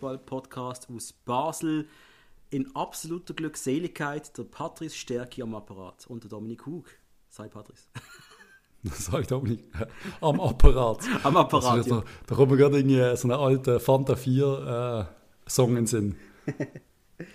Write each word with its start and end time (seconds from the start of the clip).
Fußball-Podcast 0.00 0.88
aus 0.94 1.12
Basel. 1.12 1.86
In 2.48 2.74
absoluter 2.74 3.34
Glückseligkeit 3.34 4.36
der 4.36 4.44
Patrice 4.44 4.96
Stärke 4.96 5.42
am 5.42 5.54
Apparat 5.54 6.06
und 6.08 6.24
der 6.24 6.30
Dominik 6.30 6.66
Hug. 6.66 6.86
Sei 7.28 7.48
Patrice. 7.48 7.84
Sag 8.82 9.20
ich 9.20 9.26
Dominik. 9.26 9.64
Am 10.20 10.40
Apparat. 10.40 11.00
Am 11.22 11.36
Apparat. 11.36 11.78
Also, 11.78 12.00
da, 12.00 12.04
da 12.26 12.34
kommt 12.34 12.50
mir 12.50 12.56
gerade 12.56 12.78
irgendwie 12.78 13.16
so 13.16 13.28
eine 13.28 13.38
alte 13.38 13.78
Fanta 13.78 14.16
4 14.16 15.06
äh, 15.46 15.50
Song 15.50 15.76
in 15.76 15.86
Sinn. 15.86 16.16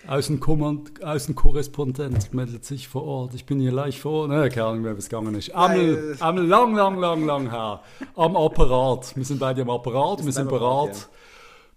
Außenkommand, 0.08 1.04
Außenkorrespondent 1.04 2.34
meldet 2.34 2.66
sich 2.66 2.88
vor 2.88 3.04
Ort. 3.04 3.36
Ich 3.36 3.46
bin 3.46 3.60
hier 3.60 3.72
leicht 3.72 4.00
vor 4.00 4.22
Ort. 4.22 4.30
Ne, 4.30 4.50
keine 4.50 4.66
Ahnung, 4.66 4.84
wer 4.84 4.98
es 4.98 5.08
gegangen 5.08 5.36
ist. 5.36 5.54
Einmal, 5.54 6.16
einmal 6.20 6.46
lang, 6.46 6.76
lang, 6.76 6.98
lang, 6.98 7.26
lang 7.26 7.52
her. 7.52 7.82
Am 8.16 8.36
Apparat. 8.36 9.16
Wir 9.16 9.24
sind 9.24 9.40
beide 9.40 9.62
am 9.62 9.70
Apparat, 9.70 10.26
wir 10.26 10.32
sind 10.32 10.50
bereit. 10.50 11.08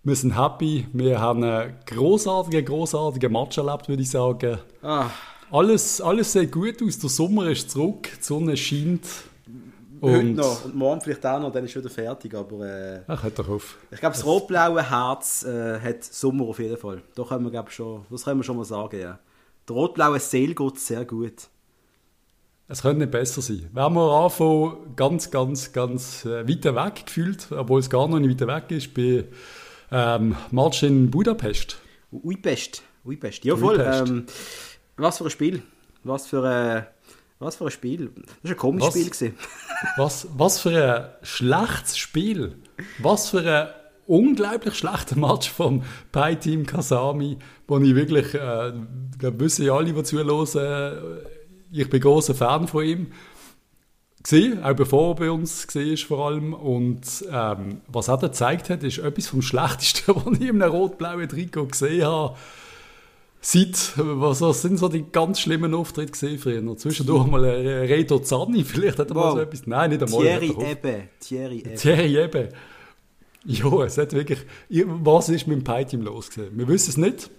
Wir 0.04 0.14
sind 0.16 0.36
happy. 0.38 0.86
Wir 0.92 1.20
haben 1.20 1.42
einen 1.44 1.74
großartigen, 1.86 2.64
großartigen 2.64 3.32
Match 3.32 3.58
erlebt, 3.58 3.88
würde 3.88 4.02
ich 4.02 4.10
sagen. 4.10 4.58
Ah, 4.82 5.10
Alles, 5.50 6.00
alles 6.00 6.32
sieht 6.32 6.52
gut 6.52 6.82
aus. 6.82 6.98
Der 6.98 7.10
Sommer 7.10 7.48
ist 7.50 7.70
zurück, 7.70 8.08
die 8.18 8.22
Sonne 8.22 8.56
scheint. 8.56 9.04
heute 10.00 10.18
Und 10.18 10.34
noch 10.36 10.64
und 10.64 10.74
morgen 10.76 11.00
vielleicht 11.00 11.26
auch 11.26 11.40
noch, 11.40 11.52
dann 11.52 11.64
ist 11.64 11.74
wieder 11.76 11.90
fertig. 11.90 12.34
Aber 12.34 12.64
äh, 12.66 13.00
Ach, 13.08 13.22
hört 13.22 13.38
doch 13.38 13.48
auf. 13.48 13.76
ich 13.90 13.98
glaube, 13.98 14.14
das 14.14 14.24
rot-blaue 14.24 14.88
Herz 14.88 15.44
äh, 15.44 15.80
hat 15.80 16.04
Sommer 16.04 16.44
auf 16.44 16.58
jeden 16.58 16.76
Fall. 16.76 17.02
Da 17.14 17.24
können 17.24 17.44
wir, 17.44 17.50
glaub, 17.50 17.70
schon, 17.70 18.06
das 18.08 18.24
können 18.24 18.38
wir 18.40 18.44
schon 18.44 18.56
mal 18.56 18.64
sagen. 18.64 19.00
Ja. 19.00 19.18
Der 19.68 19.76
rot-blaue 19.76 20.20
Seel 20.20 20.54
geht 20.54 20.78
sehr 20.78 21.04
gut. 21.04 21.48
Es 22.68 22.82
könnte 22.82 23.00
nicht 23.00 23.10
besser 23.10 23.40
sein. 23.42 23.68
Wenn 23.72 23.92
wir 23.94 24.12
anfangen, 24.12 24.94
ganz, 24.94 25.30
ganz, 25.30 25.72
ganz 25.72 26.24
äh, 26.24 26.46
weit 26.46 26.64
weg 26.64 27.06
gefühlt, 27.06 27.50
obwohl 27.50 27.80
es 27.80 27.90
gar 27.90 28.06
noch 28.06 28.20
nicht 28.20 28.40
weit 28.40 28.68
weg 28.70 28.76
ist, 28.76 28.94
bei 28.94 29.24
ähm, 29.90 30.36
Match 30.50 30.82
in 30.82 31.10
Budapest. 31.10 31.78
Uipest. 32.12 32.82
Uipest. 33.04 33.44
Ja, 33.44 33.56
voll. 33.56 33.80
Ähm, 33.80 34.26
was 34.96 35.18
für 35.18 35.24
ein 35.24 35.30
Spiel. 35.30 35.62
Was 36.04 36.26
für 36.26 36.44
ein, 36.44 36.86
was 37.38 37.56
für 37.56 37.64
ein 37.66 37.70
Spiel. 37.70 38.10
Das 38.14 38.44
war 38.44 38.50
ein 38.50 38.56
komisches 38.56 38.88
Was? 38.88 38.94
Spiel. 38.94 39.10
Gewesen. 39.10 39.38
Was, 39.96 40.28
was 40.36 40.60
für 40.60 40.94
ein 40.94 41.26
schlechtes 41.26 41.98
Spiel. 41.98 42.56
Was 42.98 43.30
für 43.30 43.40
ein 43.40 43.68
unglaublich 44.06 44.74
schlechter 44.74 45.16
Match 45.16 45.50
vom 45.50 45.82
Pi-Team 46.12 46.66
Kasami, 46.66 47.38
wo 47.66 47.78
ich 47.78 47.94
wirklich, 47.94 48.34
äh, 48.34 48.72
glaube, 49.18 49.40
wissen 49.40 49.66
ja 49.66 49.74
alle, 49.74 49.92
die 49.92 50.02
zuhören, 50.02 50.46
äh, 50.56 51.38
ich 51.70 51.90
bin 51.90 52.00
großer 52.00 52.34
Fan 52.34 52.66
von 52.66 52.84
ihm. 52.84 53.06
Gesehen, 54.22 54.62
auch 54.64 54.74
bevor 54.74 55.10
er 55.10 55.14
bei 55.14 55.30
uns 55.30 55.66
war 55.74 55.96
vor 56.06 56.26
allem. 56.26 56.52
Und 56.54 57.00
ähm, 57.32 57.80
was 57.86 58.08
er 58.08 58.16
da 58.18 58.26
gezeigt 58.26 58.68
hat, 58.70 58.82
ist 58.82 58.98
etwas 58.98 59.28
vom 59.28 59.42
Schlechtesten, 59.42 60.14
was 60.14 60.38
ich 60.38 60.48
in 60.48 60.60
einem 60.62 60.72
rot-blauen 60.72 61.28
Trikot 61.28 61.66
gesehen 61.66 62.04
habe. 62.04 62.36
Seit, 63.40 63.92
was, 63.96 64.40
was 64.40 64.62
sind 64.62 64.78
so 64.78 64.88
die 64.88 65.04
ganz 65.12 65.38
schlimmen 65.38 65.72
Auftritte 65.72 66.10
gesehen 66.10 66.38
früher? 66.40 66.76
Zwischendurch 66.76 67.26
mal 67.28 67.44
Reto 67.44 68.18
Zanni, 68.18 68.64
vielleicht 68.64 68.98
hat 68.98 69.10
er 69.10 69.14
mal 69.14 69.26
Wow. 69.28 69.32
so 69.34 69.40
etwas. 69.40 69.66
Nein, 69.66 69.90
nicht 69.90 70.02
einmal. 70.02 70.20
Thierry. 70.20 70.56
Ebbe. 70.58 71.02
Thierry 71.20 71.58
Ebbe. 71.60 71.74
Thierry 71.74 72.16
Ebbe. 72.18 72.48
Ja, 73.44 73.84
es 73.84 73.96
hat 73.96 74.12
wirklich. 74.12 74.40
Was 74.68 75.28
ist 75.28 75.46
mit 75.46 75.58
dem 75.58 75.64
Pi-Team 75.64 76.02
los 76.02 76.30
gewesen? 76.30 76.58
Wir 76.58 76.66
wissen 76.66 76.90
es 76.90 76.96
nicht. 76.96 77.30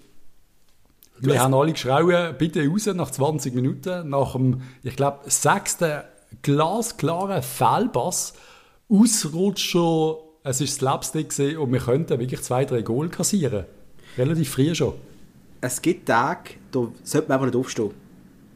Wir 1.19 1.43
haben 1.43 1.53
alle 1.53 1.73
geschrauen, 1.73 2.33
bitte 2.37 2.65
raus 2.65 2.85
nach 2.85 3.11
20 3.11 3.53
Minuten, 3.53 4.07
nach 4.09 4.31
dem, 4.31 4.61
ich 4.83 4.95
glaube, 4.95 5.19
sechsten 5.29 6.01
glasklaren 6.41 7.41
Fehlpass. 7.41 8.33
Ausrutscher, 8.89 10.17
es 10.43 10.61
ist 10.61 10.75
Slapstick 10.75 11.29
gewesen 11.29 11.57
und 11.57 11.71
wir 11.71 11.79
könnten 11.79 12.19
wirklich 12.19 12.41
zwei, 12.41 12.65
drei 12.65 12.81
Goal 12.81 13.09
kassieren. 13.09 13.65
Relativ 14.17 14.49
früh 14.49 14.73
schon. 14.73 14.93
es 15.61 15.81
gibt 15.81 16.07
Tage, 16.07 16.51
da 16.71 16.87
sollte 17.03 17.27
man 17.27 17.35
einfach 17.35 17.45
nicht 17.47 17.55
aufstehen. 17.55 17.91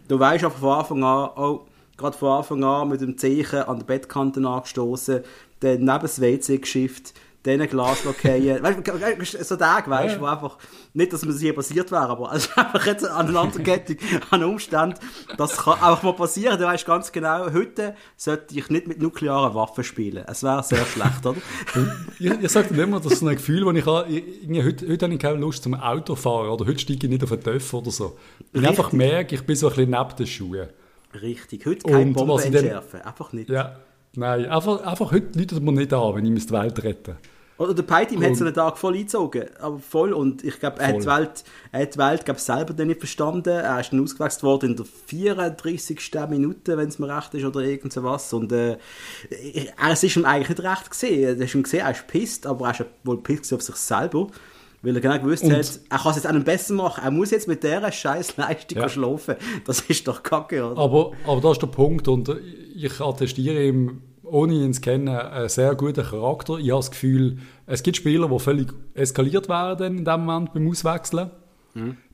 Du 0.07 0.19
weißt 0.19 0.43
einfach 0.43 0.59
von 0.59 0.71
Anfang 0.71 1.03
an, 1.03 1.29
oh, 1.35 1.61
gerade 1.97 2.17
von 2.17 2.29
Anfang 2.29 2.63
an 2.63 2.89
mit 2.89 3.01
dem 3.01 3.17
Zeichen 3.17 3.59
an 3.59 3.79
der 3.79 3.85
Bettkante 3.85 4.45
angestoßen, 4.45 5.21
dann 5.59 5.79
neben 5.79 6.01
das 6.01 6.19
WC 6.19 6.57
geschifft, 6.57 7.13
dann 7.43 7.59
ein 7.61 7.67
Glas 7.69 8.03
lackieren. 8.05 8.63
weißt 8.63 9.33
du, 9.33 9.43
so 9.43 9.55
Tage, 9.57 9.89
weißt 9.89 10.15
du, 10.15 10.19
Ja. 10.19 10.21
wo 10.21 10.25
einfach, 10.27 10.57
nicht, 10.93 11.11
dass 11.11 11.23
mir 11.25 11.31
das 11.33 11.41
hier 11.41 11.53
passiert 11.53 11.91
wäre, 11.91 12.07
aber 12.07 12.31
also 12.31 12.49
einfach 12.55 12.85
jetzt 12.85 13.05
eine 13.05 13.13
Aneinanderkettung 13.15 13.97
an 14.31 14.43
Umständen, 14.43 14.95
das 15.37 15.57
kann 15.57 15.73
einfach 15.73 16.03
mal 16.03 16.13
passieren. 16.13 16.57
Du 16.57 16.65
weißt 16.65 16.85
ganz 16.85 17.11
genau, 17.11 17.51
heute 17.51 17.95
sollte 18.15 18.57
ich 18.57 18.69
nicht 18.69 18.87
mit 18.87 19.01
nuklearen 19.01 19.53
Waffen 19.55 19.83
spielen. 19.83 20.23
Es 20.27 20.41
wäre 20.43 20.63
sehr 20.63 20.85
schlecht, 20.85 21.25
oder? 21.25 21.37
Ich, 22.19 22.31
ich 22.31 22.49
sage 22.51 22.73
dir 22.73 22.83
immer, 22.83 22.99
das 22.99 23.13
ist 23.13 23.21
ein 23.23 23.35
Gefühl, 23.35 23.65
das 23.65 23.75
ich 23.75 23.85
habe. 23.85 24.09
Ich, 24.09 24.63
heute, 24.63 24.87
heute 24.87 25.05
habe 25.05 25.13
ich 25.15 25.19
keine 25.19 25.39
Lust 25.39 25.63
zum 25.63 25.73
Autofahren 25.73 26.49
oder 26.49 26.65
heute 26.65 26.79
steige 26.79 27.07
ich 27.07 27.11
nicht 27.11 27.23
auf 27.23 27.29
den 27.29 27.41
Töpf 27.41 27.73
oder 27.73 27.91
so. 27.91 28.17
Ich 28.39 28.53
Richtig. 28.61 28.69
einfach 28.69 28.91
merke, 28.93 29.35
ich 29.35 29.45
bin 29.45 29.55
so 29.55 29.67
ein 29.67 29.75
bisschen 29.75 29.91
neben 29.91 30.15
den 30.17 30.27
Schuhen. 30.27 30.67
Richtig. 31.21 31.65
Heute 31.65 31.79
keine 31.89 32.05
Und 32.05 32.13
Bombe 32.13 32.33
was 32.35 32.45
ich 32.45 32.51
dann- 32.51 32.63
entschärfen. 32.63 33.01
Einfach 33.01 33.33
nicht. 33.33 33.49
Ja, 33.49 33.75
nein, 34.15 34.45
einfach, 34.45 34.81
einfach 34.83 35.11
heute 35.11 35.37
läutet 35.37 35.61
man 35.61 35.75
nicht 35.75 35.93
an, 35.93 36.15
wenn 36.15 36.37
ich 36.37 36.45
die 36.45 36.53
Welt 36.53 36.83
retten 36.83 37.15
Oder 37.57 37.73
der 37.75 37.83
Peitim 37.83 38.21
hat 38.23 38.29
Und- 38.29 38.35
so 38.35 38.45
einen 38.45 38.53
Tag 38.53 38.77
voll 38.79 38.95
eingezogen, 38.95 39.43
aber 39.59 39.77
voll. 39.77 40.11
Und 40.13 40.43
ich 40.43 40.59
glaube, 40.59 40.79
er 40.79 40.87
hat 40.87 41.01
die 41.01 41.05
Welt, 41.05 41.43
er 41.71 41.81
hat 41.83 41.93
die 41.93 41.99
Welt 41.99 42.25
glaub, 42.25 42.39
selber 42.39 42.73
dann 42.73 42.87
nicht 42.87 42.99
verstanden. 42.99 43.49
Er 43.49 43.79
ist 43.79 43.91
dann 43.93 44.01
ausgewechselt 44.01 44.43
worden 44.43 44.71
in 44.71 44.75
der 44.75 44.85
34. 44.85 45.99
Minute, 46.29 46.77
wenn 46.77 46.87
es 46.87 46.97
mir 46.99 47.15
recht 47.15 47.33
ist, 47.35 47.45
oder 47.45 47.61
irgend 47.61 47.93
so 47.93 48.03
was. 48.03 48.33
Und 48.33 48.51
äh, 48.51 48.77
es 49.91 50.03
ist 50.03 50.15
ihm 50.15 50.25
eigentlich 50.25 50.49
nicht 50.49 50.63
recht 50.63 50.89
gesehen. 50.89 51.39
Er 51.39 51.45
ist 51.45 51.53
ihm 51.55 51.63
gesehen, 51.63 51.81
er 51.85 51.91
ist 51.91 52.07
pisst, 52.07 52.47
aber 52.47 52.67
er 52.67 52.71
ist 52.79 52.85
wohl 53.03 53.21
pisst 53.21 53.53
auf 53.53 53.61
sich 53.61 53.75
selber. 53.75 54.27
Weil 54.81 54.95
er 54.95 55.01
genau 55.01 55.17
gewusst 55.19 55.43
Und- 55.43 55.53
hat, 55.53 55.79
er 55.89 55.97
kann 55.99 56.09
es 56.09 56.17
jetzt 56.17 56.27
auch 56.27 56.33
nicht 56.33 56.45
besser 56.45 56.73
machen. 56.73 57.03
Er 57.05 57.11
muss 57.11 57.31
jetzt 57.31 57.47
mit 57.47 57.63
dieser 57.63 57.89
scheiß 57.91 58.35
Leistung 58.35 58.79
Ja. 58.79 58.89
schlafen. 58.89 59.35
Das 59.65 59.79
ist 59.81 60.07
doch 60.07 60.23
kacke, 60.23 60.65
oder? 60.71 60.77
Aber, 60.81 61.11
aber 61.25 61.39
das 61.39 61.53
ist 61.53 61.61
der 61.61 61.67
Punkt 61.67 62.07
und 62.09 62.29
ich 62.75 62.99
attestiere 62.99 63.63
ihm, 63.63 64.01
ohne 64.33 64.53
ihn 64.55 64.73
zu 64.73 64.81
kennen, 64.81 65.09
einen 65.09 65.47
sehr 65.47 65.75
guten 65.75 66.03
Charakter. 66.03 66.57
Ich 66.57 66.71
habe 66.71 66.79
das 66.79 66.91
Gefühl, 66.91 67.37
es 67.67 67.83
gibt 67.83 67.97
Spieler, 67.97 68.27
die 68.27 68.39
völlig 68.39 68.73
eskaliert 68.95 69.47
werden 69.47 69.99
in 69.99 70.05
dem 70.05 70.25
Moment 70.25 70.53
beim 70.53 70.69
Auswechseln. 70.69 71.29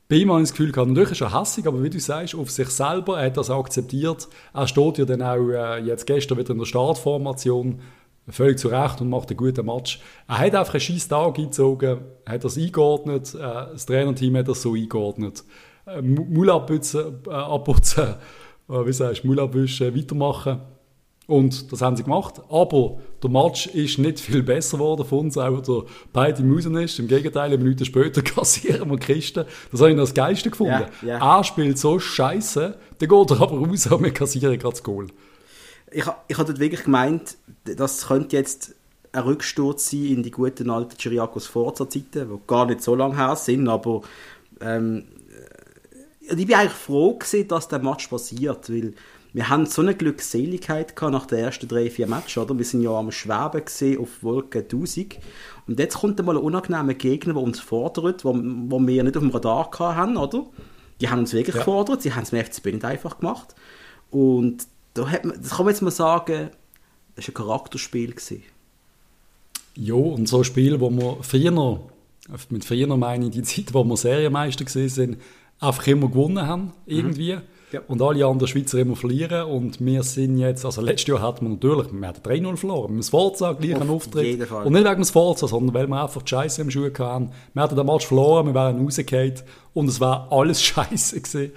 Bei 0.09 0.15
ihm 0.15 0.31
habe 0.31 0.41
ich 0.41 0.49
das 0.49 0.57
Gefühl, 0.57 0.71
gehabt, 0.71 0.89
natürlich 0.89 1.11
ist 1.11 1.21
er 1.21 1.39
hässig, 1.39 1.65
aber 1.65 1.81
wie 1.81 1.89
du 1.89 1.99
sagst, 1.99 2.35
auf 2.35 2.49
sich 2.49 2.69
selber, 2.69 3.19
er 3.19 3.27
hat 3.27 3.37
das 3.37 3.49
akzeptiert. 3.49 4.27
Er 4.53 4.67
steht 4.67 4.97
ja 4.97 5.05
dann 5.05 5.21
auch 5.21 5.49
äh, 5.49 5.79
jetzt 5.79 6.05
gestern 6.07 6.37
wieder 6.37 6.51
in 6.51 6.57
der 6.57 6.65
Startformation 6.65 7.79
völlig 8.27 8.59
zu 8.59 8.67
Recht 8.67 8.99
und 9.01 9.09
macht 9.09 9.29
einen 9.29 9.37
guten 9.37 9.65
Match. 9.65 10.01
Er 10.27 10.39
hat 10.39 10.55
einfach 10.55 10.73
einen 10.73 10.81
scheiß 10.81 11.07
Tag 11.07 11.37
eingezogen, 11.37 11.99
hat 12.25 12.43
das 12.43 12.57
eingeordnet, 12.57 13.33
äh, 13.33 13.39
das 13.39 13.85
Trainerteam 13.85 14.35
hat 14.37 14.47
das 14.47 14.61
so 14.61 14.73
eingeordnet. 14.73 15.43
Äh, 15.85 16.01
Maul 16.01 16.49
abputzen, 16.49 17.21
äh, 17.27 17.29
abputzen 17.29 18.15
äh, 18.69 18.85
wie 18.85 18.93
sagst 18.93 19.23
du, 19.23 19.27
Maul 19.27 19.39
abwischen, 19.39 19.95
weitermachen. 19.95 20.61
Und 21.29 21.71
das 21.71 21.81
haben 21.81 21.95
sie 21.95 22.01
gemacht. 22.01 22.41
Aber 22.49 22.97
der 23.21 23.29
Match 23.29 23.67
ist 23.67 23.99
nicht 23.99 24.19
viel 24.19 24.41
besser 24.41 24.77
geworden 24.77 25.05
von 25.05 25.19
uns, 25.19 25.37
auch 25.37 25.61
der 25.61 25.83
beide 26.11 26.41
Musen 26.41 26.75
ist. 26.75 26.97
Im 26.97 27.07
Gegenteil, 27.07 27.51
eine 27.51 27.59
Minute 27.59 27.85
später 27.85 28.21
kassieren 28.23 28.89
wir 28.89 28.97
Christen. 28.97 29.45
Das 29.71 29.79
habe 29.79 29.91
ich 29.91 29.95
noch 29.95 30.05
das 30.05 30.15
Geilste 30.15 30.49
gefunden. 30.49 30.85
Ja, 31.03 31.19
ja. 31.19 31.37
Er 31.37 31.43
spielt 31.43 31.77
so 31.77 31.99
scheiße, 31.99 32.75
dann 32.97 33.09
geht 33.09 33.31
er 33.31 33.41
aber 33.41 33.59
raus 33.59 33.85
und 33.85 34.03
wir 34.03 34.11
kassieren 34.11 34.57
gerade 34.57 34.73
das 34.73 34.81
Goal. 34.81 35.05
ich, 35.91 36.05
ich 36.27 36.37
hatte 36.39 36.57
wirklich 36.57 36.85
gemeint, 36.85 37.37
das 37.63 38.07
könnte 38.07 38.35
jetzt 38.35 38.73
ein 39.11 39.21
Rücksturz 39.21 39.91
sein 39.91 40.05
in 40.05 40.23
die 40.23 40.31
guten 40.31 40.71
alten 40.71 40.97
Chiriakos 40.97 41.45
Forza-Zeiten, 41.45 42.27
die 42.27 42.47
gar 42.47 42.65
nicht 42.65 42.81
so 42.81 42.95
lange 42.95 43.17
her 43.17 43.35
sind, 43.35 43.67
aber 43.67 44.01
ähm, 44.61 45.05
äh, 46.27 46.35
ich 46.35 46.47
bin 46.47 46.55
eigentlich 46.55 46.71
froh 46.73 47.13
gewesen, 47.19 47.47
dass 47.47 47.67
der 47.67 47.79
Match 47.79 48.07
passiert, 48.07 48.67
weil 48.71 48.95
wir 49.33 49.49
haben 49.49 49.65
so 49.65 49.81
eine 49.81 49.95
Glückseligkeit 49.95 50.95
gehabt 50.95 51.13
nach 51.13 51.25
den 51.27 51.39
ersten 51.39 51.67
drei, 51.67 51.89
vier 51.89 52.07
Matches, 52.07 52.37
oder? 52.37 52.57
Wir 52.57 52.65
sind 52.65 52.81
ja 52.81 52.91
am 52.91 53.11
Schweben 53.11 53.63
gesehen 53.63 53.99
auf 53.99 54.23
Wolke 54.23 54.59
1000 54.59 55.17
und 55.67 55.79
jetzt 55.79 55.97
kommt 55.99 56.19
einmal 56.19 56.37
ein 56.37 56.43
unangenehmer 56.43 56.95
Gegner, 56.95 57.33
der 57.33 57.43
uns 57.43 57.59
fordert, 57.59 58.25
wo, 58.25 58.33
wo 58.33 58.79
wir 58.87 59.03
nicht 59.03 59.15
auf 59.17 59.23
dem 59.23 59.29
Radar 59.31 59.69
gehabt 59.69 59.95
haben, 59.97 60.17
oder? 60.17 60.45
Die 60.99 61.09
haben 61.09 61.19
uns 61.19 61.33
wirklich 61.33 61.55
Ja. 61.55 61.61
gefordert, 61.61 62.01
sie 62.01 62.13
haben 62.13 62.23
es 62.23 62.31
mit 62.31 62.45
FCB 62.47 62.65
nicht 62.73 62.85
einfach 62.85 63.19
gemacht 63.19 63.53
und 64.09 64.65
da 64.95 65.07
hat 65.09 65.23
man, 65.25 65.39
das 65.39 65.51
kann 65.51 65.65
man 65.65 65.73
jetzt 65.73 65.81
mal 65.81 65.91
sagen, 65.91 66.49
das 67.15 67.27
war 67.27 67.31
ein 67.31 67.33
Charakterspiel. 67.33 68.11
Gewesen. 68.11 68.43
Ja, 69.75 69.93
und 69.93 70.27
so 70.27 70.43
Spiele, 70.43 70.79
wo 70.81 70.89
wir 70.89 71.17
früher, 71.21 71.79
mit 72.49 72.65
früher 72.65 72.97
meine 72.97 73.25
ich 73.25 73.31
die 73.31 73.43
Zeit, 73.43 73.73
wo 73.73 73.83
wir 73.83 73.95
Serienmeister 73.95 74.65
sind, 74.67 75.17
einfach 75.59 75.87
immer 75.87 76.07
gewonnen 76.09 76.45
haben, 76.45 76.73
irgendwie. 76.85 77.37
Ja. 77.71 77.81
Und 77.87 78.01
alle 78.01 78.25
anderen 78.25 78.47
Schweizer 78.47 78.79
immer 78.79 78.95
verlieren. 78.95 79.43
Und 79.43 79.83
wir 79.83 80.03
sind 80.03 80.37
jetzt, 80.37 80.65
also 80.65 80.81
letztes 80.81 81.07
Jahr 81.07 81.21
hatten 81.21 81.45
wir 81.45 81.49
natürlich, 81.51 81.91
wir 81.91 82.07
hatten 82.07 82.27
3-0 82.27 82.57
verloren. 82.57 82.91
Mit 82.93 83.03
dem 83.03 83.07
Sforza 83.07 83.53
gleich 83.53 83.75
einen 83.75 83.89
Auftritt. 83.89 84.51
Und 84.51 84.73
nicht 84.73 84.85
wegen 84.85 84.95
dem 84.95 85.03
Sforza, 85.03 85.47
sondern 85.47 85.73
weil 85.75 85.87
wir 85.87 86.01
einfach 86.01 86.23
die 86.23 86.29
Scheiße 86.29 86.61
im 86.61 86.71
Schuh 86.71 86.89
hatten. 86.97 87.31
Wir 87.53 87.63
hatten 87.63 87.75
den 87.75 87.85
Match 87.85 88.07
verloren, 88.07 88.47
wir 88.47 88.53
wären 88.55 88.83
rausgefallen 88.83 89.35
und 89.73 89.87
es 89.87 89.99
war 89.99 90.27
alles 90.31 90.61
Scheiße 90.63 91.21
gewesen. 91.21 91.51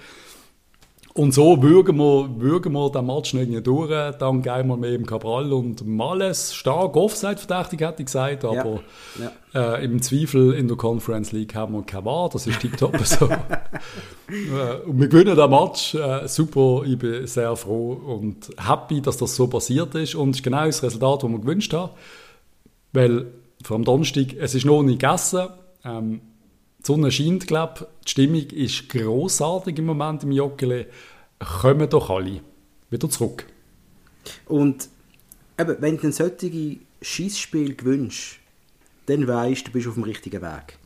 Und 1.15 1.31
so 1.31 1.61
würgen 1.61 1.97
wir, 1.97 2.27
würgen 2.39 2.73
wir 2.73 2.89
den 2.89 3.05
Match 3.05 3.35
nicht 3.35 3.67
durch. 3.67 3.91
Dann 4.17 4.41
gehen 4.41 4.67
wir 4.67 4.77
mit 4.77 4.93
dem 4.93 5.05
Cabral 5.05 5.53
und 5.53 5.85
Males 5.85 6.55
stark 6.55 6.95
Offside-verdächtig, 6.95 7.81
hätte 7.81 8.01
ich 8.01 8.07
gesagt. 8.07 8.43
Aber 8.43 8.81
ja. 9.19 9.31
Ja. 9.53 9.75
Äh, 9.75 9.85
im 9.85 10.01
Zweifel 10.01 10.53
in 10.53 10.67
der 10.67 10.75
Conference 10.75 11.31
League 11.31 11.53
haben 11.53 11.75
wir 11.75 11.83
kein 11.83 12.03
War. 12.03 12.29
Das 12.29 12.47
ist 12.47 12.59
tiptop 12.59 12.97
so. 13.05 13.25
äh, 13.27 14.81
und 14.87 14.99
wir 14.99 15.07
gewinnen 15.07 15.35
den 15.35 15.49
Match. 15.51 15.93
Äh, 15.93 16.27
super, 16.27 16.81
ich 16.83 16.97
bin 16.97 17.27
sehr 17.27 17.55
froh 17.55 17.93
und 17.93 18.49
happy, 18.57 18.99
dass 18.99 19.17
das 19.17 19.35
so 19.35 19.45
passiert 19.45 19.93
ist. 19.93 20.15
Und 20.15 20.31
es 20.31 20.37
ist 20.37 20.43
genau 20.43 20.65
das 20.65 20.81
Resultat, 20.81 21.21
das 21.21 21.29
wir 21.29 21.39
gewünscht 21.39 21.73
haben. 21.73 21.91
Weil 22.91 23.27
vor 23.63 23.77
dem 23.77 23.85
Donnerstag, 23.85 24.33
es 24.39 24.55
ist 24.55 24.65
noch 24.65 24.81
nicht 24.81 24.99
gegessen. 24.99 25.47
Ähm, 25.85 26.21
die 26.83 26.87
Sonne 26.87 27.11
scheint, 27.11 27.47
glaube 27.47 27.87
Die 28.05 28.11
Stimmung 28.11 28.49
ist 28.49 28.89
großartig 28.89 29.77
im 29.77 29.85
Moment 29.85 30.23
im 30.23 30.31
Joggeli. 30.31 30.85
Kommen 31.39 31.89
doch 31.89 32.09
alle 32.09 32.41
wieder 32.89 33.09
zurück. 33.09 33.45
Und 34.45 34.89
eben, 35.59 35.75
wenn 35.79 35.97
du 35.97 36.07
ein 36.07 36.11
solches 36.11 36.77
Schießspiel 37.01 37.75
gewünscht, 37.75 38.39
dann 39.05 39.27
weißt 39.27 39.61
du, 39.61 39.65
du 39.65 39.71
bist 39.71 39.87
auf 39.87 39.95
dem 39.95 40.03
richtigen 40.03 40.41
Weg. 40.41 40.77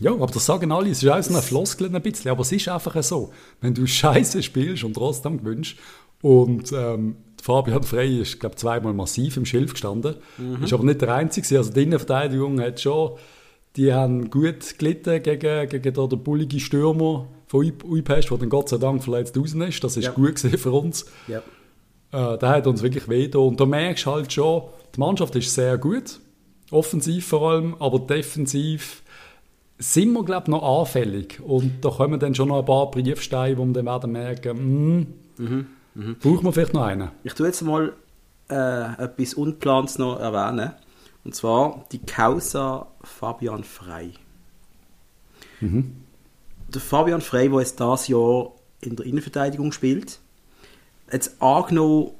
Ja, 0.00 0.12
aber 0.12 0.26
das 0.26 0.46
sagen 0.46 0.72
alle. 0.72 0.90
Es 0.90 1.02
ist 1.02 1.08
auch 1.08 1.22
so 1.22 1.32
eine 1.32 1.42
Floskel 1.42 1.94
ein 1.94 2.02
bisschen, 2.02 2.30
aber 2.30 2.40
es 2.42 2.52
ist 2.52 2.68
einfach 2.68 3.00
so. 3.02 3.32
Wenn 3.60 3.74
du 3.74 3.86
Scheiße 3.86 4.42
spielst 4.42 4.84
und 4.84 4.94
trotzdem 4.94 5.38
gewünscht 5.38 5.78
und 6.22 6.72
ähm, 6.72 7.16
Fabian 7.42 7.82
Frey 7.82 8.20
ist, 8.20 8.40
glaube 8.40 8.56
zweimal 8.56 8.94
massiv 8.94 9.36
im 9.36 9.44
Schilf 9.44 9.72
gestanden. 9.72 10.16
Mhm. 10.38 10.64
Ist 10.64 10.72
aber 10.72 10.84
nicht 10.84 11.02
der 11.02 11.14
Einzige. 11.14 11.58
Also 11.58 11.72
die 11.72 11.82
Innenverteidigung 11.82 12.60
hat 12.60 12.80
schon 12.80 13.18
die 13.76 13.92
haben 13.92 14.30
gut 14.30 14.78
gelitten 14.78 15.22
gegen, 15.22 15.68
gegen 15.68 15.94
den 15.94 16.22
bulligen 16.22 16.60
Stürmer 16.60 17.26
von 17.46 17.72
Uipest, 17.84 18.30
der 18.30 18.38
dann 18.38 18.48
Gott 18.48 18.68
sei 18.68 18.78
Dank 18.78 19.02
verletzt 19.02 19.36
raus 19.36 19.54
ist. 19.54 19.84
Das 19.84 19.96
ist 19.96 20.04
ja. 20.04 20.10
gut 20.10 20.38
für 20.38 20.72
uns. 20.72 21.06
Ja. 21.26 21.42
Äh, 22.12 22.38
der 22.38 22.48
hat 22.48 22.66
uns 22.66 22.82
wirklich 22.82 23.08
weh 23.08 23.28
Und 23.34 23.60
da 23.60 23.66
merkst 23.66 24.06
du 24.06 24.10
halt 24.10 24.32
schon, 24.32 24.62
die 24.94 25.00
Mannschaft 25.00 25.34
ist 25.36 25.54
sehr 25.54 25.78
gut, 25.78 26.20
offensiv 26.70 27.26
vor 27.26 27.50
allem, 27.50 27.76
aber 27.78 27.98
defensiv 28.00 29.02
sind 29.78 30.12
wir, 30.12 30.24
glaube 30.24 30.44
ich, 30.44 30.48
noch 30.48 30.80
anfällig. 30.80 31.40
Und 31.42 31.84
da 31.84 31.90
kommen 31.90 32.20
dann 32.20 32.34
schon 32.34 32.48
noch 32.48 32.58
ein 32.60 32.64
paar 32.64 32.90
Briefsteine, 32.90 33.56
wo 33.58 33.64
wir 33.64 33.72
dann 33.72 33.86
werden 33.86 34.12
merken, 34.12 35.06
mh, 35.38 35.46
mhm. 35.48 35.66
Mhm. 35.94 36.16
brauchen 36.20 36.44
wir 36.44 36.52
vielleicht 36.52 36.74
noch 36.74 36.84
einen. 36.84 37.10
Ich 37.24 37.34
tue 37.34 37.46
jetzt 37.46 37.62
mal 37.62 37.92
äh, 38.50 39.02
etwas 39.02 39.34
Unplans 39.34 39.98
noch 39.98 40.20
erwähnen. 40.20 40.72
Und 41.24 41.34
zwar 41.34 41.84
die 41.92 42.00
Causa 42.00 42.88
Fabian 43.02 43.64
Frei. 43.64 44.10
Mhm. 45.60 46.02
Der 46.68 46.80
Fabian 46.80 47.20
Frei, 47.20 47.48
der 47.48 47.60
jetzt 47.60 47.78
dieses 47.78 48.08
Jahr 48.08 48.52
in 48.80 48.96
der 48.96 49.06
Innenverteidigung 49.06 49.72
spielt, 49.72 50.18
jetzt 51.12 51.40
angenommen, 51.40 52.12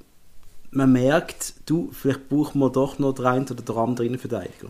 man 0.71 0.93
merkt, 0.93 1.55
du, 1.67 1.91
vielleicht 1.93 2.29
braucht 2.29 2.55
man 2.55 2.73
doch 2.73 2.99
noch 2.99 3.13
den 3.13 3.27
einen 3.27 3.45
oder 3.45 3.63
den 3.63 3.77
anderen 3.77 4.07
Innenverteidiger. 4.07 4.69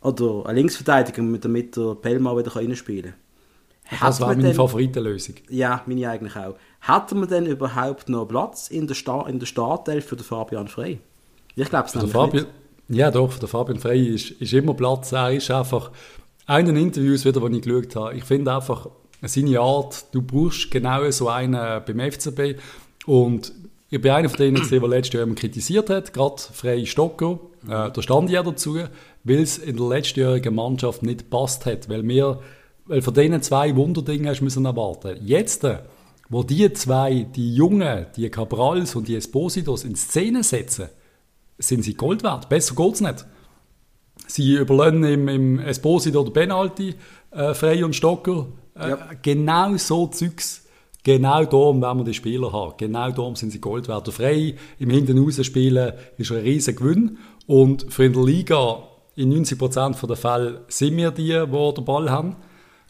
Oder 0.00 0.46
einen 0.46 0.58
Linksverteidiger, 0.58 1.22
damit 1.40 1.76
der 1.76 1.94
Pelma 1.96 2.36
wieder 2.36 2.54
reinspielen 2.54 3.14
kann. 3.90 3.98
Das 4.00 4.20
war 4.20 4.28
meine 4.28 4.42
denn, 4.42 4.54
Favoritenlösung. 4.54 5.36
Ja, 5.48 5.82
meine 5.86 6.08
eigentlich 6.08 6.36
auch. 6.36 6.56
Hat 6.80 7.12
man 7.12 7.28
denn 7.28 7.46
überhaupt 7.46 8.08
noch 8.08 8.26
Platz 8.26 8.68
in 8.68 8.86
der, 8.86 8.94
Sta 8.94 9.26
in 9.26 9.38
der 9.38 9.46
Startelf 9.46 10.06
für 10.06 10.16
den 10.16 10.24
Fabian 10.24 10.68
Frei? 10.68 11.00
Ich 11.56 11.68
glaube 11.68 11.88
es 11.88 11.94
nicht. 11.94 12.46
Ja, 12.88 13.10
doch, 13.10 13.38
der 13.38 13.48
Fabian 13.48 13.78
Frey 13.78 14.06
ist, 14.06 14.30
ist 14.30 14.52
immer 14.52 14.74
Platz. 14.74 15.12
Er 15.12 15.32
ist 15.32 15.50
einfach, 15.50 15.90
einen 16.48 16.76
Interviews 16.76 17.24
wieder, 17.24 17.46
die 17.48 17.58
ich 17.58 17.62
geschaut 17.62 17.94
habe, 17.94 18.16
ich 18.16 18.24
finde 18.24 18.54
einfach, 18.54 18.88
seine 19.22 19.60
Art, 19.60 20.06
du 20.12 20.22
brauchst 20.22 20.70
genau 20.70 21.08
so 21.10 21.28
einen 21.28 21.82
beim 21.84 22.10
FCB 22.10 22.58
und 23.06 23.52
ich 23.90 24.00
bin 24.00 24.10
einer 24.10 24.28
von 24.28 24.38
denen, 24.38 24.68
der 24.68 24.88
letztes 24.88 25.20
Jahr 25.20 25.26
kritisiert 25.34 25.90
hat, 25.90 26.12
gerade 26.12 26.40
Frey 26.52 26.86
Stocker, 26.86 27.38
äh, 27.64 27.90
da 27.90 28.02
stand 28.02 28.30
ja 28.30 28.42
dazu, 28.42 28.78
weil 29.24 29.38
es 29.40 29.58
in 29.58 29.76
der 29.76 29.88
letztjährigen 29.88 30.54
Mannschaft 30.54 31.02
nicht 31.02 31.30
passt 31.30 31.66
hat, 31.66 31.88
weil 31.88 32.06
wir, 32.06 32.40
weil 32.86 33.02
von 33.02 33.14
denen 33.14 33.42
zwei 33.42 33.76
Wunderdinge 33.76 34.30
hast 34.30 34.40
müssen 34.40 34.64
erwarten. 34.64 35.18
Jetzt, 35.22 35.66
wo 36.28 36.42
die 36.42 36.72
zwei, 36.72 37.26
die 37.34 37.54
Jungen, 37.54 38.06
die 38.16 38.28
Cabrals 38.30 38.94
und 38.94 39.08
die 39.08 39.16
Espositos 39.16 39.84
in 39.84 39.96
Szene 39.96 40.42
setzen, 40.42 40.88
sind 41.58 41.82
sie 41.82 41.94
Gold 41.94 42.22
wert. 42.22 42.48
Besser 42.48 42.74
geht 42.74 42.94
es 42.94 43.00
nicht. 43.00 43.26
Sie 44.26 44.56
überlassen 44.56 45.04
im, 45.04 45.28
im 45.28 45.58
Esposito 45.58 46.20
oder 46.20 46.30
Penalty 46.30 46.94
äh, 47.30 47.54
Frey 47.54 47.82
und 47.82 47.96
Stocker. 47.96 48.46
Äh, 48.74 48.90
ja. 48.90 48.98
Genau 49.22 49.76
so 49.76 50.06
Zeugs. 50.06 50.64
Genau 51.04 51.44
darum 51.44 51.80
werden 51.80 51.98
wir 51.98 52.04
die 52.04 52.14
Spieler 52.14 52.52
haben. 52.52 52.74
Genau 52.76 53.10
darum 53.10 53.36
sind 53.36 53.50
sie 53.50 53.60
Gold 53.60 53.88
wert. 53.88 54.06
Der 54.06 54.12
Frey 54.12 54.56
im 54.78 54.90
Hinten 54.90 55.32
spielen 55.44 55.92
ist 56.16 56.30
ein 56.30 56.38
riesiger 56.38 56.78
Gewinn. 56.78 57.18
Und 57.46 57.86
für 57.92 58.04
in 58.04 58.12
der 58.12 58.24
Liga 58.24 58.82
in 59.16 59.32
90% 59.32 60.06
der 60.06 60.16
Fälle 60.16 60.64
sind 60.68 60.96
wir 60.96 61.10
die, 61.10 61.28
die 61.28 61.74
den 61.74 61.84
Ball 61.84 62.10
haben. 62.10 62.36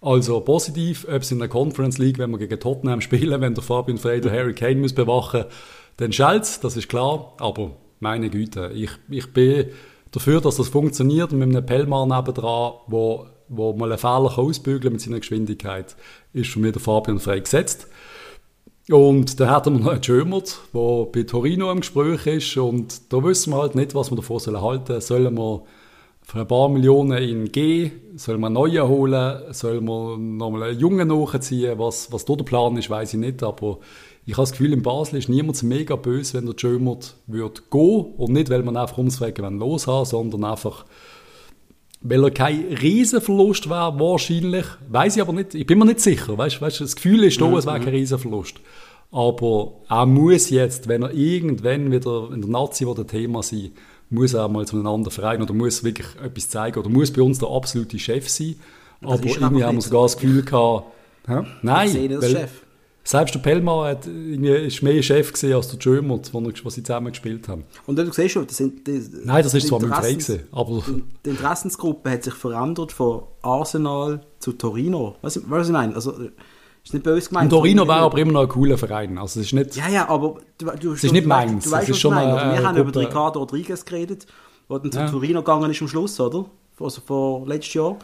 Also 0.00 0.40
positiv, 0.40 1.06
ob 1.08 1.22
es 1.22 1.30
in 1.32 1.38
der 1.38 1.48
Conference 1.48 1.98
League, 1.98 2.18
wenn 2.18 2.30
wir 2.30 2.38
gegen 2.38 2.58
Tottenham 2.58 3.00
spielen, 3.00 3.40
wenn 3.40 3.54
der 3.54 3.62
Fabian 3.62 3.98
Frey 3.98 4.20
der 4.20 4.32
Harry 4.32 4.54
Kane 4.54 4.76
muss 4.76 4.92
bewachen, 4.92 5.44
dann 5.96 6.12
schallt 6.12 6.62
das 6.64 6.76
ist 6.76 6.88
klar. 6.88 7.34
Aber 7.38 7.72
meine 8.00 8.30
Güte, 8.30 8.70
ich, 8.74 8.90
ich 9.08 9.32
bin 9.32 9.66
dafür, 10.10 10.40
dass 10.40 10.56
das 10.56 10.68
funktioniert 10.68 11.32
mit 11.32 11.48
einem 11.48 11.64
Pellmar 11.64 12.06
nebendran, 12.06 12.74
wo, 12.86 13.26
wo 13.48 13.72
mal 13.74 13.90
einen 13.90 13.98
Fehler 13.98 14.38
ausbügeln 14.38 14.92
mit 14.92 15.02
seiner 15.02 15.20
Geschwindigkeit, 15.20 15.96
ist 16.32 16.50
für 16.50 16.60
mich 16.60 16.72
der 16.72 16.80
Fabian 16.80 17.18
Frey 17.18 17.40
gesetzt. 17.40 17.88
Und 18.90 19.38
dann 19.38 19.50
hatten 19.50 19.74
wir 19.74 19.84
noch 19.84 19.92
einen 19.92 20.02
Schömert, 20.02 20.60
der 20.72 21.06
bei 21.12 21.22
Torino 21.24 21.70
im 21.70 21.80
Gespräch 21.80 22.26
ist 22.26 22.56
und 22.56 23.12
da 23.12 23.22
wissen 23.22 23.52
wir 23.52 23.58
halt 23.58 23.74
nicht, 23.74 23.94
was 23.94 24.10
wir 24.10 24.16
davon 24.16 24.38
sollen 24.38 24.62
halten. 24.62 25.00
Sollen 25.02 25.36
wir 25.36 25.62
für 26.22 26.40
ein 26.40 26.48
paar 26.48 26.68
Millionen 26.70 27.18
in 27.22 27.52
G, 27.52 27.90
sollen 28.16 28.40
wir 28.40 28.46
einen 28.46 28.54
neuen 28.54 28.88
holen, 28.88 29.52
sollen 29.52 29.84
wir 29.84 30.16
nochmal 30.16 30.64
einen 30.64 30.78
Jungen 30.78 31.08
nachziehen, 31.08 31.78
was, 31.78 32.10
was 32.12 32.24
da 32.24 32.34
der 32.34 32.44
Plan 32.44 32.76
ist, 32.78 32.88
weiß 32.88 33.14
ich 33.14 33.20
nicht, 33.20 33.42
aber 33.42 33.78
ich 34.28 34.34
habe 34.34 34.42
das 34.42 34.52
Gefühl, 34.52 34.74
in 34.74 34.82
Basel 34.82 35.18
ist 35.18 35.30
niemand 35.30 35.62
mega 35.62 35.96
böse, 35.96 36.34
wenn 36.34 36.44
der 36.44 36.54
Jömert 36.58 37.16
würde 37.26 37.62
gehen 37.70 38.12
und 38.18 38.30
nicht, 38.30 38.50
weil 38.50 38.62
man 38.62 38.76
einfach 38.76 38.98
ums 38.98 39.22
Wegen 39.22 39.58
los 39.58 39.86
haben, 39.86 40.04
sondern 40.04 40.44
einfach, 40.44 40.84
weil 42.02 42.22
er 42.22 42.30
kein 42.30 42.66
Riesenverlust 42.78 43.70
wäre, 43.70 43.98
wahrscheinlich. 43.98 44.66
Weiß 44.90 45.16
ich 45.16 45.22
aber 45.22 45.32
nicht, 45.32 45.54
ich 45.54 45.66
bin 45.66 45.78
mir 45.78 45.86
nicht 45.86 46.00
sicher. 46.00 46.36
Weißt, 46.36 46.60
weißt, 46.60 46.82
das 46.82 46.94
Gefühl 46.94 47.24
ist 47.24 47.40
da, 47.40 47.46
mhm. 47.46 47.56
es 47.56 47.64
wäre 47.64 47.80
kein 47.80 47.88
Riesenverlust. 47.88 48.56
Aber 49.10 49.80
er 49.88 50.04
muss 50.04 50.50
jetzt, 50.50 50.88
wenn 50.88 51.04
er 51.04 51.14
irgendwann 51.14 51.90
wieder 51.90 52.28
in 52.30 52.42
der 52.42 52.50
Nazi 52.50 52.84
oder 52.84 53.06
Thema 53.06 53.42
sein 53.42 53.70
muss 54.10 54.34
er 54.34 54.48
mal 54.48 54.66
zu 54.66 54.76
einem 54.76 54.86
anderen 54.88 55.10
Verein 55.10 55.40
oder 55.40 55.54
muss 55.54 55.84
wirklich 55.84 56.06
etwas 56.22 56.50
zeigen 56.50 56.78
oder 56.78 56.90
muss 56.90 57.10
bei 57.10 57.22
uns 57.22 57.38
der 57.38 57.48
absolute 57.48 57.98
Chef 57.98 58.28
sein. 58.28 58.56
aber 59.02 59.24
irgendwie 59.24 59.64
haben 59.64 59.76
wir 59.76 59.82
sogar 59.82 60.02
das 60.02 60.18
Gefühl 60.18 60.42
gehabt, 60.42 60.86
hä? 61.26 61.44
nein, 61.62 61.94
weil, 62.20 62.30
Chef. 62.30 62.67
Selbst 63.08 63.34
der 63.34 63.38
Pellmann 63.38 63.86
hat, 63.86 64.06
ist 64.06 64.82
mehr 64.82 65.02
Chef 65.02 65.32
gesehen 65.32 65.54
als 65.54 65.68
der 65.68 65.78
Jömert, 65.80 66.30
wo 66.34 66.68
sie 66.68 66.82
zusammen 66.82 67.10
gespielt 67.10 67.48
haben. 67.48 67.64
Und 67.86 67.98
du 67.98 68.12
siehst 68.12 68.34
schon, 68.34 68.46
das 68.46 68.58
sind 68.58 68.86
die, 68.86 69.02
Nein, 69.24 69.42
das 69.42 69.54
ist 69.54 69.66
zwar 69.66 69.80
mit 69.80 69.94
Frey 69.94 70.12
gewesen, 70.12 70.40
aber... 70.52 70.82
Die 71.24 71.30
Interessensgruppe 71.30 72.10
hat 72.10 72.24
sich 72.24 72.34
verändert 72.34 72.92
von 72.92 73.22
Arsenal 73.40 74.20
zu 74.40 74.52
Torino. 74.52 75.16
Was, 75.22 75.40
was 75.48 75.68
ich 75.68 75.72
meine? 75.72 75.94
Also, 75.94 76.12
ist 76.84 76.92
nicht 76.92 77.02
böse 77.02 77.30
gemeint. 77.30 77.50
Und 77.50 77.58
Torino 77.58 77.88
war 77.88 78.00
aber 78.00 78.18
immer 78.18 78.32
noch 78.32 78.42
ein 78.42 78.48
cooler 78.48 78.76
Verein. 78.76 79.16
Also, 79.16 79.40
es 79.40 79.46
ist 79.46 79.52
nicht... 79.54 79.74
Ja, 79.76 79.88
ja, 79.88 80.06
aber... 80.06 80.42
Du, 80.58 80.66
du, 80.78 80.92
es 80.92 81.02
ist 81.02 81.12
nicht 81.12 81.26
meins. 81.26 81.64
Du, 81.64 81.70
weißt, 81.70 81.88
was 81.88 81.98
schon 81.98 82.12
ich 82.12 82.18
meine. 82.18 82.60
Wir 82.60 82.62
haben 82.62 82.76
über 82.76 83.00
Ricardo 83.00 83.38
Rodriguez 83.40 83.86
geredet, 83.86 84.26
der 84.68 84.78
dann 84.80 84.92
zu 84.92 84.98
ja. 84.98 85.08
Torino 85.08 85.40
gegangen 85.40 85.70
ist 85.70 85.80
am 85.80 85.88
Schluss, 85.88 86.20
oder? 86.20 86.44
Also 86.78 87.00
vor 87.00 87.48
letztes 87.48 87.72
Jahr. 87.72 87.96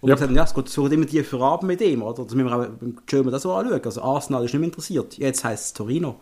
Und 0.00 0.10
yep. 0.10 0.18
gesagt 0.18 0.34
ja, 0.34 0.44
es 0.44 0.54
geht 0.54 0.68
so 0.68 0.86
immer 0.86 1.06
die 1.06 1.22
Verraben 1.22 1.66
mit 1.66 1.80
ihm, 1.80 2.02
oder? 2.02 2.24
Das 2.24 2.34
müssen 2.34 2.48
wir 2.48 2.56
auch 2.56 2.68
German 3.06 3.32
das 3.32 3.42
so 3.42 3.52
anschauen. 3.52 3.80
Also 3.84 4.02
Arsenal 4.02 4.44
ist 4.44 4.52
nicht 4.52 4.60
mehr 4.60 4.68
interessiert. 4.68 5.18
Jetzt 5.18 5.44
heisst 5.44 5.64
es 5.66 5.72
Torino. 5.72 6.16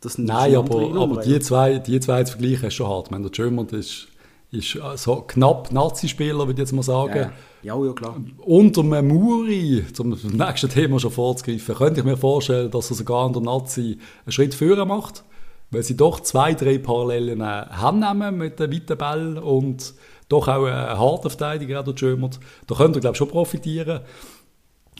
Das 0.00 0.18
Nein, 0.18 0.56
aber, 0.56 1.00
aber 1.00 1.22
die, 1.22 1.38
zwei, 1.38 1.78
die 1.78 2.00
zwei 2.00 2.24
zu 2.24 2.32
vergleichen 2.32 2.66
ist 2.66 2.74
schon 2.74 2.88
hart. 2.88 3.06
Ich 3.06 3.10
meine, 3.12 3.22
der 3.22 3.30
German 3.30 3.68
ist, 3.68 4.08
ist 4.50 4.76
so 4.96 5.16
knapp 5.28 5.70
Nazi-Spieler, 5.70 6.38
würde 6.40 6.52
ich 6.52 6.58
jetzt 6.58 6.72
mal 6.72 6.82
sagen. 6.82 7.16
Ja, 7.62 7.76
ja, 7.76 7.84
ja 7.84 7.92
klar. 7.92 8.16
Unter 8.38 8.82
Memuri, 8.82 9.84
zum 9.92 10.10
nächsten 10.32 10.68
Thema 10.68 10.98
schon 10.98 11.12
vorzugreifen, 11.12 11.76
könnte 11.76 12.00
ich 12.00 12.06
mir 12.06 12.16
vorstellen, 12.16 12.72
dass 12.72 12.90
er 12.90 12.96
sogar 12.96 13.26
an 13.26 13.32
der 13.32 13.42
Nazi 13.42 13.98
einen 14.24 14.32
Schritt 14.32 14.54
führen 14.56 14.88
macht, 14.88 15.22
weil 15.70 15.84
sie 15.84 15.96
doch 15.96 16.18
zwei, 16.18 16.54
drei 16.54 16.78
Parallelen 16.78 17.40
äh, 17.40 17.44
haben 17.44 18.36
mit 18.36 18.58
den 18.58 18.72
weiten 18.72 18.98
Bällen 18.98 19.38
und 19.38 19.94
doch 20.32 20.48
auch 20.48 20.64
ein 20.64 20.98
harter 20.98 21.30
Verteidiger, 21.30 21.82
der 21.82 21.94
Jömert. 21.94 22.40
Da 22.66 22.74
könnte 22.74 22.98
er, 22.98 23.00
glaube 23.00 23.14
ich, 23.14 23.18
schon 23.18 23.28
profitieren. 23.28 24.00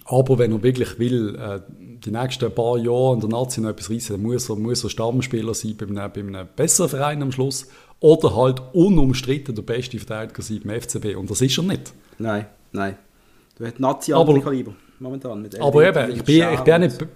Aber 0.05 0.39
wenn 0.39 0.53
er 0.53 0.63
wirklich 0.63 0.99
will, 0.99 1.37
äh, 1.37 1.61
die 1.79 2.11
nächsten 2.11 2.53
paar 2.53 2.77
Jahre 2.77 3.15
in 3.15 3.21
der 3.21 3.29
Nazi 3.29 3.61
noch 3.61 3.71
etwas 3.71 3.91
reissen, 3.91 4.15
dann 4.15 4.23
muss 4.23 4.49
er, 4.49 4.57
muss 4.57 4.85
er 4.85 4.91
Stammspieler 4.91 5.55
sein 5.55 5.77
bei 5.77 5.87
einem, 5.87 6.13
bei 6.13 6.21
einem 6.21 6.49
besseren 6.57 6.91
Verein 6.91 7.23
am 7.23 7.33
Schluss. 7.33 7.69
Oder 8.01 8.35
halt 8.35 8.61
unumstritten 8.73 9.55
der 9.55 9.63
beste 9.63 9.99
Verteidiger 9.99 10.43
sein 10.43 10.61
beim 10.65 10.81
FCB. 10.81 11.17
Und 11.17 11.31
das 11.31 11.41
ist 11.41 11.57
er 11.57 11.65
nicht. 11.65 11.93
Nein, 12.19 12.47
nein. 12.73 12.99
Du 13.57 13.65
hast 13.65 13.79
Nazi 13.79 14.13
aber, 14.13 14.41
Kaliber 14.41 14.75
momentan. 14.99 15.43
Mit 15.43 15.61
aber 15.61 15.87
eben, 15.87 16.17
ich 16.17 16.25
bin, 16.25 16.53
ich 16.53 16.61
bin 16.61 16.81
nicht... 16.81 17.07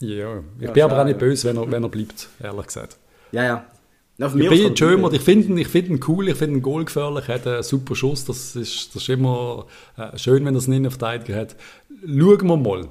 Ja, 0.00 0.38
ich 0.58 0.66
Ja, 0.66 0.70
bin 0.72 0.82
aber 0.82 1.00
auch 1.00 1.04
nicht 1.04 1.18
böse, 1.18 1.48
wenn 1.48 1.56
er, 1.56 1.70
wenn 1.70 1.82
er 1.82 1.88
bleibt, 1.88 2.28
ehrlich 2.42 2.66
gesagt. 2.66 2.98
Ja, 3.32 3.44
ja. 3.44 3.64
Ich 4.16 4.32
bin 4.32 4.48
kann- 4.48 4.76
schön, 4.76 5.12
ich 5.12 5.20
finde 5.22 5.48
ihn, 5.48 5.58
ich 5.58 5.66
find 5.68 5.88
ihn 5.88 6.00
cool, 6.06 6.28
ich 6.28 6.36
finde 6.36 6.58
ihn 6.58 6.62
goalgefährlich, 6.62 7.28
er 7.28 7.34
hat 7.34 7.46
einen 7.48 7.62
super 7.64 7.96
Schuss, 7.96 8.24
das 8.24 8.54
ist, 8.54 8.94
das 8.94 9.02
ist 9.02 9.08
immer 9.08 9.66
äh, 9.96 10.16
schön, 10.16 10.44
wenn 10.44 10.54
er 10.54 10.58
es 10.58 10.66
einen 10.66 10.76
Innenverteidiger 10.76 11.34
hat. 11.36 11.56
Schauen 12.06 12.46
wir 12.46 12.56
mal. 12.56 12.88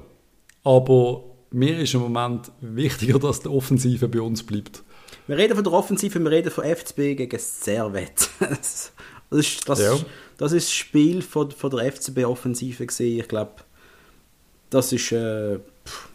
Aber 0.64 1.24
mir 1.50 1.78
ist 1.78 1.94
im 1.94 2.00
Moment 2.00 2.50
wichtiger, 2.60 3.18
dass 3.18 3.40
die 3.40 3.48
Offensive 3.48 4.06
bei 4.08 4.20
uns 4.20 4.42
bleibt. 4.42 4.82
Wir 5.26 5.38
reden 5.38 5.54
von 5.54 5.64
der 5.64 5.72
Offensive, 5.72 6.18
wir 6.20 6.30
reden 6.30 6.50
von 6.50 6.64
FCB 6.64 7.16
gegen 7.16 7.38
Servet. 7.38 8.28
Das 9.30 9.46
ist 9.46 9.68
das, 9.68 9.80
Ja. 9.80 9.96
das, 10.36 10.52
ist 10.52 10.68
das 10.68 10.74
Spiel 10.74 11.20
von, 11.22 11.50
von 11.50 11.70
der 11.70 11.90
FCB-Offensive 11.90 12.86
gesehen. 12.86 13.18
Ich 13.20 13.26
glaube, 13.28 13.52
das 14.70 14.92
ist 14.92 15.10
äh, 15.12 15.58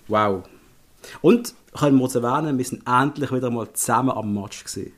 wow. 0.07 0.43
Und 1.21 1.53
können 1.77 1.97
wir 1.97 2.03
uns 2.03 2.15
erwähnen, 2.15 2.57
wir 2.57 2.63
sind 2.63 2.83
endlich 2.87 3.31
wieder 3.33 3.49
mal 3.49 3.67
zusammen 3.73 4.11
am 4.11 4.33
Match 4.33 4.63
gesehen. 4.63 4.93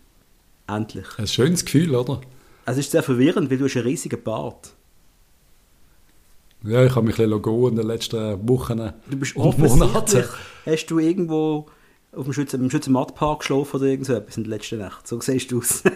Endlich. 0.76 1.06
Ein 1.18 1.28
schönes 1.28 1.66
Gefühl, 1.66 1.96
oder? 1.96 2.22
Es 2.66 2.78
ist 2.78 2.92
sehr 2.92 3.04
verwirrend, 3.04 3.50
weil 3.50 3.58
du 3.58 3.66
hast 3.66 3.76
einen 3.76 3.86
riesigen 3.86 4.22
Bart. 4.24 4.74
Ja, 6.64 6.86
ich 6.86 6.96
habe 6.96 7.08
mich 7.08 7.20
ein 7.20 7.26
bisschen 7.30 7.42
gehen 7.42 7.68
in 7.70 7.76
den 7.76 7.88
letzten 7.88 8.48
Wochen 8.48 8.92
Du 9.10 9.18
bist 9.18 9.36
und 9.36 9.58
Monaten. 9.58 10.24
hast 10.66 10.86
du 10.88 11.00
irgendwo 11.00 11.66
auf 12.16 12.26
dem 12.26 12.34
Schützen, 12.34 12.62
im 12.62 12.70
Schützenmattpark 12.70 13.40
geschlafen 13.40 13.78
oder 13.78 13.86
irgend 13.88 14.06
so 14.06 14.14
etwas 14.14 14.38
in 14.38 14.44
der 14.44 14.52
letzten 14.52 14.78
Nacht. 14.80 15.08
So 15.08 15.20
siehst 15.22 15.52
du 15.52 15.58
aus. 15.60 15.84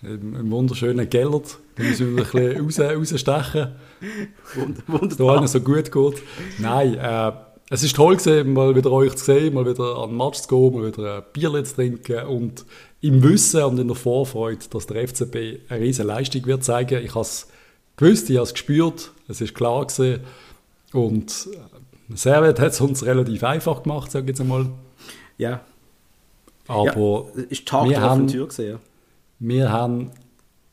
Im, 0.00 0.36
im 0.36 0.48
wunderschönen 0.52 1.10
Gellert. 1.10 1.58
Da 1.74 1.82
müssen 1.82 2.14
wir 2.16 2.24
ein 2.24 2.66
bisschen 2.66 2.86
raus, 2.94 3.12
rausstechen. 3.12 3.72
Wund- 4.54 4.78
da 4.86 4.92
allen 4.92 5.10
Wunderbar. 5.10 5.48
so 5.48 5.60
gut 5.60 5.90
geht. 5.90 6.22
Nein, 6.60 6.94
äh, 6.94 7.32
es 7.68 7.82
ist 7.82 7.96
toll 7.96 8.16
gewesen, 8.16 8.52
mal 8.52 8.76
wieder 8.76 8.92
euch 8.92 9.16
zu 9.16 9.24
sehen, 9.24 9.54
mal 9.54 9.66
wieder 9.66 9.96
an 9.98 10.10
den 10.10 10.16
Match 10.16 10.38
zu 10.42 10.48
gehen, 10.48 10.72
mal 10.80 10.86
wieder 10.86 11.16
ein 11.16 11.22
Bier 11.32 11.64
zu 11.64 11.74
trinken 11.74 12.26
und 12.28 12.64
im 13.00 13.22
Wissen 13.22 13.62
und 13.62 13.78
in 13.78 13.86
der 13.88 13.96
Vorfreude, 13.96 14.64
dass 14.70 14.86
der 14.86 15.06
FCB 15.06 15.60
eine 15.68 15.80
riesige 15.80 16.08
Leistung 16.08 16.44
wird 16.46 16.64
zeigen. 16.64 17.04
Ich 17.04 17.10
habe 17.14 17.20
es 17.22 17.48
gewusst, 17.96 18.28
ich 18.30 18.36
habe 18.36 18.44
es 18.44 18.52
gespürt, 18.52 19.12
es 19.28 19.40
ist 19.40 19.54
klar 19.54 19.86
gewesen. 19.86 20.20
Und 20.92 21.48
äh, 22.10 22.16
Servet 22.16 22.58
hat 22.58 22.72
es 22.72 22.80
uns 22.80 23.04
relativ 23.04 23.44
einfach 23.44 23.82
gemacht, 23.82 24.10
sage 24.10 24.24
ich 24.24 24.28
jetzt 24.30 24.40
einmal. 24.40 24.66
Ja, 25.36 25.60
Aber 26.66 27.26
ja, 27.36 27.42
ist 27.48 27.66
Tag 27.68 27.88
wir 27.88 28.00
haben- 28.00 28.26
Tür 28.26 28.48
gesehen. 28.48 28.72
Ja. 28.72 28.78
wir 29.38 29.70
haben 29.72 30.10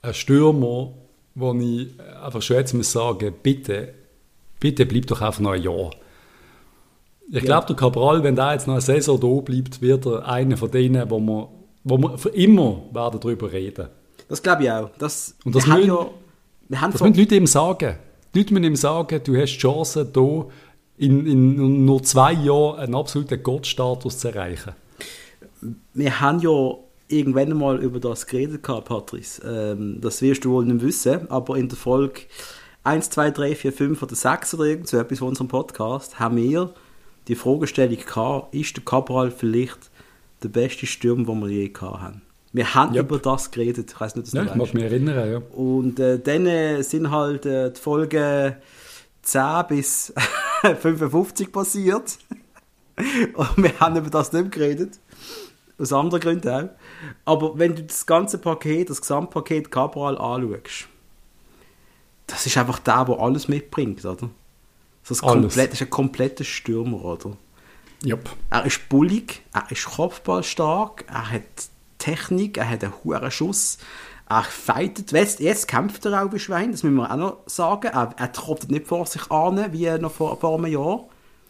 einen 0.01 0.13
Stürmer, 0.13 0.93
wo 1.35 1.53
ich 1.53 1.89
einfach 2.23 2.41
schon 2.41 2.57
jetzt 2.57 2.73
muss 2.73 2.91
sagen, 2.91 3.33
bitte, 3.43 3.93
bitte 4.59 4.85
bleib 4.85 5.05
doch 5.07 5.21
einfach 5.21 5.41
noch 5.41 5.51
ein 5.51 5.61
Jahr. 5.61 5.91
Ich 7.27 7.35
Ja. 7.35 7.41
glaube, 7.41 7.67
der 7.67 7.75
Cabral, 7.75 8.23
wenn 8.23 8.35
der 8.35 8.53
jetzt 8.53 8.67
noch 8.67 8.75
eine 8.75 8.81
Saison 8.81 9.19
da 9.19 9.41
bleibt, 9.41 9.81
wird 9.81 10.05
er 10.05 10.27
einer 10.27 10.57
von 10.57 10.71
denen, 10.71 11.09
wo 11.09 11.19
wir, 11.19 11.49
wo 11.85 11.97
wir 11.97 12.17
für 12.17 12.29
immer 12.29 12.81
werden 12.91 13.19
darüber 13.21 13.51
reden. 13.51 13.87
Das 14.27 14.41
glaube 14.43 14.63
ich 14.63 14.71
auch. 14.71 14.89
Das, 14.97 15.35
Und 15.45 15.55
das 15.55 15.65
wir 15.67 15.75
müssen- 15.75 15.87
ja, 15.87 16.07
wir 16.67 16.81
haben 16.81 16.91
Das 16.91 17.01
müssen 17.01 17.13
die 17.13 17.19
Leute 17.21 17.35
ihm 17.35 17.47
sagen. 17.47 17.95
Die 18.33 18.39
Leute 18.39 18.53
müssen 18.53 18.63
ihm 18.65 18.75
sagen, 18.75 19.21
du 19.23 19.37
hast 19.37 19.53
die 19.53 19.59
Chance, 19.59 20.11
hier 20.13 20.47
in, 20.97 21.25
in 21.27 21.85
nur 21.85 22.03
zwei 22.03 22.33
Jahren 22.33 22.79
einen 22.79 22.95
absoluten 22.95 23.41
Gottstatus 23.41 24.17
zu 24.17 24.27
erreichen. 24.29 24.73
wir 25.93 26.19
haben 26.19 26.39
ja 26.39 26.75
irgendwann 27.07 27.55
mal 27.57 27.81
über 27.81 27.99
das 27.99 28.25
geredet 28.25 28.63
gehabt, 28.63 28.85
Patrice. 28.87 29.41
Ähm, 29.45 29.99
das 30.01 30.21
wirst 30.21 30.43
du 30.43 30.51
wohl 30.51 30.65
nicht 30.65 30.83
wissen, 30.83 31.29
aber 31.29 31.55
in 31.57 31.69
der 31.69 31.77
Folge 31.77 32.21
1, 32.83 33.09
2, 33.11 33.31
3, 33.31 33.55
4, 33.55 33.73
5 33.73 34.01
oder 34.03 34.15
6 34.15 34.53
oder 34.55 34.65
irgend 34.65 34.87
so 34.87 34.97
etwas 34.97 35.19
von 35.19 35.27
unserem 35.29 35.47
Podcast 35.47 36.19
haben 36.19 36.37
wir 36.37 36.73
die 37.27 37.35
Fragestellung 37.35 37.97
gehabt, 37.97 38.53
ist 38.55 38.75
der 38.75 38.83
Cabral 38.85 39.31
vielleicht 39.31 39.91
der 40.43 40.49
beste 40.49 40.85
Stürmer, 40.85 41.25
den 41.25 41.39
wir 41.41 41.49
je 41.49 41.69
gehabt 41.69 42.01
haben? 42.01 42.21
Wir 42.53 42.73
haben 42.73 42.95
Yep. 42.95 43.05
über 43.05 43.19
das 43.19 43.51
geredet. 43.51 43.91
Ich 43.91 43.99
weiß 43.99 44.15
nicht, 44.15 44.27
dass 44.27 44.31
du 44.31 44.37
Ja, 44.37 44.45
ich 44.45 44.55
mag 44.55 44.73
mich 44.73 44.83
erinnern, 44.83 45.31
ja. 45.31 45.37
Und 45.57 45.99
äh, 45.99 46.19
dann 46.19 46.45
äh, 46.45 46.81
sind 46.83 47.11
halt 47.11 47.45
äh, 47.45 47.71
die 47.71 47.79
Folgen 47.81 48.55
10 49.23 49.63
bis 49.67 50.13
55 50.81 51.51
passiert. 51.51 52.17
Und 53.35 53.57
wir 53.57 53.77
haben 53.79 53.97
über 53.97 54.09
das 54.09 54.31
nicht 54.31 54.51
geredet. 54.53 54.99
Aus 55.77 55.91
anderen 55.91 56.21
Gründen 56.21 56.47
auch. 56.49 56.69
Aber 57.25 57.59
wenn 57.59 57.75
du 57.75 57.83
das 57.83 58.05
ganze 58.05 58.37
Paket, 58.37 58.89
das 58.89 59.01
Gesamtpaket 59.01 59.69
Cabral 59.69 60.17
anschaust, 60.17 60.87
das 62.27 62.45
ist 62.45 62.57
einfach 62.57 62.79
der, 62.79 63.03
der 63.05 63.19
alles 63.19 63.49
mitbringt, 63.49 64.03
oder? 64.05 64.29
Das 65.03 65.17
ist, 65.17 65.23
Alles. 65.23 65.41
komplett, 65.53 65.71
das 65.73 65.81
ist 65.81 65.87
ein 65.87 65.89
kompletter 65.91 66.43
Stürmer, 66.45 67.03
oder? 67.03 67.37
Yep. 68.05 68.29
Er 68.51 68.65
ist 68.65 68.87
bullig, 68.89 69.41
er 69.53 69.65
ist 69.69 69.85
kopfballstark, 69.85 71.05
er 71.07 71.31
hat 71.31 71.43
Technik, 71.97 72.57
er 72.57 72.69
hat 72.69 72.83
einen 72.83 72.93
hohen 73.03 73.31
Schuss, 73.31 73.79
er 74.29 74.43
fightet, 74.43 75.11
jetzt, 75.11 75.39
jetzt 75.39 75.67
kämpft 75.67 76.05
er 76.05 76.23
auch 76.23 76.33
wie 76.33 76.39
Schwein, 76.39 76.71
das 76.71 76.83
müssen 76.83 76.95
wir 76.95 77.11
auch 77.11 77.17
noch 77.17 77.37
sagen. 77.45 77.91
Er, 77.93 78.13
er 78.17 78.31
trottet 78.31 78.71
nicht 78.71 78.87
vor 78.87 79.05
sich 79.05 79.29
an, 79.31 79.71
wie 79.71 79.89
noch 79.99 80.11
vor, 80.11 80.37
vor 80.37 80.57
einem 80.57 80.71
Jahr. 80.71 81.05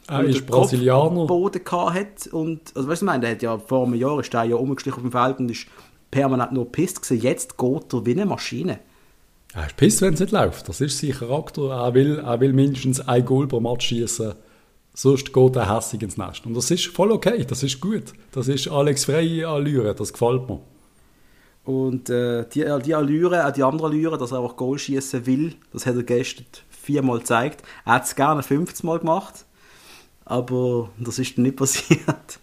Er 0.07 0.23
ist 0.23 0.45
Brasilianer. 0.45 1.25
Boden 1.25 1.63
gehabt 1.63 1.95
hat 1.95 2.27
und, 2.27 2.75
also 2.75 2.87
weißt 2.87 3.01
du, 3.01 3.05
ich 3.05 3.11
meine, 3.11 3.21
der 3.21 3.31
hat 3.31 3.41
ja 3.41 3.57
vor 3.57 3.85
einem 3.85 3.95
Jahr 3.95 4.19
ist 4.19 4.33
der 4.33 4.43
ja 4.43 4.55
umgeschlichen 4.55 4.97
auf 4.97 5.09
dem 5.09 5.11
Feld 5.11 5.39
und 5.39 5.51
ist 5.51 5.67
permanent 6.11 6.51
nur 6.51 6.71
pisst 6.71 7.01
gewesen. 7.01 7.21
Jetzt 7.21 7.57
geht 7.57 7.93
er 7.93 8.05
wie 8.05 8.11
eine 8.11 8.25
Maschine. 8.25 8.79
Er 9.53 9.67
ist 9.67 9.77
piss, 9.77 10.01
wenn 10.01 10.13
es 10.13 10.19
nicht 10.19 10.31
läuft. 10.31 10.67
Das 10.67 10.81
ist 10.81 10.99
sein 10.99 11.11
Charakter. 11.11 11.71
Er 11.71 11.93
will, 11.93 12.19
er 12.19 12.39
will 12.41 12.53
mindestens 12.53 12.99
ein 12.99 13.25
Goal 13.25 13.47
pro 13.47 13.61
Match 13.61 13.87
schießen. 13.87 14.33
Sonst 14.95 15.33
geht 15.33 15.55
er 15.57 15.75
hässig 15.75 16.01
ins 16.01 16.17
Nest. 16.17 16.45
Und 16.45 16.55
das 16.55 16.71
ist 16.71 16.87
voll 16.87 17.11
okay. 17.11 17.45
Das 17.45 17.63
ist 17.63 17.81
gut. 17.81 18.13
Das 18.31 18.47
ist 18.47 18.69
Alex 18.69 19.05
Frey 19.05 19.43
Allüre. 19.43 19.93
Das 19.93 20.13
gefällt 20.13 20.47
mir. 20.49 20.61
Und 21.65 22.09
äh, 22.09 22.45
die, 22.47 22.65
die 22.85 22.95
Allüre, 22.95 23.45
auch 23.45 23.51
die 23.51 23.63
andere 23.63 23.87
Allüre, 23.87 24.17
dass 24.17 24.31
er 24.31 24.39
einfach 24.39 24.55
Goal 24.55 24.77
schießen 24.77 25.25
will, 25.25 25.55
das 25.73 25.85
hat 25.85 25.95
er 25.95 26.03
gestern 26.03 26.45
viermal 26.69 27.19
gezeigt. 27.19 27.63
Er 27.85 27.93
hat 27.93 28.05
es 28.05 28.15
gerne 28.15 28.43
50 28.43 28.83
Mal 28.83 28.99
gemacht, 28.99 29.45
aber 30.23 30.89
das 30.97 31.19
ist 31.19 31.37
dann 31.37 31.43
nicht 31.43 31.55
passiert. 31.57 32.39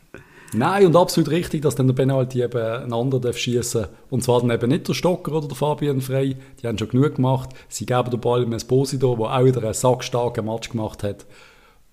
Nein, 0.54 0.84
und 0.84 0.96
absolut 0.96 1.30
richtig, 1.30 1.62
dass 1.62 1.76
dann 1.76 1.86
der 1.86 1.94
Penalty 1.94 2.42
eben 2.42 2.60
ein 2.60 2.92
anderer 2.92 3.32
schießen 3.32 3.82
darf. 3.82 3.90
Und 4.10 4.22
zwar 4.22 4.40
dann 4.40 4.50
eben 4.50 4.68
nicht 4.68 4.86
der 4.86 4.92
Stocker 4.92 5.32
oder 5.32 5.48
der 5.48 5.56
Fabian 5.56 6.02
Frey. 6.02 6.36
Die 6.60 6.66
haben 6.66 6.76
schon 6.76 6.90
genug 6.90 7.14
gemacht. 7.14 7.50
Sie 7.68 7.86
geben 7.86 8.10
den 8.10 8.20
Ball 8.20 8.42
dem 8.44 8.52
Esposito, 8.52 9.16
der 9.16 9.26
auch 9.26 9.44
wieder 9.44 9.62
einen 9.62 9.72
sackstarken 9.72 10.44
Match 10.44 10.68
gemacht 10.68 11.04
hat. 11.04 11.24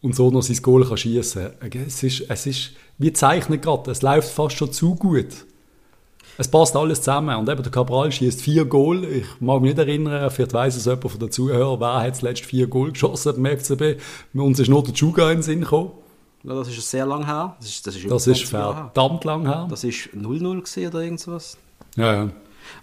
Und 0.02 0.16
so 0.16 0.32
noch 0.32 0.42
sein 0.44 0.58
Goal 0.62 0.86
kann 0.86 0.98
schießen. 0.98 1.50
Es 1.88 2.04
ist, 2.04 2.26
es 2.30 2.46
ist, 2.46 2.72
wie 2.98 3.12
zeichnet 3.12 3.62
gerade, 3.64 3.92
es 3.92 4.02
läuft 4.02 4.30
fast 4.30 4.56
schon 4.58 4.72
zu 4.72 4.96
gut. 4.96 5.46
Es 6.38 6.48
passt 6.48 6.74
alles 6.78 7.00
zusammen. 7.00 7.36
Und 7.36 7.50
eben 7.50 7.62
der 7.62 7.72
Cabral 7.72 8.10
schießt 8.12 8.42
vier 8.42 8.64
Goal. 8.64 9.04
Ich 9.04 9.26
mag 9.42 9.62
mich 9.62 9.76
nicht 9.76 9.80
erinnern, 9.80 10.30
vielleicht 10.32 10.54
weiss 10.54 10.78
es 10.78 10.86
jemand 10.86 11.12
von 11.12 11.20
den 11.20 11.32
Zuhörern, 11.32 11.80
wer 11.82 12.00
hat 12.02 12.16
zuletzt 12.16 12.46
vier 12.46 12.68
Goal 12.68 12.94
geschossen 12.94 13.44
beim 13.44 13.58
FCB. 13.58 14.00
Uns 14.34 14.60
ist 14.60 14.70
nur 14.70 14.84
der 14.84 14.94
Juga 14.94 15.30
in 15.32 15.38
den 15.40 15.44
Sinn 15.44 15.62
gekommen. 15.62 15.92
Ja, 16.44 16.54
Das 16.56 16.70
ist 16.70 16.90
sehr 16.90 17.06
lang 17.06 17.26
her. 17.26 17.58
Das 17.60 17.68
ist, 17.68 17.86
das 17.86 17.96
ist, 17.98 18.10
Das 18.10 18.26
ist 18.26 18.38
20 18.48 18.52
Jahre 18.54 18.76
her. 18.76 18.92
verdammt 18.94 19.26
lang 19.26 19.46
her. 19.46 19.68
Das 19.70 19.84
ist 19.84 20.10
0-0 20.16 20.40
gewesen 20.40 20.88
oder 20.88 21.02
irgendwas. 21.02 21.58
Ja, 21.98 22.14
ja. 22.14 22.30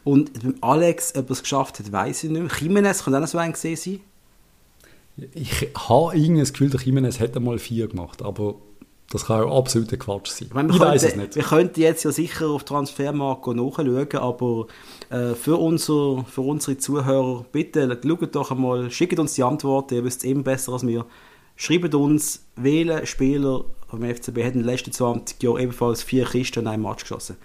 Und 0.05 0.43
beim 0.43 0.57
Alex, 0.61 1.15
ob 1.17 1.31
er 1.31 1.33
es 1.33 1.41
geschafft 1.43 1.79
hat, 1.79 1.91
weiß 1.91 2.25
ich 2.25 2.31
nicht. 2.31 2.61
Jimenez 2.61 3.03
kann 3.05 3.15
auch 3.15 3.27
so 3.27 3.39
ein 3.39 3.53
gesehen 3.53 3.77
sein. 3.77 4.01
Ich 5.33 5.69
habe 5.75 6.17
irgendwie 6.17 6.41
das 6.41 6.53
Gefühl, 6.53 6.71
der 6.71 6.81
Jimenez 6.81 7.21
hätte 7.21 7.41
mal 7.41 7.59
vier 7.59 7.89
gemacht, 7.89 8.23
aber 8.23 8.57
das 9.11 9.27
kann 9.27 9.45
auch 9.45 9.59
absoluter 9.59 9.97
Quatsch 9.97 10.29
sein. 10.29 10.49
Ich, 10.49 10.55
meine, 10.55 10.73
Ich 10.73 10.81
weiß 10.81 11.05
es 11.05 11.17
nicht. 11.17 11.37
Wir 11.37 11.45
könnten 11.45 11.81
jetzt 11.81 12.05
ja 12.05 12.11
sicher 12.11 12.49
auf 12.49 12.65
Transfermarkt 12.65 13.47
nachschauen, 13.47 14.09
aber 14.17 14.67
äh, 15.11 15.35
für, 15.35 15.57
unser, 15.57 16.25
für 16.29 16.41
unsere 16.41 16.77
Zuhörer, 16.77 17.47
bitte 17.53 17.99
schaut 18.05 18.35
doch 18.35 18.51
einmal, 18.51 18.91
schickt 18.91 19.19
uns 19.19 19.35
die 19.35 19.45
Antworten, 19.45 19.95
ihr 19.95 20.05
wisst 20.05 20.23
es 20.23 20.25
eben 20.25 20.43
besser 20.43 20.73
als 20.73 20.87
wir. 20.87 21.07
Schreibt 21.55 21.95
uns, 21.95 22.45
welcher 22.57 23.07
Spieler 23.07 23.65
vom 23.89 24.03
FCB 24.03 24.39
hat 24.39 24.55
in 24.55 24.61
den 24.61 24.65
letzten 24.65 24.93
20 24.93 25.43
Jahren 25.43 25.61
ebenfalls 25.61 26.03
vier 26.03 26.27
Kisten 26.27 26.61
in 26.61 26.67
einem 26.67 26.83
Match 26.83 27.05
geschossen. 27.05 27.37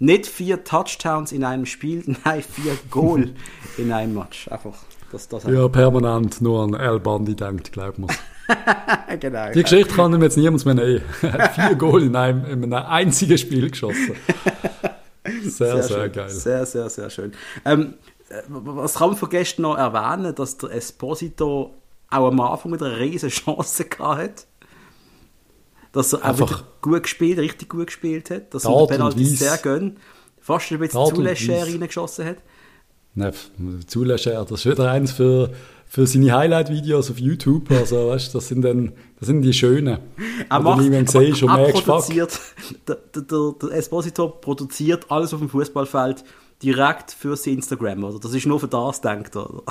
Nicht 0.00 0.26
vier 0.26 0.62
Touchdowns 0.64 1.32
in 1.32 1.44
einem 1.44 1.66
Spiel, 1.66 2.04
nein, 2.24 2.42
vier 2.42 2.76
Goal 2.90 3.34
in 3.78 3.92
einem 3.92 4.14
Match. 4.14 4.48
Einfach, 4.48 4.74
das, 5.10 5.28
das 5.28 5.44
Ja, 5.44 5.68
permanent 5.68 6.40
nur 6.40 6.62
an 6.62 6.74
El 6.74 7.00
Bandi 7.00 7.34
denkt, 7.34 7.72
glaubt 7.72 7.98
man. 7.98 8.10
genau. 9.20 9.50
Die 9.52 9.62
Geschichte 9.62 9.94
kann 9.94 10.12
ihm 10.14 10.22
jetzt 10.22 10.36
niemand 10.36 10.64
mehr 10.64 10.74
nehmen. 10.74 11.02
Er 11.22 11.32
hat 11.32 11.54
vier 11.54 11.74
Goal 11.74 12.02
in 12.04 12.16
einem, 12.16 12.44
in 12.44 12.72
einem 12.72 12.86
einzigen 12.86 13.36
Spiel 13.36 13.70
geschossen. 13.70 14.14
Sehr, 15.42 15.82
sehr, 15.82 15.98
schön. 16.02 16.12
geil. 16.12 16.30
Sehr, 16.30 16.64
sehr, 16.64 16.88
sehr 16.88 17.10
schön. 17.10 17.32
Ähm, 17.64 17.94
äh, 18.28 18.42
was 18.48 18.94
kann 18.94 19.08
man 19.08 19.16
von 19.16 19.28
gestern 19.28 19.62
noch 19.62 19.76
erwähnen, 19.76 20.34
dass 20.34 20.56
der 20.58 20.70
Esposito 20.70 21.74
auch 22.10 22.28
am 22.28 22.40
Anfang 22.40 22.72
wieder 22.72 22.86
eine 22.86 22.98
riesige 22.98 23.32
Chance 23.32 23.84
gehabt 23.84 24.18
hat? 24.18 24.46
Dass 25.98 26.12
er 26.12 26.24
Einfach- 26.24 26.62
gut 26.80 27.02
gespielt, 27.02 27.40
richtig 27.40 27.68
gut 27.70 27.86
gespielt 27.88 28.30
hat, 28.30 28.54
dass 28.54 28.64
er 28.64 28.70
den 28.70 28.86
Penalty 28.86 29.24
sehr 29.24 29.56
gönnt, 29.56 29.98
fast 30.40 30.70
ein 30.70 30.78
bisschen 30.78 31.06
zu 31.16 31.24
Weise. 31.24 31.66
reingeschossen 31.66 32.24
hat. 32.24 32.36
Nein, 33.16 33.32
zulöschen, 33.84 34.32
das 34.48 34.64
ist 34.64 34.66
wieder 34.66 34.92
eins 34.92 35.10
für, 35.10 35.50
für 35.88 36.06
seine 36.06 36.30
Highlight-Videos 36.32 37.10
auf 37.10 37.18
YouTube. 37.18 37.68
Also, 37.72 38.10
weißt, 38.10 38.32
das 38.32 38.46
sind 38.46 38.62
dann, 38.62 38.92
das 39.18 39.26
sind 39.26 39.42
die 39.42 39.52
schönen. 39.52 39.98
Er 40.48 40.58
du 40.58 40.62
macht, 40.62 40.84
irgendwann 40.84 41.08
siehst 41.08 41.42
und 41.42 41.48
er 41.50 41.72
produziert, 41.72 42.38
der, 42.86 42.94
der, 43.16 43.22
der, 43.22 43.54
der 43.60 43.70
Esposito 43.76 44.28
produziert 44.28 45.06
alles 45.10 45.34
auf 45.34 45.40
dem 45.40 45.48
Fußballfeld 45.48 46.22
direkt 46.62 47.10
für 47.10 47.36
sein 47.36 47.54
Instagram, 47.54 48.04
oder? 48.04 48.20
Das 48.20 48.32
ist 48.34 48.46
nur 48.46 48.60
für 48.60 48.68
das 48.68 49.00
denkt, 49.00 49.34
oder? 49.34 49.64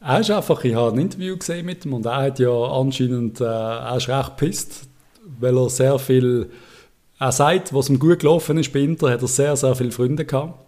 Er 0.00 0.20
ist 0.20 0.30
einfach, 0.30 0.64
ich 0.64 0.74
habe 0.74 0.92
ein 0.92 0.98
Interview 0.98 1.36
gesehen 1.36 1.66
mit 1.66 1.84
ihm 1.84 1.92
und 1.92 2.06
er 2.06 2.16
hat 2.22 2.38
ja 2.38 2.48
anscheinend, 2.50 3.38
äh, 3.42 3.44
er 3.44 3.96
ist 3.98 4.08
recht 4.08 4.36
pisst, 4.38 4.88
weil 5.42 5.56
er 5.56 5.68
sehr 5.68 5.98
viel, 5.98 6.48
er 7.18 7.32
sagt, 7.32 7.74
was 7.74 7.88
ihm 7.88 7.98
gut 7.98 8.20
gelaufen 8.20 8.58
ist 8.58 8.72
bei 8.72 8.80
Inter, 8.80 9.10
hat 9.10 9.22
er 9.22 9.28
sehr, 9.28 9.56
sehr 9.56 9.74
viele 9.74 9.92
Freunde 9.92 10.24
gehabt. 10.24 10.64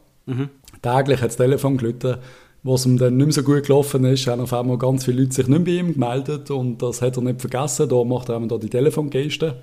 Täglich 0.82 1.20
hat 1.20 1.28
das 1.28 1.36
Telefon 1.36 1.76
gelitten, 1.78 2.16
was 2.62 2.86
ihm 2.86 2.96
dann 2.98 3.16
nicht 3.16 3.26
mehr 3.26 3.32
so 3.32 3.42
gut 3.42 3.64
gelaufen 3.64 4.04
ist, 4.04 4.26
haben 4.26 4.40
auf 4.40 4.52
einmal 4.52 4.78
ganz 4.78 5.04
viele 5.04 5.22
Leute 5.22 5.34
sich 5.34 5.48
nicht 5.48 5.64
mehr 5.64 5.74
bei 5.74 5.80
ihm 5.80 5.92
gemeldet 5.94 6.50
und 6.50 6.82
das 6.82 7.02
hat 7.02 7.16
er 7.16 7.22
nicht 7.22 7.40
vergessen, 7.40 7.88
da 7.88 8.04
macht 8.04 8.28
er 8.28 8.40
da 8.40 8.58
die 8.58 8.70
Telefongeste. 8.70 9.56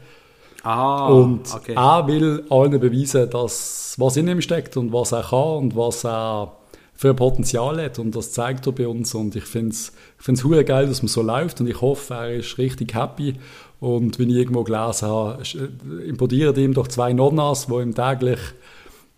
Ah, 0.64 1.08
Und 1.08 1.54
okay. 1.54 1.74
er 1.76 2.06
will 2.08 2.44
allen 2.50 2.80
beweisen, 2.80 3.30
dass, 3.30 3.96
was 3.98 4.18
in 4.18 4.28
ihm 4.28 4.42
steckt 4.42 4.78
und 4.78 4.94
was 4.94 5.12
er 5.12 5.24
kann 5.24 5.58
und 5.58 5.76
was 5.76 6.06
er 6.06 6.52
für 6.94 7.16
Potenzial 7.16 7.84
hat. 7.84 7.98
Und 7.98 8.16
das 8.16 8.32
zeigt 8.32 8.68
er 8.68 8.74
bei 8.74 8.88
uns. 8.88 9.16
Und 9.16 9.36
ich 9.36 9.46
finde 9.46 9.72
es 9.72 9.92
ich 10.20 10.24
find's 10.24 10.44
geil, 10.44 10.86
dass 10.86 11.02
man 11.02 11.08
so 11.08 11.24
läuft. 11.24 11.60
Und 11.62 11.68
ich 11.68 11.82
hoffe, 11.82 12.14
er 12.14 12.36
ist 12.36 12.60
richtig 12.60 12.94
happy. 12.94 13.36
Und 13.82 14.20
wenn 14.20 14.30
ich 14.30 14.36
irgendwo 14.36 14.64
gelesen 14.64 15.08
habe, 15.08 15.42
äh, 15.42 16.08
importieren 16.08 16.56
ihm 16.56 16.74
doch 16.74 16.88
zwei 16.88 17.14
Nonnas, 17.14 17.66
die 17.66 17.74
ihm 17.74 17.96
täglich 17.96 18.40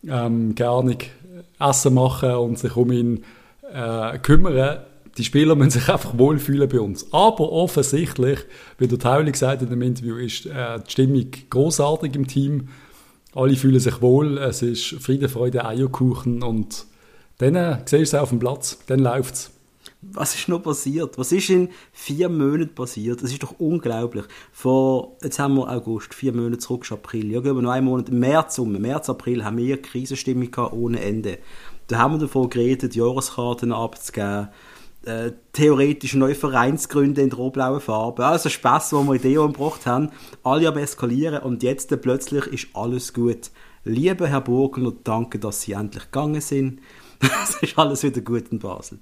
ähm, 0.08 0.56
keine 0.56 0.98
Essen 1.60 1.94
machen 1.94 2.32
und 2.32 2.58
sich 2.58 2.76
um 2.76 2.92
ihn 2.92 3.24
äh, 3.72 4.18
kümmern. 4.20 4.80
Die 5.18 5.26
Spieler 5.26 5.56
müssen 5.56 5.72
sich 5.72 5.90
einfach 5.90 6.18
wohlfühlen 6.18 6.70
bei 6.70 6.80
uns. 6.80 7.12
Aber 7.12 7.52
offensichtlich, 7.52 8.40
wie 8.78 8.88
der 8.88 9.00
Tauli 9.00 9.34
gesagt 9.34 9.62
in 9.62 9.70
dem 9.70 9.82
Interview, 9.82 10.16
ist 10.16 10.46
äh, 10.46 10.80
die 10.80 10.92
Stimmung 10.92 11.28
großartig 11.50 12.16
im 12.16 12.26
Team. 12.26 12.70
Alle 13.36 13.58
fühlen 13.58 13.82
sich 13.82 14.02
wohl. 14.02 14.38
Es 14.38 14.62
ist 14.62 14.96
Friede, 15.02 15.28
Freude, 15.28 15.66
Eierkuchen. 15.66 16.42
Und 16.42 16.86
dann 17.40 17.56
äh, 17.56 17.80
siehst 17.80 18.14
du 18.14 18.18
es 18.18 18.22
auf 18.22 18.30
dem 18.30 18.40
Platz. 18.40 18.80
Dann 18.88 19.00
läuft 19.00 19.34
es. 19.36 19.53
Was 20.12 20.36
ist 20.36 20.50
noch 20.50 20.62
passiert? 20.62 21.18
Was 21.18 21.32
ist 21.32 21.50
in 21.50 21.70
vier 21.92 22.30
Monaten 22.30 22.76
passiert? 22.76 23.24
Das 23.24 23.32
ist 23.32 23.42
doch 23.42 23.60
unglaublich. 23.60 24.26
Vor, 24.52 25.18
jetzt 25.22 25.40
haben 25.40 25.56
wir 25.56 25.70
August, 25.70 26.14
vier 26.14 26.34
Monate 26.34 26.60
zurück, 26.60 26.92
April. 26.92 27.32
Ja, 27.32 27.40
gehen 27.40 27.56
wir 27.56 27.62
noch 27.62 27.72
einen 27.72 27.86
Monat, 27.86 28.10
März 28.12 28.60
um. 28.60 28.74
März, 28.74 29.10
April 29.10 29.44
haben 29.44 29.58
wir 29.58 29.82
Krisenstimmung 29.82 30.52
gehabt, 30.52 30.74
ohne 30.74 31.02
Ende. 31.02 31.40
Da 31.88 32.00
haben 32.00 32.16
wir 32.16 32.20
davon 32.20 32.50
geredet, 32.50 32.96
Jahreskarten 32.96 33.72
abzugeben, 33.72 34.50
äh, 35.06 35.32
theoretisch 35.52 36.14
neue 36.14 36.36
Vereinsgründe 36.36 37.22
in 37.22 37.30
der 37.30 37.38
rot-blauen 37.38 37.82
Farbe. 37.82 38.26
Also 38.26 38.50
Spaß, 38.50 38.94
wo 38.94 39.04
wir 39.04 39.16
Ideen 39.16 39.52
gebracht 39.54 39.86
haben. 39.86 40.10
Alle 40.44 40.68
am 40.68 40.78
Eskalieren 40.78 41.44
und 41.44 41.64
jetzt 41.64 41.90
plötzlich 42.02 42.48
ist 42.48 42.68
alles 42.74 43.14
gut. 43.14 43.52
Liebe 43.84 44.28
Herr 44.28 44.42
Burgner, 44.42 44.94
danke, 45.04 45.40
dass 45.40 45.62
Sie 45.62 45.74
endlich 45.74 46.06
gegangen 46.06 46.42
sind. 46.42 46.80
Es 47.44 47.56
ist 47.62 47.78
alles 47.78 48.04
wieder 48.04 48.22
gut 48.22 48.50
in 48.50 48.60
Basel. 48.60 49.00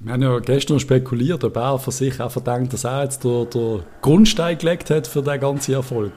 Wir 0.00 0.12
haben 0.12 0.22
ja 0.22 0.38
gestern 0.38 0.78
spekuliert, 0.78 1.42
ob 1.42 1.56
er 1.56 1.78
für 1.80 1.90
sich 1.90 2.20
einfach 2.20 2.40
denkt, 2.40 2.72
dass 2.72 2.84
er 2.84 3.02
jetzt 3.02 3.24
der, 3.24 3.46
der 3.46 3.80
Grundstein 4.00 4.56
gelegt 4.56 4.90
hat 4.90 5.08
für 5.08 5.22
den 5.22 5.40
ganzen 5.40 5.74
Erfolg. 5.74 6.12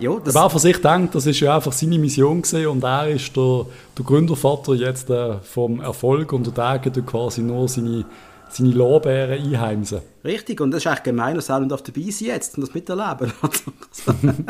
Ja, 0.00 0.18
das, 0.18 0.34
Ob 0.34 0.42
er 0.42 0.50
für 0.50 0.58
sich 0.58 0.80
denkt, 0.80 1.14
das 1.14 1.26
ist 1.26 1.38
ja 1.38 1.54
einfach 1.54 1.70
seine 1.70 1.96
Mission 1.96 2.42
gewesen 2.42 2.66
und 2.66 2.82
er 2.82 3.08
ist 3.08 3.36
der, 3.36 3.66
der 3.96 4.04
Gründervater 4.04 4.74
jetzt 4.74 5.08
äh, 5.10 5.38
vom 5.38 5.80
Erfolg 5.80 6.32
und 6.32 6.46
der 6.46 6.54
Tage 6.54 6.90
quasi 7.02 7.40
nur 7.40 7.68
seine, 7.68 8.04
seine 8.48 8.70
Lorbeeren 8.70 9.40
einheimsen. 9.40 10.00
Richtig, 10.24 10.60
und 10.60 10.72
das 10.72 10.82
ist 10.82 10.88
eigentlich 10.88 11.04
gemein, 11.04 11.36
dass 11.36 11.48
er 11.48 11.60
nicht 11.60 11.70
dabei 11.70 12.10
sein 12.10 12.28
jetzt 12.28 12.58
und 12.58 12.62
das 12.66 12.74
miterleben. 12.74 13.32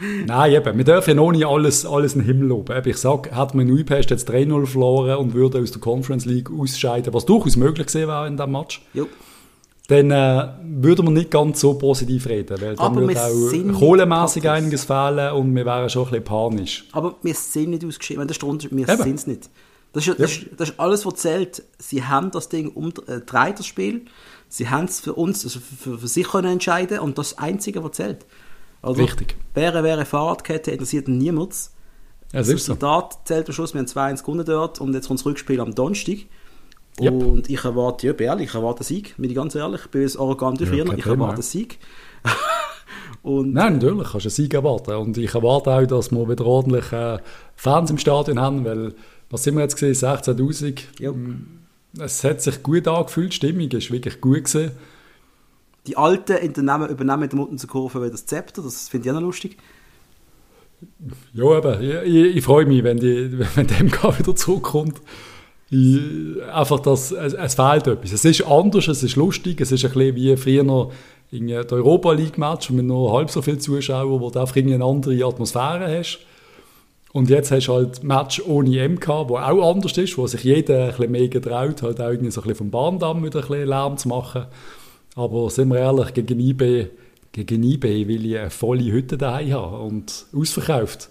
Nein, 0.00 0.52
eben, 0.52 0.76
wir 0.76 0.84
dürfen 0.84 1.10
ja 1.10 1.14
noch 1.14 1.32
nicht 1.32 1.46
alles, 1.46 1.86
alles 1.86 2.14
in 2.14 2.20
den 2.20 2.26
Himmel 2.26 2.48
loben. 2.48 2.82
Ich 2.86 2.96
sage, 2.96 3.34
hat 3.34 3.54
man 3.54 3.68
in 3.68 3.74
Uipest 3.74 4.10
jetzt 4.10 4.28
3-0 4.30 4.66
verloren 4.66 5.16
und 5.16 5.34
würde 5.34 5.60
aus 5.60 5.70
der 5.70 5.80
Conference 5.80 6.24
League 6.24 6.50
ausscheiden, 6.50 7.14
was 7.14 7.26
durchaus 7.26 7.56
möglich 7.56 7.86
gewesen 7.86 8.08
wäre 8.08 8.26
in 8.26 8.36
diesem 8.36 8.52
Match, 8.52 8.82
jo. 8.92 9.06
dann 9.88 10.10
äh, 10.10 10.48
würde 10.62 11.02
man 11.02 11.14
nicht 11.14 11.30
ganz 11.30 11.60
so 11.60 11.74
positiv 11.74 12.26
reden, 12.26 12.60
weil 12.60 12.74
dann 12.74 12.86
Aber 12.86 13.00
würde 13.02 13.20
auch 13.20 13.78
kohlemässig 13.78 14.48
einiges 14.48 14.84
fehlen 14.84 15.32
und 15.32 15.54
wir 15.54 15.64
wären 15.64 15.88
schon 15.88 16.04
ein 16.04 16.10
bisschen 16.10 16.24
panisch. 16.24 16.84
Aber 16.92 17.16
wir 17.22 17.34
sind 17.34 17.70
nicht 17.70 17.84
ausgeschieden, 17.84 18.26
das 18.26 18.36
ist 18.36 18.42
der 18.42 18.48
Unterschied, 18.48 18.76
wir 18.76 18.96
sind 18.96 19.14
es 19.14 19.26
nicht. 19.26 19.50
Das 19.92 20.08
ist, 20.08 20.18
das, 20.18 20.32
ist, 20.32 20.46
das 20.56 20.70
ist 20.70 20.80
alles, 20.80 21.06
was 21.06 21.14
zählt. 21.14 21.62
Sie 21.78 22.02
haben 22.02 22.32
das 22.32 22.48
Ding 22.48 22.68
umgedreht, 22.68 23.60
das 23.60 23.66
Spiel. 23.66 24.06
Sie 24.48 24.68
haben 24.68 24.86
es 24.86 24.98
für 24.98 25.14
uns, 25.14 25.44
also 25.44 25.60
für, 25.60 25.98
für 25.98 26.08
sich 26.08 26.26
können 26.26 26.50
entscheiden 26.50 26.98
und 26.98 27.16
das 27.16 27.38
Einzige, 27.38 27.84
was 27.84 27.92
zählt. 27.92 28.26
Also, 28.84 29.02
Richtig. 29.02 29.36
Wäre, 29.54 29.82
wäre 29.82 30.04
Fahrradkette, 30.04 30.70
interessiert 30.70 31.08
niemand. 31.08 31.52
Das 32.32 32.48
ist 32.48 32.66
so. 32.66 32.72
Resultat 32.72 33.18
zählt 33.24 33.48
am 33.48 33.54
Schluss, 33.54 33.72
wir 33.74 33.78
haben 33.80 33.86
2-1 33.86 34.20
gewonnen 34.22 34.44
dort 34.44 34.80
und 34.80 34.92
jetzt 34.92 35.06
kommt 35.06 35.20
das 35.20 35.26
Rückspiel 35.26 35.60
am 35.60 35.74
Donnerstag. 35.74 36.26
Yep. 37.00 37.12
Und 37.12 37.50
ich 37.50 37.64
erwarte, 37.64 38.06
ja, 38.06 38.12
bin 38.12 38.26
ehrlich, 38.26 38.48
ich 38.50 38.54
erwarte 38.54 38.80
einen 38.80 38.86
Sieg, 38.86 39.16
bin 39.16 39.30
ich 39.30 39.36
ganz 39.36 39.54
ehrlich. 39.54 39.82
Ich 39.84 39.90
bin 39.90 40.02
jetzt 40.02 40.18
arrogant 40.18 40.60
wie 40.60 40.76
Ja, 40.76 40.84
ich 40.84 41.06
erwarte 41.06 41.34
einen 41.34 41.42
Sieg. 41.42 41.78
und 43.22 43.52
Nein, 43.52 43.74
natürlich, 43.74 44.10
kannst 44.10 44.26
du 44.26 44.28
einen 44.28 44.30
Sieg 44.30 44.54
erwarten. 44.54 44.94
Und 44.94 45.16
ich 45.16 45.34
erwarte 45.34 45.70
auch, 45.70 45.86
dass 45.86 46.12
wir 46.12 46.28
wieder 46.28 46.44
ordentlich 46.44 46.92
äh, 46.92 47.18
Fans 47.56 47.90
im 47.90 47.98
Stadion 47.98 48.38
haben, 48.38 48.64
weil, 48.64 48.94
was 49.30 49.42
sind 49.42 49.54
wir 49.54 49.62
jetzt 49.62 49.76
gesehen, 49.76 49.94
16'000. 49.94 50.82
ja, 51.00 51.12
Es 52.04 52.22
hat 52.22 52.42
sich 52.42 52.62
gut 52.62 52.86
angefühlt, 52.86 53.32
die 53.32 53.36
Stimmung 53.36 53.70
ist 53.70 53.90
wirklich 53.90 54.20
gut 54.20 54.44
gewesen. 54.44 54.72
Die 55.86 55.96
Alten 55.96 56.36
übernehmen, 56.38 56.88
übernehmen 56.88 57.22
in 57.24 57.28
der 57.28 57.38
Muttenzer-Kurve 57.38 58.00
wieder 58.00 58.10
das 58.10 58.26
Zepter, 58.26 58.62
das 58.62 58.88
finde 58.88 59.08
ich 59.08 59.10
auch 59.10 59.20
noch 59.20 59.26
lustig. 59.26 59.56
Ja, 61.32 61.58
eben, 61.58 62.04
ich, 62.04 62.36
ich, 62.36 62.44
freue 62.44 62.66
mich, 62.66 62.84
wenn, 62.84 62.98
die, 62.98 63.38
wenn 63.54 63.66
der 63.66 63.84
MK 63.84 64.18
wieder 64.18 64.34
zurückkommt. 64.34 65.00
Ich, 65.70 66.00
einfach, 66.52 66.80
dass, 66.80 67.10
es, 67.10 67.32
es 67.32 67.54
fehlt 67.54 67.86
etwas. 67.86 68.12
Es 68.12 68.24
ist 68.24 68.42
anders, 68.46 68.88
es 68.88 69.02
ist 69.02 69.16
lustig, 69.16 69.60
es 69.60 69.72
ist 69.72 69.84
ein 69.84 69.92
bisschen 69.92 70.16
wie 70.16 70.36
früher 70.36 70.90
in 71.30 71.48
der 71.48 71.72
Europa 71.72 72.12
League 72.12 72.38
Match 72.38 72.70
mit 72.70 72.86
nur 72.86 73.12
halb 73.12 73.30
so 73.30 73.42
vielen 73.42 73.60
Zuschauern, 73.60 74.20
wo 74.20 74.30
du 74.30 74.38
einfach 74.38 74.56
eine 74.56 74.84
andere 74.84 75.24
Atmosphäre 75.24 75.98
hast. 75.98 76.20
Und 77.12 77.30
jetzt 77.30 77.50
hast 77.50 77.68
du 77.68 77.74
halt 77.74 78.02
Match 78.02 78.42
ohne 78.44 78.88
MK, 78.88 79.08
wo 79.28 79.36
auch 79.36 79.72
anders 79.72 79.96
ist, 79.96 80.18
wo 80.18 80.26
sich 80.26 80.44
jeder 80.44 80.84
ein 80.84 80.88
bisschen 80.90 81.12
mehr 81.12 81.28
getraut, 81.28 81.82
halt 81.82 82.00
auch 82.00 82.10
irgendwie 82.10 82.30
so 82.30 82.40
ein 82.40 82.48
bisschen 82.48 82.56
vom 82.56 82.70
Bahndamm 82.70 83.24
wieder 83.24 83.40
ein 83.40 83.48
bisschen 83.48 83.68
Lärm 83.68 83.96
zu 83.96 84.08
machen. 84.08 84.46
Aber 85.14 85.48
sind 85.50 85.68
wir 85.68 85.78
ehrlich, 85.78 86.12
gegen 86.14 86.40
IB, 86.40 86.86
gegen 87.32 87.62
IB 87.62 88.08
will 88.08 88.26
ich 88.26 88.38
eine 88.38 88.50
volle 88.50 88.84
Hütte 88.90 89.16
daheim 89.16 89.52
haben 89.52 89.74
und 89.86 90.26
ausverkauft. 90.34 91.08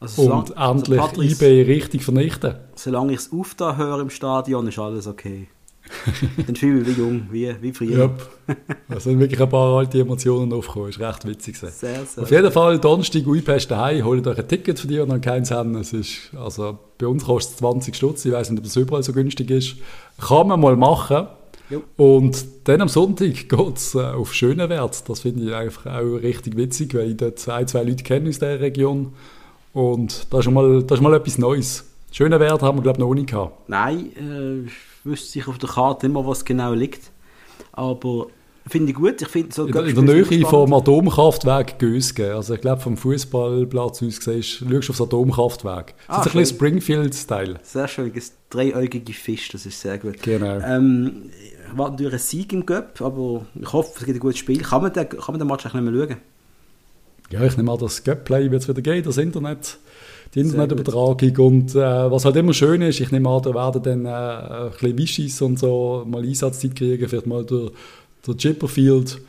Also, 0.00 0.22
Und 0.22 0.48
solange- 0.48 0.70
endlich 0.78 1.00
also 1.00 1.12
Patrice, 1.12 1.44
IB 1.46 1.62
richtig 1.72 2.04
vernichten. 2.04 2.54
Solange 2.74 3.12
ich 3.12 3.18
es 3.20 3.32
aufda 3.32 3.76
höre 3.76 4.00
im 4.00 4.10
Stadion, 4.10 4.66
ist 4.68 4.78
alles 4.78 5.06
okay. 5.06 5.48
Dann 6.46 6.56
fühle 6.56 6.80
ich 6.80 6.86
mich 6.88 6.96
wie 6.96 7.00
jung, 7.00 7.26
wie, 7.30 7.54
wie 7.60 7.72
früher. 7.72 7.98
Yep. 8.48 8.56
Da 8.88 9.00
sind 9.00 9.20
wirklich 9.20 9.40
ein 9.40 9.48
paar 9.50 9.76
alte 9.78 10.00
Emotionen 10.00 10.50
aufgekommen. 10.54 10.88
Ist 10.88 10.98
recht 10.98 11.26
witzig. 11.26 11.56
Sehr, 11.58 11.70
sehr. 11.70 12.22
Auf 12.22 12.30
jeden 12.30 12.50
Fall, 12.50 12.78
Donnerstag, 12.78 13.26
Uipest 13.26 13.70
daheim, 13.70 14.02
holt 14.02 14.26
euch 14.26 14.38
ein 14.38 14.48
Ticket 14.48 14.78
für 14.78 14.86
die 14.86 14.98
und 14.98 15.10
dann 15.10 15.20
keins 15.20 15.50
haben. 15.50 15.74
Es 15.76 15.92
ist, 15.92 16.30
also, 16.34 16.78
bei 16.96 17.06
uns 17.06 17.24
kostet 17.24 17.52
es 17.54 17.58
20 17.58 17.94
Stutz. 17.94 18.24
Ich 18.24 18.32
weiß 18.32 18.48
nicht, 18.50 18.58
ob 18.60 18.64
das 18.64 18.76
überall 18.76 19.02
so 19.02 19.12
günstig 19.12 19.50
ist. 19.50 19.76
Kann 20.18 20.48
man 20.48 20.58
mal 20.60 20.74
machen. 20.76 21.26
Jo. 21.74 21.82
Und 21.96 22.44
dann 22.64 22.80
am 22.80 22.88
Sonntag 22.88 23.48
geht 23.48 23.76
es 23.76 23.94
äh, 23.94 23.98
auf 24.00 24.32
Schönewert. 24.34 25.08
Das 25.08 25.20
finde 25.20 25.44
ich 25.44 25.54
einfach 25.54 25.86
auch 25.86 26.14
richtig 26.16 26.56
witzig, 26.56 26.94
weil 26.94 27.10
ich 27.10 27.16
dort 27.16 27.46
ein, 27.48 27.66
zwei 27.68 27.82
Leute 27.82 28.02
kenne 28.02 28.28
aus 28.28 28.38
dieser 28.38 28.60
Region. 28.60 29.12
Und 29.72 30.32
das 30.32 30.46
ist 30.46 30.52
mal, 30.52 30.82
das 30.82 30.98
ist 30.98 31.02
mal 31.02 31.14
etwas 31.14 31.38
Neues. 31.38 31.84
Schönewert 32.12 32.62
haben 32.62 32.78
wir, 32.78 32.82
glaube 32.82 32.98
ich, 32.98 33.04
noch 33.04 33.14
nie 33.14 33.26
gehabt. 33.26 33.68
Nein, 33.68 34.10
äh, 34.16 34.66
ich 34.66 34.72
wüsste 35.02 35.28
sich 35.32 35.48
auf 35.48 35.58
der 35.58 35.68
Karte 35.68 36.06
immer, 36.06 36.24
was 36.26 36.44
genau 36.44 36.72
liegt. 36.72 37.10
Aber 37.72 38.28
finde 38.68 38.92
ich 38.92 38.96
gut. 38.96 39.20
Ich 39.20 39.28
finde 39.28 39.52
so 39.52 39.66
In 39.66 39.72
der, 39.72 39.84
in 39.86 39.94
der 40.06 40.24
Nähe 40.24 40.46
vom. 40.46 40.72
Atomkraftwerk 40.72 41.78
Gösgen. 41.80 42.30
Also 42.30 42.54
ich 42.54 42.60
glaube, 42.60 42.80
vom 42.80 42.96
Fußballplatz 42.96 44.02
aus 44.04 44.18
gesehen, 44.20 44.42
schaust 44.44 44.70
du 44.88 44.92
aufs 44.92 45.00
Atomkraftwerk. 45.00 45.94
Das 46.06 46.18
Ah, 46.18 46.20
ist 46.20 46.26
ein 46.28 46.38
bisschen 46.38 46.56
Springfield-Style. 46.56 47.58
Sehr 47.64 47.88
schön, 47.88 48.12
das 48.14 48.32
dreieugige 48.50 49.12
Fisch, 49.12 49.48
das 49.48 49.66
ist 49.66 49.80
sehr 49.80 49.98
gut. 49.98 50.22
Genau. 50.22 50.60
Ähm, 50.60 51.30
warte 51.74 51.92
natürlich 51.92 52.12
einen 52.12 52.20
Sieg 52.20 52.52
im 52.52 52.66
Göpp, 52.66 53.00
aber 53.00 53.46
ich 53.60 53.72
hoffe, 53.72 53.92
es 53.98 54.04
gibt 54.04 54.16
ein 54.16 54.20
gutes 54.20 54.38
Spiel. 54.38 54.62
Kann 54.62 54.82
man 54.82 54.92
den, 54.92 55.08
kann 55.08 55.24
man 55.28 55.38
den 55.38 55.48
Match 55.48 55.66
eigentlich 55.66 55.82
nicht 55.82 55.92
mehr 55.92 56.08
schauen? 56.08 56.16
Ja, 57.30 57.42
ich 57.42 57.56
nehme 57.56 57.72
an, 57.72 57.78
das 57.78 58.04
Gap-Play 58.04 58.50
wird 58.50 58.62
es 58.62 58.68
wieder 58.68 58.82
geben, 58.82 59.02
das 59.02 59.16
Internet, 59.16 59.78
die 60.34 60.40
Internetübertragung. 60.40 61.36
Und 61.38 61.74
äh, 61.74 62.10
was 62.10 62.24
halt 62.24 62.36
immer 62.36 62.52
schön 62.52 62.82
ist, 62.82 63.00
ich 63.00 63.10
nehme 63.10 63.28
an, 63.28 63.42
da 63.42 63.54
werden 63.54 63.82
dann 63.82 64.04
äh, 64.04 64.08
ein 64.66 64.70
bisschen 64.70 64.98
Wischis 64.98 65.42
und 65.42 65.58
so 65.58 66.04
mal 66.06 66.22
Einsatzzeit 66.22 66.76
kriegen, 66.76 67.08
vielleicht 67.08 67.26
mal 67.26 67.44
der, 67.44 67.70
der 68.26 68.36
Chipperfield. 68.36 69.20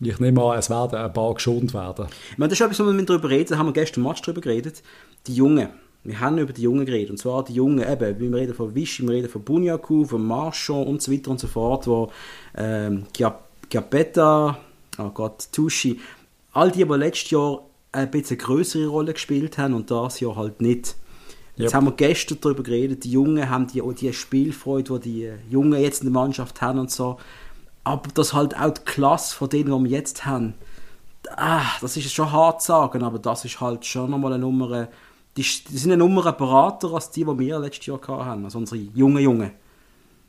Ich 0.00 0.18
nehme 0.18 0.42
an, 0.42 0.58
es 0.58 0.68
werden 0.68 0.98
ein 0.98 1.12
paar 1.12 1.34
geschont 1.34 1.72
werden. 1.72 2.06
Ich 2.32 2.38
meine, 2.38 2.50
das 2.50 2.58
ist 2.58 2.66
etwas, 2.66 2.80
wo 2.80 2.92
wir 2.92 3.04
darüber 3.04 3.30
reden, 3.30 3.50
da 3.50 3.58
haben 3.58 3.66
wir 3.66 3.72
gestern 3.72 4.00
im 4.00 4.08
Match 4.08 4.22
darüber 4.22 4.40
geredet. 4.40 4.82
Die 5.26 5.34
Jungen, 5.34 5.68
wir 6.04 6.20
haben 6.20 6.38
über 6.38 6.52
die 6.52 6.62
Jungen 6.62 6.84
geredet. 6.84 7.10
Und 7.10 7.16
zwar 7.16 7.44
die 7.44 7.54
Jungen, 7.54 7.80
eben, 7.80 8.20
wir 8.20 8.38
reden 8.38 8.54
von 8.54 8.74
Vichy, 8.74 9.02
wir 9.02 9.14
reden 9.14 9.28
von 9.28 9.42
Bunyaku, 9.42 10.04
von 10.04 10.24
Marchand 10.26 10.86
und 10.86 11.02
so 11.02 11.10
weiter 11.10 11.30
und 11.30 11.40
so 11.40 11.46
fort, 11.46 11.86
wo 11.86 12.10
ähm, 12.56 13.06
Giapetta, 13.68 14.58
oh 14.98 15.10
Gott, 15.10 15.48
Tushi, 15.50 16.00
all 16.52 16.70
die, 16.70 16.84
die 16.84 16.94
letztes 16.94 17.30
Jahr 17.30 17.62
ein 17.92 18.10
bisschen 18.10 18.38
größere 18.38 18.86
Rolle 18.86 19.14
gespielt 19.14 19.56
haben 19.56 19.74
und 19.74 19.90
das 19.90 20.20
Jahr 20.20 20.36
halt 20.36 20.60
nicht. 20.60 20.94
Jetzt 21.56 21.72
yep. 21.72 21.74
haben 21.74 21.86
wir 21.86 21.92
gestern 21.92 22.38
darüber 22.40 22.64
geredet, 22.64 23.04
die 23.04 23.12
Jungen 23.12 23.48
haben 23.48 23.68
die, 23.68 23.80
die 23.94 24.12
Spielfreude, 24.12 24.98
die 24.98 25.10
die 25.10 25.32
Jungen 25.50 25.80
jetzt 25.80 26.02
in 26.02 26.12
der 26.12 26.20
Mannschaft 26.20 26.60
haben 26.60 26.80
und 26.80 26.90
so. 26.90 27.18
Aber 27.84 28.08
das 28.12 28.34
halt 28.34 28.58
auch 28.58 28.72
die 28.72 28.82
Klasse 28.84 29.34
von 29.34 29.48
denen, 29.48 29.66
die 29.66 29.90
wir 29.90 29.98
jetzt 29.98 30.26
haben, 30.26 30.54
ah, 31.36 31.62
das 31.80 31.96
ist 31.96 32.12
schon 32.12 32.32
hart 32.32 32.60
zu 32.60 32.68
sagen, 32.68 33.02
aber 33.02 33.18
das 33.18 33.44
ist 33.44 33.60
halt 33.60 33.86
schon 33.86 34.10
nochmal 34.10 34.32
eine 34.32 34.42
Nummer, 34.42 34.88
die, 35.36 35.42
die 35.42 35.78
sind 35.78 35.92
eine 35.92 35.98
Nummer 35.98 36.32
berater 36.32 36.92
als 36.92 37.10
die, 37.10 37.24
die 37.24 37.38
wir 37.38 37.58
letztes 37.58 37.86
Jahr 37.86 38.00
hatten, 38.26 38.44
also 38.44 38.58
unsere 38.58 38.80
jungen 38.94 39.22
Jungen. 39.22 39.50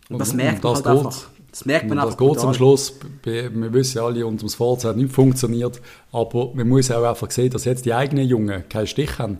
Und 0.10 0.20
das 0.20 0.34
merkt 0.34 0.64
man 0.64 0.74
das 0.74 0.86
halt 0.86 0.98
einfach. 0.98 1.28
Das 1.52 1.66
merkt 1.66 1.88
man 1.88 1.98
das 1.98 2.18
geht 2.18 2.40
zum 2.40 2.54
Schluss, 2.54 3.00
wir 3.24 3.74
wissen 3.74 4.00
ja 4.00 4.06
alle, 4.06 4.28
unser 4.28 4.50
Forza 4.50 4.90
hat 4.90 4.98
nicht 4.98 5.14
funktioniert, 5.14 5.82
aber 6.12 6.52
man 6.54 6.68
muss 6.68 6.92
auch 6.92 7.04
einfach 7.04 7.32
sehen, 7.32 7.50
dass 7.50 7.64
jetzt 7.64 7.86
die 7.86 7.94
eigenen 7.94 8.28
Jungen 8.28 8.68
keinen 8.68 8.88
Stich 8.88 9.18
haben. 9.20 9.40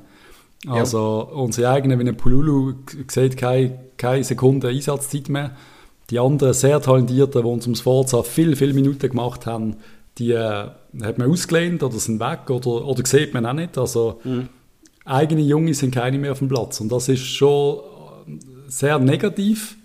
Also 0.66 1.28
ja. 1.30 1.36
unsere 1.36 1.70
eigenen, 1.70 2.00
wie 2.00 2.08
ein 2.08 2.16
Pululu, 2.16 2.76
sieht 3.10 3.36
keine, 3.36 3.80
keine 3.98 4.24
Sekunde 4.24 4.70
Einsatzzeit 4.70 5.28
mehr. 5.28 5.58
Die 6.10 6.18
anderen 6.18 6.54
sehr 6.54 6.82
talentierten, 6.82 7.42
die 7.42 7.48
uns 7.48 7.66
ums 7.66 7.82
Forza 7.82 8.24
viel, 8.24 8.56
viele 8.56 8.74
Minuten 8.74 9.10
gemacht 9.10 9.46
haben, 9.46 9.76
die 10.18 10.32
äh, 10.32 10.70
hat 11.04 11.18
man 11.18 11.30
ausgelehnt 11.30 11.84
oder 11.84 12.00
sind 12.00 12.20
weg 12.20 12.50
oder, 12.50 12.86
oder 12.86 13.06
sieht 13.06 13.34
man 13.34 13.46
auch 13.46 13.54
nicht. 13.54 13.78
Also 13.78 14.22
mhm. 14.24 14.48
Eigene 15.06 15.42
Junge 15.42 15.74
sind 15.74 15.94
keine 15.94 16.18
mehr 16.18 16.32
auf 16.32 16.40
dem 16.40 16.50
Platz 16.50 16.82
und 16.82 16.92
das 16.92 17.08
ist 17.08 17.26
schon 17.26 17.80
sehr 18.68 19.00
negativ. 19.00 19.78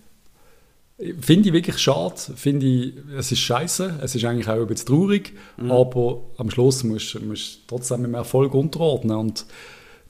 Finde 1.20 1.48
ich 1.48 1.54
wirklich 1.54 1.78
schade. 1.78 2.14
Finde 2.36 2.66
ich, 2.66 2.94
es 3.16 3.32
ist 3.32 3.38
scheiße. 3.38 4.00
Es 4.02 4.14
ist 4.14 4.24
eigentlich 4.24 4.48
auch 4.48 4.60
ein 4.60 4.66
bisschen 4.66 4.86
traurig. 4.86 5.32
Mhm. 5.56 5.70
Aber 5.70 6.20
am 6.36 6.50
Schluss 6.50 6.84
musst 6.84 7.14
du 7.14 7.34
trotzdem 7.66 8.02
mit 8.02 8.10
dem 8.10 8.14
Erfolg 8.14 8.52
unterordnen. 8.52 9.16
Und 9.16 9.46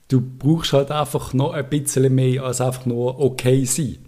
du 0.09 0.21
brauchst 0.21 0.73
halt 0.73 0.91
einfach 0.91 1.33
noch 1.33 1.53
ein 1.53 1.69
bisschen 1.69 2.13
mehr 2.13 2.43
als 2.43 2.61
einfach 2.61 2.87
nur 2.87 3.21
okay 3.21 3.65
sein. 3.65 3.99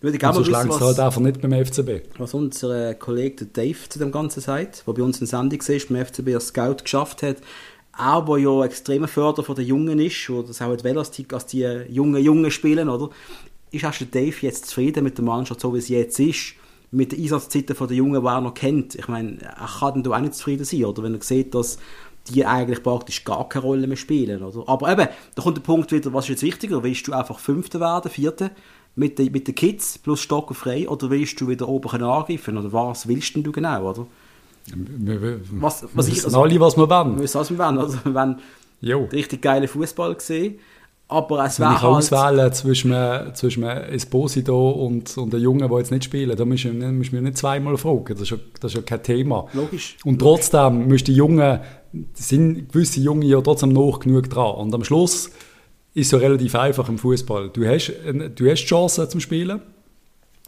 Würde 0.00 0.16
ich 0.16 0.24
also 0.24 0.40
wissen, 0.40 0.68
was, 0.68 0.80
halt 0.80 0.98
einfach 0.98 1.20
nicht 1.20 1.40
beim 1.42 1.52
FCB. 1.52 2.18
Was 2.18 2.32
unser 2.32 2.94
Kollege 2.94 3.46
Dave 3.46 3.88
zu 3.88 3.98
dem 3.98 4.10
Ganzen 4.10 4.40
sagt, 4.40 4.84
der 4.86 4.92
bei 4.94 5.02
uns 5.02 5.20
in 5.20 5.26
Sendung 5.26 5.60
ist, 5.60 5.88
beim 5.88 6.04
FCB 6.04 6.34
als 6.34 6.48
Scout 6.48 6.76
geschafft 6.82 7.22
hat, 7.22 7.36
der 7.98 8.38
ja 8.38 8.64
extremer 8.64 9.08
Förder 9.08 9.42
von 9.42 9.56
den 9.56 9.66
Jungen 9.66 9.98
ist, 9.98 10.30
oder 10.30 10.48
das 10.48 10.62
auch 10.62 10.84
will, 10.84 10.98
als 10.98 11.10
die, 11.10 11.26
als 11.32 11.46
die 11.46 11.66
jungen 11.88 12.22
Jungen 12.22 12.50
spielen, 12.50 12.88
oder? 12.88 13.10
Ist 13.72 13.84
der 13.84 14.06
Dave 14.06 14.36
jetzt 14.40 14.66
zufrieden 14.66 15.04
mit 15.04 15.18
der 15.18 15.24
Mannschaft, 15.24 15.60
so 15.60 15.74
wie 15.74 15.80
sie 15.80 15.94
jetzt 15.94 16.18
ist? 16.18 16.54
Mit 16.90 17.12
den 17.12 17.20
Einsatzzeiten 17.22 17.76
der 17.76 17.96
Jungen, 17.96 18.20
die 18.20 18.26
er 18.26 18.40
noch 18.40 18.54
kennt? 18.54 18.96
Ich 18.96 19.06
meine, 19.06 19.40
er 19.42 19.68
kann 19.78 20.02
dann 20.02 20.12
auch 20.12 20.18
nicht 20.18 20.34
zufrieden 20.34 20.64
sein, 20.64 20.84
oder? 20.84 21.04
Wenn 21.04 21.14
er 21.14 21.22
sieht, 21.22 21.54
dass 21.54 21.78
die 22.28 22.44
eigentlich 22.44 22.82
praktisch 22.82 23.24
gar 23.24 23.48
keine 23.48 23.64
Rolle 23.64 23.86
mehr 23.86 23.96
spielen. 23.96 24.42
Oder? 24.42 24.68
Aber 24.68 24.90
eben, 24.90 25.08
da 25.34 25.42
kommt 25.42 25.56
der 25.56 25.62
Punkt 25.62 25.92
wieder, 25.92 26.12
was 26.12 26.24
ist 26.24 26.30
jetzt 26.30 26.42
wichtiger? 26.42 26.82
Willst 26.82 27.06
du 27.06 27.12
einfach 27.12 27.38
Fünfter 27.38 27.80
werden, 27.80 28.10
Vierter 28.10 28.50
mit 28.94 29.18
den, 29.18 29.32
mit 29.32 29.46
den 29.46 29.54
Kids 29.54 29.98
plus 29.98 30.20
Stock 30.20 30.54
frei 30.54 30.88
oder 30.88 31.10
willst 31.10 31.40
du 31.40 31.48
wieder 31.48 31.68
oben 31.68 32.02
angreifen? 32.02 32.58
Oder 32.58 32.72
was 32.72 33.08
willst 33.08 33.36
du 33.36 33.52
genau? 33.52 33.88
Oder? 33.88 34.06
Was, 35.52 35.86
was 35.94 36.06
wir 36.06 36.12
ich, 36.12 36.24
also, 36.24 36.42
alle, 36.42 36.60
was 36.60 36.76
wir 36.76 36.88
wollen. 36.88 37.16
Wir 37.16 37.22
wissen, 37.22 37.40
was 37.40 37.50
wir 37.50 37.58
wollen. 37.58 37.78
Also, 37.78 37.98
wir 38.04 38.14
wollen 38.14 38.38
jo. 38.80 39.08
richtig 39.12 39.42
geile 39.42 39.68
Fußball 39.68 40.14
gesehen 40.14 40.58
aber 41.10 41.44
es 41.44 41.58
wäre 41.58 41.82
halt... 41.82 41.82
auswählen 41.82 42.52
zwischen, 42.52 42.94
zwischen 43.34 43.64
Esposito 43.64 44.70
und, 44.70 45.18
und 45.18 45.34
einem 45.34 45.42
Jungen, 45.42 45.68
der 45.68 45.78
jetzt 45.78 45.90
nicht 45.90 46.04
spielen, 46.04 46.36
da 46.36 46.44
musst 46.44 46.64
du, 46.64 46.72
musst 46.72 47.12
du 47.12 47.20
nicht 47.20 47.36
zweimal 47.36 47.76
fragen. 47.76 48.14
Das 48.14 48.20
ist, 48.20 48.30
ja, 48.30 48.36
das 48.60 48.72
ist 48.72 48.76
ja 48.76 48.82
kein 48.82 49.02
Thema. 49.02 49.46
Logisch. 49.52 49.96
Und 50.04 50.20
trotzdem 50.20 50.86
müssen 50.86 51.06
die 51.06 51.14
Jungen, 51.14 51.58
sind 52.14 52.72
gewisse 52.72 53.00
Jungen 53.00 53.22
ja 53.22 53.40
trotzdem 53.40 53.70
noch 53.70 53.98
genug 53.98 54.30
dran. 54.30 54.54
Und 54.54 54.72
am 54.72 54.84
Schluss 54.84 55.26
ist 55.94 56.06
es 56.06 56.10
ja 56.12 56.18
relativ 56.18 56.54
einfach 56.54 56.88
im 56.88 56.96
Fußball. 56.96 57.50
Du 57.50 57.66
hast, 57.66 57.92
du 58.36 58.48
hast 58.48 58.60
Chancen 58.60 59.10
zum 59.10 59.20
Spielen. 59.20 59.60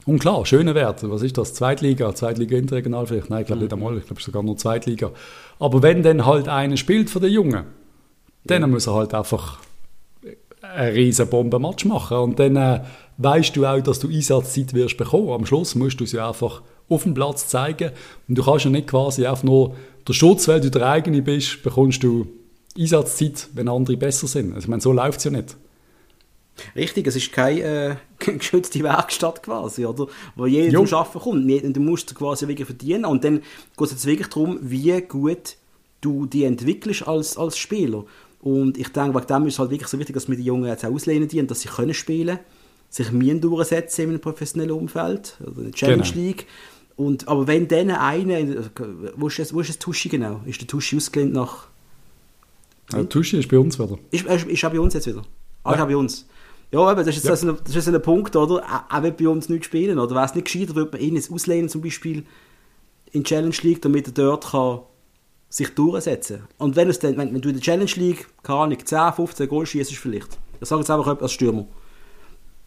Und 0.04 0.18
klar, 0.18 0.44
schöne 0.44 0.74
Werte. 0.74 1.10
Was 1.10 1.22
ist 1.22 1.38
das? 1.38 1.54
Zweitliga, 1.54 2.14
Zweitliga 2.14 2.56
Interregional 2.56 3.06
vielleicht? 3.06 3.30
Nein, 3.30 3.42
ich 3.42 3.46
glaube 3.46 3.62
nicht 3.62 3.72
einmal. 3.72 3.96
Ich 3.98 4.06
glaube 4.06 4.20
sogar 4.20 4.42
nur 4.42 4.56
Zweitliga. 4.56 5.12
Aber 5.58 5.82
wenn 5.82 6.02
dann 6.02 6.26
halt 6.26 6.48
einer 6.48 6.76
spielt 6.76 7.08
für 7.08 7.20
den 7.20 7.32
Jungen, 7.32 7.64
dann 8.44 8.62
ja. 8.62 8.66
muss 8.66 8.88
er 8.88 8.94
halt 8.94 9.14
einfach 9.14 9.60
einen 10.62 10.94
riesen 10.94 11.28
Bombenmatch 11.28 11.84
machen. 11.84 12.16
Und 12.18 12.38
dann 12.38 12.56
äh, 12.56 12.80
weißt 13.18 13.54
du 13.56 13.64
auch, 13.64 13.80
dass 13.80 14.00
du 14.00 14.08
Einsatzzeit 14.08 14.74
wirst 14.74 14.96
bekommen. 14.96 15.30
Am 15.30 15.46
Schluss 15.46 15.74
musst 15.76 16.00
du 16.00 16.06
sie 16.06 16.18
einfach 16.18 16.62
auf 16.88 17.04
dem 17.04 17.14
Platz 17.14 17.46
zeigen. 17.48 17.92
Und 18.28 18.38
du 18.38 18.42
kannst 18.42 18.64
ja 18.64 18.70
nicht 18.70 18.88
quasi 18.88 19.26
einfach 19.26 19.44
nur 19.44 19.76
der 20.06 20.14
Schutz, 20.14 20.48
weil 20.48 20.60
du 20.60 20.70
der 20.70 20.88
eigene 20.88 21.22
bist, 21.22 21.62
bekommst 21.62 22.02
du 22.02 22.26
Einsatzzeit, 22.76 23.48
wenn 23.54 23.68
andere 23.68 23.96
besser 23.96 24.26
sind. 24.26 24.54
Also, 24.54 24.64
ich 24.64 24.68
meine, 24.68 24.82
so 24.82 24.92
läuft 24.92 25.18
es 25.18 25.24
ja 25.24 25.30
nicht. 25.30 25.56
Richtig, 26.76 27.06
es 27.06 27.16
ist 27.16 27.32
keine 27.32 27.60
äh, 27.62 27.96
geschützte 28.38 28.82
Werkstatt 28.82 29.42
quasi, 29.42 29.86
oder? 29.86 30.06
Wo 30.36 30.46
jeder 30.46 30.70
jo. 30.70 30.84
zum 30.84 30.98
Arbeiten 30.98 31.18
kommt. 31.18 31.76
Du 31.76 31.80
musst 31.80 32.14
quasi 32.14 32.46
wirklich 32.46 32.66
verdienen. 32.66 33.04
Und 33.04 33.24
dann 33.24 33.38
geht 33.38 33.86
es 33.86 33.92
jetzt 33.92 34.06
wirklich 34.06 34.28
darum, 34.28 34.58
wie 34.60 35.00
gut 35.02 35.56
du 36.00 36.26
die 36.26 36.44
entwickelst 36.44 37.06
als, 37.06 37.36
als 37.36 37.56
Spieler. 37.56 38.04
Und 38.40 38.76
ich 38.76 38.88
denke, 38.88 39.14
wegen 39.14 39.26
dem 39.26 39.46
ist 39.46 39.54
es 39.54 39.58
halt 39.60 39.70
wirklich 39.70 39.88
so 39.88 39.98
wichtig, 39.98 40.14
dass 40.14 40.28
wir 40.28 40.36
die 40.36 40.44
Jungen 40.44 40.66
jetzt 40.66 40.84
auch 40.84 40.90
auslehnen 40.90 41.28
die, 41.28 41.46
dass 41.46 41.60
sie 41.60 41.68
können 41.68 41.94
spielen, 41.94 42.40
sich 42.90 43.12
mühen 43.12 43.40
durchsetzen 43.40 44.02
in 44.02 44.08
einem 44.10 44.20
professionellen 44.20 44.72
Umfeld, 44.72 45.38
oder 45.40 45.58
in 45.58 45.64
der 45.64 45.72
Challenge 45.72 46.02
genau. 46.02 46.16
League. 46.16 46.46
Und, 46.96 47.28
aber 47.28 47.46
wenn 47.46 47.68
dann 47.68 47.90
einer, 47.90 48.64
wo 49.16 49.28
ist, 49.28 49.38
das, 49.38 49.54
wo 49.54 49.60
ist 49.60 49.70
das 49.70 49.78
Tuschi 49.78 50.08
genau? 50.08 50.40
Ist 50.44 50.60
der 50.60 50.68
Tuschi 50.68 50.96
ausgelehnt 50.96 51.32
nach... 51.32 51.68
Ja, 52.92 53.04
Tuschi 53.04 53.38
ist 53.38 53.48
bei 53.48 53.58
uns 53.58 53.78
wieder. 53.78 53.96
Ist, 54.10 54.26
ist, 54.26 54.46
ist 54.46 54.64
auch 54.64 54.70
bei 54.70 54.80
uns 54.80 54.92
jetzt 54.94 55.06
wieder? 55.06 55.22
Ah, 55.62 55.70
ja. 55.70 55.76
ist 55.76 55.82
auch 55.82 55.88
bei 55.88 55.96
uns. 55.96 56.26
Ja, 56.72 56.80
aber 56.80 57.04
das 57.04 57.16
ist, 57.16 57.24
ja. 57.24 57.30
das, 57.30 57.42
ein, 57.42 57.56
das 57.64 57.76
ist 57.76 57.88
ein 57.88 58.00
Punkt, 58.00 58.35
oder? 58.35 58.62
Auch 58.90 59.02
wird 59.02 59.18
bei 59.18 59.28
uns 59.28 59.48
nicht 59.48 59.66
spielen, 59.66 59.98
oder? 59.98 60.14
Wäre 60.14 60.24
es 60.24 60.35
nicht 60.35 60.46
gescheiter, 60.46 60.74
würde 60.74 60.92
man 60.92 61.00
ihn 61.00 61.16
jetzt 61.16 61.30
auslehnen, 61.30 61.68
zum 61.68 61.82
Beispiel 61.82 62.24
in 63.12 63.24
Challenge 63.24 63.54
League, 63.62 63.82
damit 63.82 64.06
er 64.08 64.12
dort 64.12 64.50
kann 64.50 64.80
sich 65.50 65.68
durchsetzen. 65.74 66.44
Und 66.56 66.76
wenn, 66.76 66.88
es 66.88 66.98
dann, 66.98 67.18
wenn, 67.18 67.35
wenn 67.35 67.40
du 67.42 67.50
in 67.50 67.56
der 67.56 67.62
Challenge 67.62 67.90
League, 67.96 68.26
keine 68.42 68.58
Ahnung, 68.61 68.78
10, 68.82 69.12
15 69.12 69.48
Goal 69.48 69.66
schießt 69.66 69.94
vielleicht, 69.94 70.38
ich 70.61 70.68
sage 70.68 70.80
jetzt 70.80 70.90
einfach 70.90 71.20
als 71.20 71.32
Stürmer, 71.32 71.66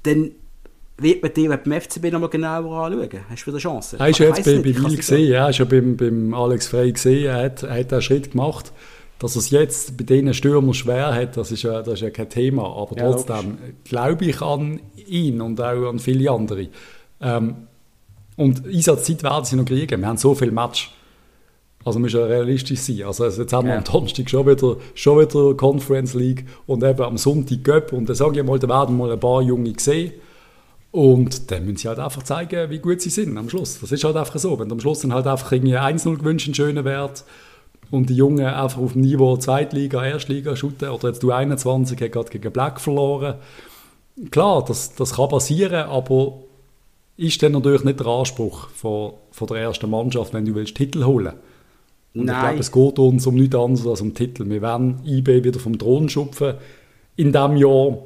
dann 0.04 0.32
wird 0.98 1.24
man 1.24 1.34
dir 1.34 1.50
beim 1.58 1.82
FCB 1.82 2.12
nochmal 2.12 2.30
genauer 2.30 2.86
anschauen. 2.86 3.10
Hast 3.28 3.44
du 3.44 3.48
wieder 3.48 3.58
Chancen? 3.58 4.00
Hast 4.00 4.20
du 4.20 4.24
jetzt 4.24 4.46
bei, 4.46 4.58
bei 4.58 4.63
Wil 4.76 4.98
gesehen, 4.98 5.32
ja, 5.32 5.48
hast 5.48 5.68
beim, 5.68 5.98
beim 5.98 6.34
Alex 6.34 6.68
Frey 6.68 6.91
gesehen, 6.91 7.26
er 7.26 7.44
hat, 7.44 7.63
er 7.63 7.80
hat 7.80 7.91
einen 7.91 8.02
Schritt 8.04 8.32
gemacht, 8.32 8.72
dass 9.26 9.36
er 9.36 9.40
es 9.40 9.50
jetzt 9.50 9.98
bei 9.98 10.04
diesen 10.04 10.34
Stürmern 10.34 10.74
schwer 10.74 11.14
hat, 11.14 11.36
das 11.36 11.52
ist 11.52 11.64
ja, 11.64 11.82
das 11.82 11.96
ist 11.96 12.02
ja 12.02 12.12
kein 12.12 12.30
Thema, 12.30 12.64
aber 12.64 12.96
ja, 12.98 13.12
trotzdem 13.12 13.58
glaube 13.84 14.26
ich 14.26 14.42
an 14.42 14.80
ihn 15.08 15.42
und 15.42 15.60
auch 15.60 15.90
an 15.90 16.00
viele 16.00 16.30
andere. 16.30 16.68
Ähm, 17.20 17.56
und 18.38 18.66
Einsatzzeit 18.68 19.24
werden 19.24 19.46
sie 19.46 19.56
noch 19.56 19.66
kriegen, 19.66 20.00
wir 20.00 20.08
haben 20.08 20.18
so 20.18 20.36
viele 20.36 20.52
Matches 20.52 20.90
also 21.86 22.00
muss 22.00 22.14
ja 22.14 22.26
realistisch 22.26 22.80
sein. 22.80 23.04
Also 23.04 23.26
jetzt 23.26 23.54
haben 23.54 23.68
wir 23.68 23.74
ja. 23.74 23.78
am 23.78 23.84
Donnerstag 23.84 24.28
schon 24.28 24.48
wieder, 24.48 24.78
schon 24.96 25.20
wieder 25.20 25.54
Conference 25.54 26.16
League 26.16 26.46
und 26.66 26.84
eben 26.84 27.02
am 27.02 27.18
Sonntag 27.18 27.64
Göpp 27.64 27.94
und 27.94 28.10
dann 28.10 28.16
sage 28.16 28.40
ich 28.40 28.46
mal, 28.46 28.58
da 28.58 28.68
werden 28.68 28.98
mal 28.98 29.12
ein 29.12 29.20
paar 29.20 29.44
Junge 29.44 29.74
sehen 29.78 30.14
und 30.92 31.52
dann 31.52 31.66
müssen 31.66 31.78
sie 31.78 31.88
halt 31.88 32.00
einfach 32.00 32.24
zeigen, 32.24 32.72
wie 32.72 32.80
gut 32.80 33.02
sie 33.02 33.12
sind 33.12 33.38
am 33.38 33.50
Schluss. 33.50 33.80
Das 33.80 33.92
ist 33.92 34.04
halt 34.04 34.16
einfach 34.16 34.40
so. 34.40 34.58
Wenn 34.58 34.72
am 34.72 34.80
Schluss 34.80 35.02
dann 35.02 35.14
halt 35.14 35.28
einfach 35.28 35.52
irgendwie 35.52 35.78
1-0 35.78 36.18
gewünscht, 36.18 36.48
einen 36.48 36.56
schönen 36.56 36.86
Wert 36.86 37.24
und 37.96 38.10
die 38.10 38.16
Jungen 38.16 38.46
einfach 38.46 38.80
auf 38.80 38.94
dem 38.94 39.02
Niveau 39.02 39.38
Zweitliga, 39.38 40.06
Erstliga 40.06 40.56
shooten 40.56 40.90
oder 40.90 41.10
jetzt 41.10 41.24
du 41.24 41.32
21 41.32 42.00
hat 42.00 42.12
gerade 42.12 42.30
gegen 42.30 42.52
Black 42.52 42.80
verloren. 42.80 43.36
Klar, 44.32 44.64
das, 44.66 44.94
das 44.96 45.16
kann 45.16 45.30
passieren, 45.30 45.88
aber 45.88 46.34
ist 47.18 47.42
dann 47.42 47.54
natürlich 47.54 47.84
nicht 47.84 48.00
der 48.00 48.08
Anspruch 48.08 48.70
von, 48.70 49.14
von 49.32 49.48
der 49.48 49.58
ersten 49.58 49.90
Mannschaft, 49.90 50.34
wenn 50.34 50.46
du 50.46 50.56
willst 50.56 50.76
Titel 50.76 51.06
holen 51.06 51.26
willst. 51.26 51.38
Und 52.16 52.26
Nein. 52.26 52.36
ich 52.36 52.42
glaube, 52.42 52.60
es 52.60 52.72
geht 52.72 53.00
uns 53.00 53.28
um 53.28 53.36
nichts 53.36 53.56
anderes 53.56 53.88
als 53.88 54.02
um 54.02 54.14
Titel. 54.14 54.50
Wir 54.50 54.62
werden 54.62 55.02
IB 55.06 55.44
wieder 55.44 55.60
vom 55.60 55.78
Thron 55.78 56.08
schupfen 56.08 56.54
in 57.18 57.34
diesem 57.34 57.58
Jahr. 57.58 57.98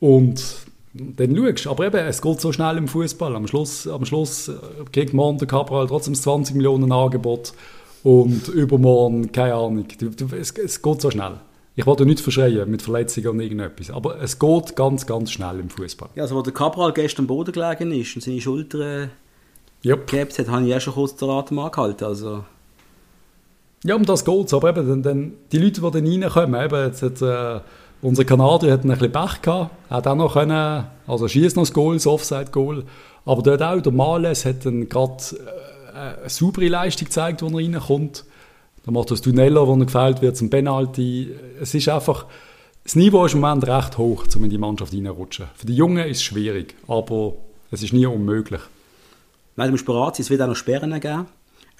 Und 0.00 0.44
dann 0.92 1.36
schaust 1.36 1.64
du. 1.64 1.70
Aber 1.70 1.86
eben, 1.86 1.96
es 1.96 2.20
geht 2.20 2.40
so 2.40 2.52
schnell 2.52 2.76
im 2.76 2.88
Fußball. 2.88 3.36
Am 3.36 3.46
Schluss, 3.46 3.86
am 3.86 4.04
Schluss 4.04 4.48
äh, 4.48 4.54
kriegt 4.92 5.14
morgen 5.14 5.38
der 5.38 5.46
Cabral 5.46 5.86
trotzdem 5.86 6.14
20 6.14 6.56
Millionen 6.56 6.90
Angebot. 6.90 7.52
Und 8.06 8.46
übermorgen, 8.46 9.32
keine 9.32 9.54
Ahnung. 9.54 9.84
Es, 10.38 10.52
es 10.52 10.80
geht 10.80 11.00
so 11.00 11.10
schnell. 11.10 11.40
Ich 11.74 11.86
wollte 11.86 12.06
nichts 12.06 12.20
verschreien 12.22 12.70
mit 12.70 12.80
Verletzungen 12.80 13.26
und 13.26 13.40
irgendetwas. 13.40 13.90
Aber 13.90 14.22
es 14.22 14.38
geht 14.38 14.76
ganz, 14.76 15.06
ganz 15.06 15.32
schnell 15.32 15.58
im 15.58 15.68
Fußball. 15.68 16.10
Ja, 16.14 16.22
also, 16.22 16.36
wo 16.36 16.42
der 16.42 16.52
Cabral 16.52 16.92
gestern 16.92 17.24
am 17.24 17.26
Boden 17.26 17.50
gelegen 17.50 17.90
ist 17.90 18.14
und 18.14 18.22
seine 18.22 18.40
Schulter 18.40 19.08
yep. 19.84 20.06
gehabt 20.06 20.38
hat, 20.38 20.48
habe 20.48 20.68
ich 20.68 20.76
auch 20.76 20.80
schon 20.80 20.94
kurz 20.94 21.16
den 21.16 21.28
Atem 21.28 21.58
angehalten. 21.58 22.04
Also. 22.04 22.44
Ja, 23.82 23.96
um 23.96 24.04
das 24.04 24.24
geht 24.24 24.46
es. 24.46 24.54
Aber 24.54 24.68
eben, 24.68 24.88
dann, 24.88 25.02
dann, 25.02 25.32
die 25.50 25.58
Leute, 25.58 25.80
die 25.80 25.90
dann 25.90 26.06
reinkommen, 26.06 26.64
eben 26.64 26.86
jetzt, 26.86 27.02
jetzt 27.02 27.22
äh, 27.22 27.58
Unser 28.02 28.24
Kanadier 28.24 28.72
hat 28.72 28.84
ein 28.84 28.90
bisschen 28.90 29.10
Pech 29.10 29.42
gehabt, 29.42 29.70
hat 29.90 30.06
auch 30.06 30.14
noch 30.14 30.34
können, 30.34 30.86
also 31.08 31.26
schießt 31.26 31.56
noch 31.56 31.64
das 31.64 31.72
Goal, 31.72 31.94
das 31.94 32.06
Offside-Goal, 32.06 32.84
aber 33.24 33.42
dort 33.42 33.62
auch, 33.62 33.80
der 33.80 33.92
Males 33.92 34.44
hat 34.44 34.64
dann 34.64 34.88
gerade 34.88 35.24
äh, 35.32 35.75
eine 35.96 36.28
saubere 36.28 36.68
Leistung 36.68 37.06
gezeigt, 37.06 37.42
wo 37.42 37.48
er 37.48 37.56
reinkommt. 37.56 38.24
Dann 38.84 38.94
macht 38.94 39.10
das 39.10 39.20
Tunello, 39.20 39.66
wo 39.66 39.74
er 39.74 39.86
gefällt 39.86 40.22
wird, 40.22 40.36
zum 40.36 40.50
Penalty. 40.50 41.34
Es 41.60 41.74
ist 41.74 41.88
einfach, 41.88 42.26
das 42.84 42.94
Niveau 42.94 43.24
ist 43.26 43.34
im 43.34 43.40
Moment 43.40 43.66
recht 43.66 43.98
hoch, 43.98 44.24
um 44.36 44.44
in 44.44 44.50
die 44.50 44.58
Mannschaft 44.58 44.92
reinrutschen. 44.92 45.46
Für 45.56 45.66
die 45.66 45.74
Jungen 45.74 46.06
ist 46.06 46.18
es 46.18 46.22
schwierig, 46.22 46.76
aber 46.86 47.34
es 47.70 47.82
ist 47.82 47.92
nie 47.92 48.06
unmöglich. 48.06 48.60
Nein, 49.56 49.68
du 49.68 49.72
musst 49.72 49.86
bereit 49.86 50.16
sein, 50.16 50.22
es 50.22 50.30
wird 50.30 50.42
auch 50.42 50.46
noch 50.46 50.56
Sperren 50.56 50.98
geben. 51.00 51.26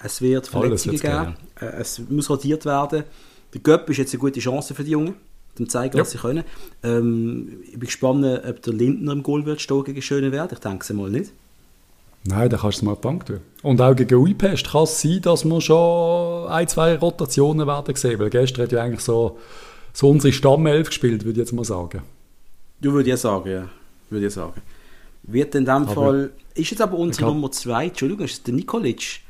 Es 0.03 0.21
wird 0.21 0.49
Verletzungen 0.49 0.99
geben. 0.99 1.37
Äh, 1.61 1.67
es 1.81 2.01
muss 2.09 2.29
rotiert 2.29 2.65
werden. 2.65 3.05
Der 3.55 3.61
Göpp 3.61 3.89
ist 3.89 3.99
jetzt 3.99 4.13
eine 4.13 4.21
gute 4.21 4.41
Chance 4.41 4.75
für 4.75 4.85
die 4.85 4.91
Jungen, 4.91 5.15
um 5.59 5.67
zu 5.67 5.67
zeigen, 5.67 5.99
was 5.99 6.13
ja. 6.13 6.19
sie 6.19 6.23
können. 6.23 6.45
Ähm, 6.83 7.61
ich 7.65 7.73
bin 7.73 7.81
gespannt, 7.81 8.25
ob 8.25 8.63
der 8.63 8.73
Lindner 8.73 9.13
im 9.13 9.23
Goal 9.23 9.47
wird 9.47 9.61
stehen 9.61 9.85
gegen 9.85 10.03
Schönewert. 10.03 10.53
Ich 10.53 10.59
denke 10.59 10.83
es 10.83 10.93
mal 10.93 11.11
nicht. 11.11 11.33
Nein, 12.27 12.49
dann 12.49 12.61
kannst 12.61 12.79
du 12.79 12.81
es 12.81 12.83
mal 12.83 12.93
auf 12.93 13.01
die 13.01 13.07
Bank 13.07 13.27
tun. 13.27 13.41
Und 13.63 13.81
auch 13.81 13.95
gegen 13.95 14.15
Uipest 14.15 14.71
kann 14.71 14.85
es 14.85 15.01
sein, 15.01 15.21
dass 15.23 15.45
wir 15.45 15.61
schon 15.61 16.49
ein, 16.49 16.67
zwei 16.69 16.97
Rotationen 16.97 17.67
werden 17.67 17.95
sehen. 17.95 18.19
Weil 18.19 18.31
gestern 18.31 18.65
hat 18.65 18.73
ja 18.73 18.83
eigentlich 18.83 19.01
so, 19.01 19.39
so 19.93 20.11
unsere 20.11 20.33
Stammelf 20.33 20.89
gespielt, 20.89 21.25
würde 21.25 21.41
ich 21.41 21.47
jetzt 21.47 21.53
mal 21.53 21.65
sagen. 21.65 22.03
Du 22.81 22.93
würdest 22.93 23.09
ja 23.09 23.17
sagen, 23.17 23.51
ja. 23.51 23.69
Würde 24.11 24.27
ich 24.27 24.33
sagen. 24.33 24.61
Wird 25.23 25.55
in 25.55 25.65
dem 25.65 25.71
aber 25.71 25.95
Fall... 25.95 26.31
Ist 26.55 26.71
jetzt 26.71 26.81
aber 26.81 26.97
unsere 26.97 27.27
Nummer 27.27 27.51
zwei, 27.53 27.87
Entschuldigung, 27.87 28.25
ist 28.25 28.33
es 28.33 28.43
der 28.43 28.55
Nikolic? 28.55 29.21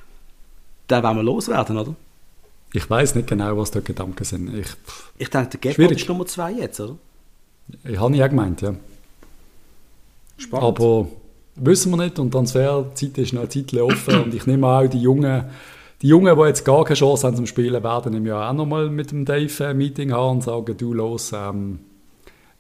Den 0.89 1.03
wollen 1.03 1.17
wir 1.17 1.23
loswerden, 1.23 1.77
oder? 1.77 1.95
Ich 2.73 2.89
weiß 2.89 3.15
nicht 3.15 3.29
genau, 3.29 3.57
was 3.57 3.71
da 3.71 3.81
Gedanken 3.81 4.25
sind. 4.25 4.55
Ich, 4.55 4.69
ich 5.19 5.31
denke, 5.31 5.59
der 5.59 5.73
Gepard 5.73 5.93
ist 5.93 6.09
Nummer 6.09 6.27
zwei 6.27 6.53
jetzt, 6.53 6.79
oder? 6.79 6.97
Ich 7.85 7.99
habe 7.99 8.15
ja 8.17 8.27
gemeint, 8.29 8.61
ja. 8.61 8.75
Spannend. 10.37 10.67
Aber 10.67 11.09
wissen 11.57 11.91
wir 11.93 11.97
nicht 12.05 12.19
und 12.19 12.31
Transferzeit 12.31 13.19
ist 13.19 13.33
noch 13.33 13.43
eine 13.43 13.49
Zeit 13.49 13.75
offen 13.75 14.23
und 14.25 14.35
ich 14.35 14.47
nehme 14.47 14.67
auch 14.67 14.87
die 14.87 15.01
Jungen, 15.01 15.45
die 16.03 16.09
Jungen, 16.09 16.37
die 16.37 16.43
jetzt 16.43 16.65
gar 16.65 16.85
keine 16.85 16.97
Chance 16.97 17.27
haben 17.27 17.37
zum 17.37 17.47
Spielen, 17.47 17.83
werden 17.83 18.15
im 18.15 18.27
Jahr 18.27 18.51
auch 18.51 18.55
nochmal 18.55 18.91
mit 18.91 19.11
dem 19.11 19.25
Dave 19.25 19.67
ein 19.67 19.77
Meeting 19.77 20.13
haben 20.13 20.37
und 20.37 20.43
sagen, 20.45 20.77
du 20.77 20.93
los, 20.93 21.33
ähm, 21.35 21.79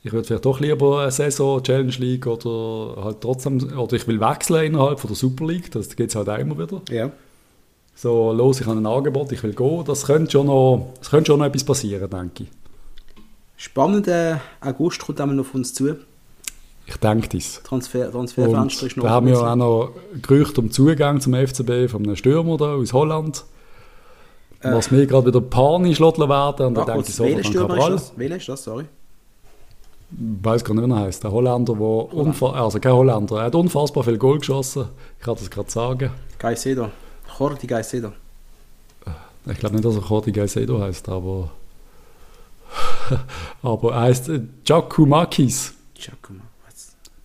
ich 0.03 0.13
würde 0.13 0.27
vielleicht 0.27 0.45
doch 0.45 0.61
lieber 0.61 1.03
eine 1.03 1.11
Saison 1.11 1.63
Challenge 1.63 1.95
League 1.99 2.27
oder 2.27 3.05
halt 3.05 3.21
trotzdem, 3.21 3.59
oder 3.77 3.93
ich 3.95 4.07
will 4.07 4.21
wechseln 4.21 4.65
innerhalb 4.65 5.01
von 5.01 5.09
der 5.09 5.17
Super 5.17 5.47
League, 5.47 5.71
das 5.71 5.95
geht 5.95 6.15
halt 6.15 6.29
auch 6.29 6.39
immer 6.39 6.59
wieder. 6.59 6.81
Ja. 6.91 7.11
So, 7.95 8.33
los, 8.33 8.61
ich 8.61 8.67
habe 8.67 8.79
ein 8.79 8.87
Angebot, 8.87 9.33
ich 9.33 9.43
will 9.43 9.55
gehen, 9.55 9.85
das 9.85 10.07
könnte 10.07 10.31
schon 10.31 10.47
noch, 10.47 10.93
das 10.99 11.11
könnte 11.11 11.33
schon 11.33 11.39
noch 11.41 11.47
etwas 11.47 11.65
passieren, 11.65 12.09
denke 12.09 12.45
ich. 12.45 12.49
Spannender 13.57 14.41
August 14.61 15.01
kommt 15.01 15.21
einmal 15.21 15.35
noch 15.37 15.47
auf 15.47 15.55
uns 15.55 15.73
zu. 15.73 15.97
Ich 16.87 16.97
denke 16.99 17.29
das. 17.29 17.63
Transfer, 17.65 18.11
Transferfenster 18.11 18.87
ist 18.87 18.97
noch. 18.97 19.05
Da 19.05 19.11
haben 19.11 19.27
wir 19.27 19.41
auch 19.41 19.57
noch 19.57 19.91
Gerüchte 20.23 20.61
um 20.61 20.71
Zugang 20.71 21.21
zum 21.21 21.35
FCB 21.35 21.91
von 21.91 22.05
einem 22.05 22.17
Stürmer 22.17 22.57
da 22.57 22.75
aus 22.75 22.93
Holland. 22.93 23.45
Äh, 24.61 24.73
was 24.73 24.91
mir 24.91 25.07
gerade 25.07 25.27
wieder 25.27 25.41
panisch 25.41 26.01
werden. 26.01 26.67
Und 26.67 26.75
da 26.75 26.85
denke 26.85 27.09
ich 27.09 27.15
so 27.15 27.25
an 27.25 27.43
Cabral. 27.43 28.01
Welcher 28.17 28.37
ist 28.37 28.49
das? 28.49 28.65
Sorry. 28.65 28.85
Ich 30.13 30.45
weiß 30.45 30.65
gar 30.65 30.75
nicht, 30.75 30.87
wie 30.87 30.93
er 30.93 31.01
heißt. 31.01 31.25
Der 31.25 31.33
Holländer, 31.33 31.75
der 31.75 31.83
unfassbar, 31.83 32.63
also 32.63 32.79
kein 32.79 32.93
Holländer, 32.93 33.39
er 33.39 33.45
hat 33.47 33.55
unfassbar 33.57 34.05
viel 34.05 34.19
Goal 34.19 34.39
geschossen. 34.39 34.87
Ich 35.19 35.25
kann 35.25 35.35
das 35.35 35.51
gerade 35.51 35.71
sagen. 35.71 36.11
Caicedo. 36.39 36.91
Jordi 37.39 37.67
Caicedo. 37.67 38.13
Ich 39.47 39.59
glaube 39.59 39.75
nicht, 39.75 39.85
dass 39.85 39.97
er 39.97 40.03
Jordi 40.03 40.33
Caicedo 40.33 40.81
heißt, 40.81 41.09
aber 41.09 41.51
aber 43.63 43.93
er 43.93 44.01
heißt 44.03 44.31
Giacomakis. 44.65 45.75
Giacomakis. 45.95 46.46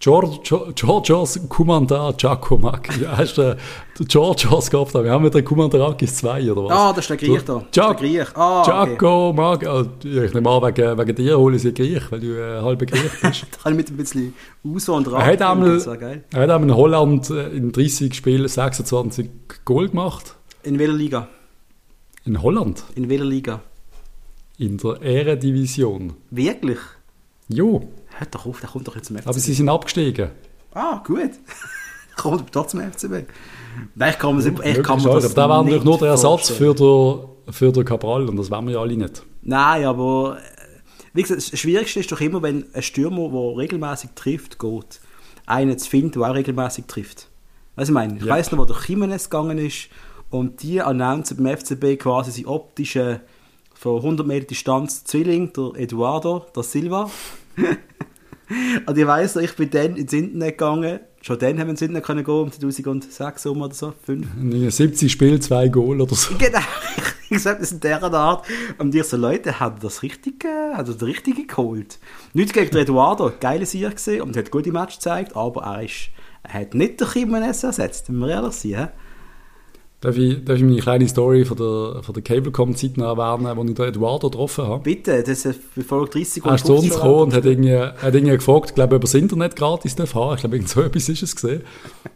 Georgios 0.02 1.40
Kumandar 1.48 2.14
Giacomakis. 2.14 3.08
Hast 3.08 3.38
du 3.38 3.56
den 4.00 4.08
Georgios 4.08 4.72
gehabt? 4.72 4.96
Wir 4.96 5.12
haben 5.12 5.24
mit 5.24 5.36
der 5.36 5.44
Kumandarakis 5.44 6.16
2 6.16 6.52
oder 6.52 6.64
was? 6.66 6.72
Ah, 6.72 6.90
das 6.92 7.04
ist 7.06 7.10
der 7.12 7.18
Griech 7.18 7.44
da. 7.46 7.64
Der 7.76 7.94
Griech. 7.94 8.36
Ah, 8.36 8.64
Giacomakis. 8.66 9.68
Okay. 9.70 10.26
Ich 10.26 10.34
nehme 10.34 10.50
an, 10.50 10.64
wegen, 10.64 10.98
wegen 10.98 11.16
dir 11.16 11.38
hole 11.38 11.56
ich 11.56 11.62
sie 11.62 11.72
Griech, 11.74 12.12
weil 12.12 12.20
du 12.20 12.34
äh, 12.36 12.62
halber 12.62 12.88
Griech 12.88 13.12
bist. 13.22 13.46
da 13.52 13.58
kann 13.62 13.74
ich 13.74 13.78
mit 13.78 13.92
ein 13.92 13.98
bisschen. 13.98 14.34
Er 14.64 15.26
hat 15.26 15.42
einmal, 15.44 15.80
er 15.80 16.42
hat 16.42 16.50
einmal 16.50 16.64
in 16.64 16.76
Holland 16.76 17.30
äh, 17.30 17.50
in 17.50 17.72
30 17.72 18.12
Spielen 18.16 18.48
26 18.48 19.30
Goal 19.66 19.90
gemacht. 19.90 20.36
In 20.64 20.80
welcher 20.80 20.94
Liga? 20.94 21.28
In 22.26 22.42
Holland? 22.42 22.84
In 22.96 23.08
welcher 23.08 23.26
Liga? 23.26 23.62
In 24.58 24.78
der 24.78 25.00
Ehrendivision. 25.02 26.14
Wirklich? 26.32 26.80
Jo. 27.50 27.88
Hört 28.22 28.36
doch 28.36 28.46
auf, 28.46 28.60
der 28.60 28.70
kommt 28.70 28.88
doch 28.88 28.96
jetzt 28.96 29.08
zum 29.08 29.18
FCB. 29.18 29.28
Aber 29.28 29.40
sie 29.40 29.54
sind 29.54 29.68
abgestiegen. 29.68 30.30
Ah, 30.76 31.02
gut. 31.04 31.32
kommt 32.16 32.56
doch 32.56 32.68
zum 32.68 32.80
FCB. 32.80 33.28
Nein, 33.96 34.12
ich 34.12 34.20
kann 34.20 34.36
mir, 34.36 34.46
ich 34.46 34.84
kann 34.84 35.02
mir 35.02 35.20
das 35.20 35.34
Da 35.34 35.50
war 35.50 35.64
natürlich 35.64 35.84
nur 35.84 35.98
der 35.98 36.10
Ersatz 36.10 36.52
für 36.52 36.76
den, 36.76 37.52
für 37.52 37.72
den 37.72 37.84
Cabral 37.84 38.30
und 38.30 38.38
das 38.38 38.52
wollen 38.52 38.68
wir 38.68 38.74
ja 38.74 38.80
alle 38.80 38.96
nicht. 38.96 39.24
Nein, 39.42 39.86
aber 39.86 40.38
äh, 40.38 40.42
wie 41.14 41.24
gesagt, 41.24 41.52
das 41.52 41.60
Schwierigste 41.60 42.00
ist 42.00 42.12
doch 42.12 42.22
immer, 42.22 42.44
wenn 42.44 42.66
ein 42.76 42.84
Stürmer, 42.84 43.30
der 43.30 43.58
regelmäßig 43.58 44.12
trifft, 44.14 44.60
geht, 44.60 45.02
einen 45.48 45.80
zu 45.80 45.90
finden, 45.90 46.20
der 46.20 46.30
auch 46.30 46.36
regelmäßig 46.36 46.86
trifft. 46.86 47.28
Was 47.76 47.88
ich 47.88 47.94
meine, 47.96 48.18
ich 48.18 48.24
ja. 48.24 48.36
weiß 48.36 48.52
noch, 48.52 48.60
wo 48.60 48.66
der 48.66 48.78
Jimenez 48.88 49.32
gegangen 49.32 49.58
ist 49.58 49.88
und 50.30 50.62
die 50.62 50.80
announcen 50.80 51.38
beim 51.38 51.58
FCB 51.58 51.98
quasi 52.00 52.30
seine 52.30 52.50
optische 52.50 53.22
von 53.74 53.96
100 53.98 54.28
Meter 54.28 54.46
Distanz 54.46 55.06
Zwilling, 55.06 55.54
der 55.54 55.72
Eduardo 55.82 56.46
da 56.54 56.62
Silva. 56.62 57.10
Und 58.86 58.98
ich 58.98 59.08
weiss 59.08 59.36
ich 59.36 59.56
bin 59.56 59.70
dann 59.70 59.96
ins 59.96 60.14
Internet 60.14 60.58
gegangen. 60.58 61.00
Schon 61.22 61.38
dann 61.38 61.60
haben 61.60 61.68
wir 61.68 61.72
ins 61.72 61.82
Internet 61.82 62.04
können 62.04 62.24
gehen, 62.24 62.34
um 62.34 62.52
2006 62.52 63.46
um 63.46 63.62
oder 63.62 63.74
so, 63.74 63.94
5. 64.06 64.74
70 64.74 65.12
Spiele, 65.12 65.40
zwei 65.40 65.68
Goal 65.68 66.02
oder 66.02 66.16
so. 66.16 66.34
Genau, 66.36 66.60
ich 66.98 67.30
gesagt, 67.30 67.62
das 67.62 67.72
in 67.72 67.80
dieser 67.80 68.12
Art. 68.14 68.46
Und 68.80 68.96
ich 68.96 69.04
so, 69.04 69.18
Leute, 69.18 69.60
haben 69.60 69.78
das 69.82 70.02
richtig, 70.02 70.44
äh, 70.46 70.76
haben 70.76 70.92
das 70.92 71.04
richtig 71.04 71.48
geholt. 71.48 72.00
Nicht 72.34 72.54
gegen 72.54 72.76
Eduardo, 72.76 73.32
geile 73.40 73.66
Sieg 73.66 73.92
gesehen 73.92 74.24
und 74.24 74.36
hat 74.36 74.50
gute 74.50 74.72
Match 74.72 74.96
gezeigt, 74.96 75.36
aber 75.36 75.64
er, 75.64 75.84
ist, 75.84 76.10
er 76.44 76.62
hat 76.62 76.74
nicht 76.74 77.00
den 77.00 77.08
Jimenez 77.14 77.64
ersetzt, 77.64 78.10
wenn 78.10 78.18
wir 78.18 78.30
ehrlich 78.30 78.54
sind. 78.54 78.90
Darf 80.02 80.18
ich, 80.18 80.44
darf 80.44 80.58
ich 80.58 80.64
meine 80.64 80.78
kleine 80.78 81.08
Story 81.08 81.46
von 81.46 81.56
der, 81.56 82.02
von 82.02 82.14
der 82.16 82.24
Cablecom-Zeit 82.24 82.98
erwähnen, 82.98 83.56
wo 83.56 83.64
ich 83.64 83.76
da 83.76 83.86
Eduardo 83.86 84.32
getroffen 84.32 84.66
habe? 84.66 84.82
Bitte, 84.82 85.22
das 85.22 85.46
ist 85.46 85.60
Folge 85.88 86.10
30 86.14 86.44
Er 86.44 86.56
ist 86.56 86.66
zu 86.66 86.74
uns 86.74 86.90
gekommen 86.90 87.22
und 87.26 87.34
hat 87.36 87.46
irgendwie, 87.46 87.78
hat 87.78 88.16
irgendwie 88.16 88.36
gefragt, 88.36 88.74
glaube 88.74 88.96
ob 88.96 89.02
er 89.02 89.06
das 89.06 89.14
Internet 89.14 89.56
gratis 89.56 89.96
darf 89.96 90.16
haben. 90.16 90.34
Ich 90.34 90.40
glaube, 90.40 90.56
irgend 90.56 90.70
so 90.70 90.82
etwas 90.82 91.08
ist 91.08 91.22
es 91.22 91.36
gesehen. 91.36 91.62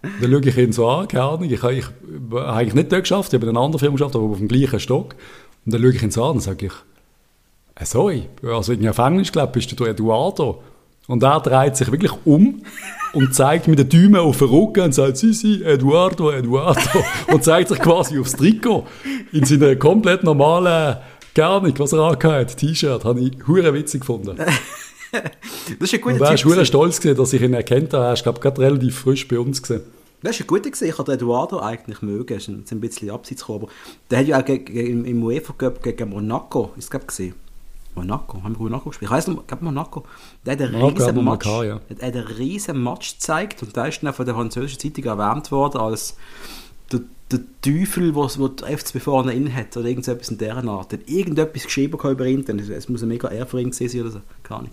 dann 0.01 0.31
schaue 0.31 0.41
ich 0.41 0.57
ihn 0.57 0.71
so 0.71 0.87
an, 0.87 1.07
keine 1.07 1.25
Ahnung. 1.25 1.43
Ich, 1.43 1.51
ich, 1.51 1.61
ich 1.61 1.85
habe 2.31 2.47
eigentlich 2.49 2.73
nicht 2.73 2.91
dort 2.91 3.03
geschafft, 3.03 3.31
ich 3.31 3.37
habe 3.39 3.45
in 3.45 3.55
einer 3.55 3.63
anderen 3.63 3.79
Firma 3.79 3.93
geschafft, 3.97 4.15
aber 4.15 4.25
auf 4.25 4.39
dem 4.39 4.47
gleichen 4.47 4.79
Stock. 4.79 5.15
Und 5.63 5.73
dann 5.73 5.79
schaue 5.79 5.91
ich 5.91 6.01
ihn 6.01 6.11
so 6.11 6.23
an 6.23 6.31
und 6.31 6.41
sage 6.41 6.65
ich, 6.65 6.73
äh, 7.75 7.85
sorry, 7.85 8.23
also 8.41 8.71
irgendwie 8.71 8.89
auf 8.89 8.97
Englisch, 8.97 9.31
glaube 9.31 9.53
bist 9.53 9.79
du 9.79 9.85
Eduardo? 9.85 10.63
Und 11.07 11.23
er 11.23 11.39
dreht 11.39 11.77
sich 11.77 11.91
wirklich 11.91 12.13
um 12.25 12.63
und 13.13 13.33
zeigt 13.35 13.67
mit 13.67 13.79
den 13.79 13.89
Daumen 13.89 14.21
auf 14.21 14.39
den 14.39 14.47
Rücken 14.47 14.85
und 14.85 14.93
sagt, 14.93 15.17
Sisi, 15.17 15.61
Eduardo, 15.63 16.31
Eduardo. 16.31 16.81
Und 17.31 17.43
zeigt 17.43 17.69
sich 17.69 17.79
quasi 17.79 18.19
aufs 18.19 18.35
Trikot. 18.35 18.85
In 19.31 19.45
seiner 19.45 19.75
komplett 19.75 20.23
normalen 20.23 20.97
Garnik, 21.33 21.79
was 21.79 21.93
er 21.93 21.99
angehört, 21.99 22.57
T-Shirt, 22.57 23.05
habe 23.05 23.19
ich 23.19 23.47
hure 23.47 23.73
witzig 23.73 24.01
gefunden. 24.01 24.35
das 24.41 25.23
ist 25.79 25.93
ein 25.93 26.01
guter 26.01 26.15
Und 26.15 26.21
er 26.21 26.37
hure 26.37 26.65
stolz 26.65 26.99
gewesen, 26.99 27.17
dass 27.17 27.33
ich 27.33 27.41
ihn 27.41 27.53
erkannt 27.53 27.93
habe. 27.93 28.05
Er 28.05 28.13
ist, 28.13 28.23
glaube 28.23 28.39
gerade 28.39 28.61
relativ 28.61 28.99
frisch 28.99 29.27
bei 29.27 29.37
uns 29.37 29.61
gesehen. 29.61 29.81
Das 30.23 30.35
ist 30.35 30.41
ein 30.41 30.47
guter 30.47 30.71
gesehen. 30.71 30.89
Ich 30.89 30.97
habe 30.97 31.13
Eduardo 31.13 31.59
eigentlich 31.59 32.01
mögen. 32.01 32.33
Er 32.33 32.37
ist 32.37 32.49
ein 32.49 32.81
bisschen 32.81 33.11
abseits 33.11 33.41
gekommen. 33.41 33.65
Aber 33.65 33.71
der 34.09 34.19
hat 34.19 34.27
ja 34.27 34.39
auch 34.39 34.45
gegen, 34.45 35.05
im 35.05 35.23
UEFA 35.23 35.53
Cup 35.53 35.83
gegen 35.83 36.09
Monaco, 36.09 36.71
ist 36.77 36.89
glaube 36.89 37.05
gesehen. 37.05 37.35
Monaco, 37.95 38.43
haben 38.43 38.53
wir 38.53 38.63
Monaco 38.63 38.89
gespielt? 38.89 39.09
Ich 39.09 39.15
weiß 39.15 39.27
noch, 39.27 39.47
glaube 39.47 39.65
Monaco. 39.65 40.03
Der 40.45 40.53
hat 40.53 40.61
einen 40.61 40.75
riesen 40.75 41.23
Match, 41.23 41.45
gehabt, 41.45 41.65
ja. 41.65 41.81
hat 41.89 42.01
einen 42.03 42.27
riesen 42.27 42.83
Match 42.83 43.13
gezeigt 43.13 43.63
und 43.63 43.75
der 43.75 43.87
ist 43.87 44.03
dann 44.03 44.13
von 44.13 44.25
der 44.25 44.35
französischen 44.35 44.79
Zeitung 44.79 45.05
erwähnt 45.05 45.51
worden 45.51 45.79
als 45.79 46.17
der, 46.91 47.01
der 47.31 47.39
Teufel, 47.61 48.15
was 48.15 48.37
der 48.37 48.77
FCB 48.77 48.99
vorne 48.99 49.33
in 49.33 49.53
hat 49.53 49.75
oder 49.77 49.87
irgendetwas 49.87 50.29
in 50.29 50.37
dieser 50.37 50.67
Art. 50.67 50.93
Hat 50.93 51.07
irgendetwas 51.07 51.63
geschrieben 51.63 51.97
über 51.99 52.25
ihn, 52.25 52.45
denn 52.45 52.59
es 52.59 52.89
muss 52.89 53.01
ein 53.01 53.09
mega 53.09 53.29
Ehr 53.29 53.45
für 53.45 53.59
ihn 53.59 53.71
sein 53.71 53.89
oder 54.01 54.11
so, 54.11 54.21
keine 54.43 54.59
Ahnung. 54.59 54.71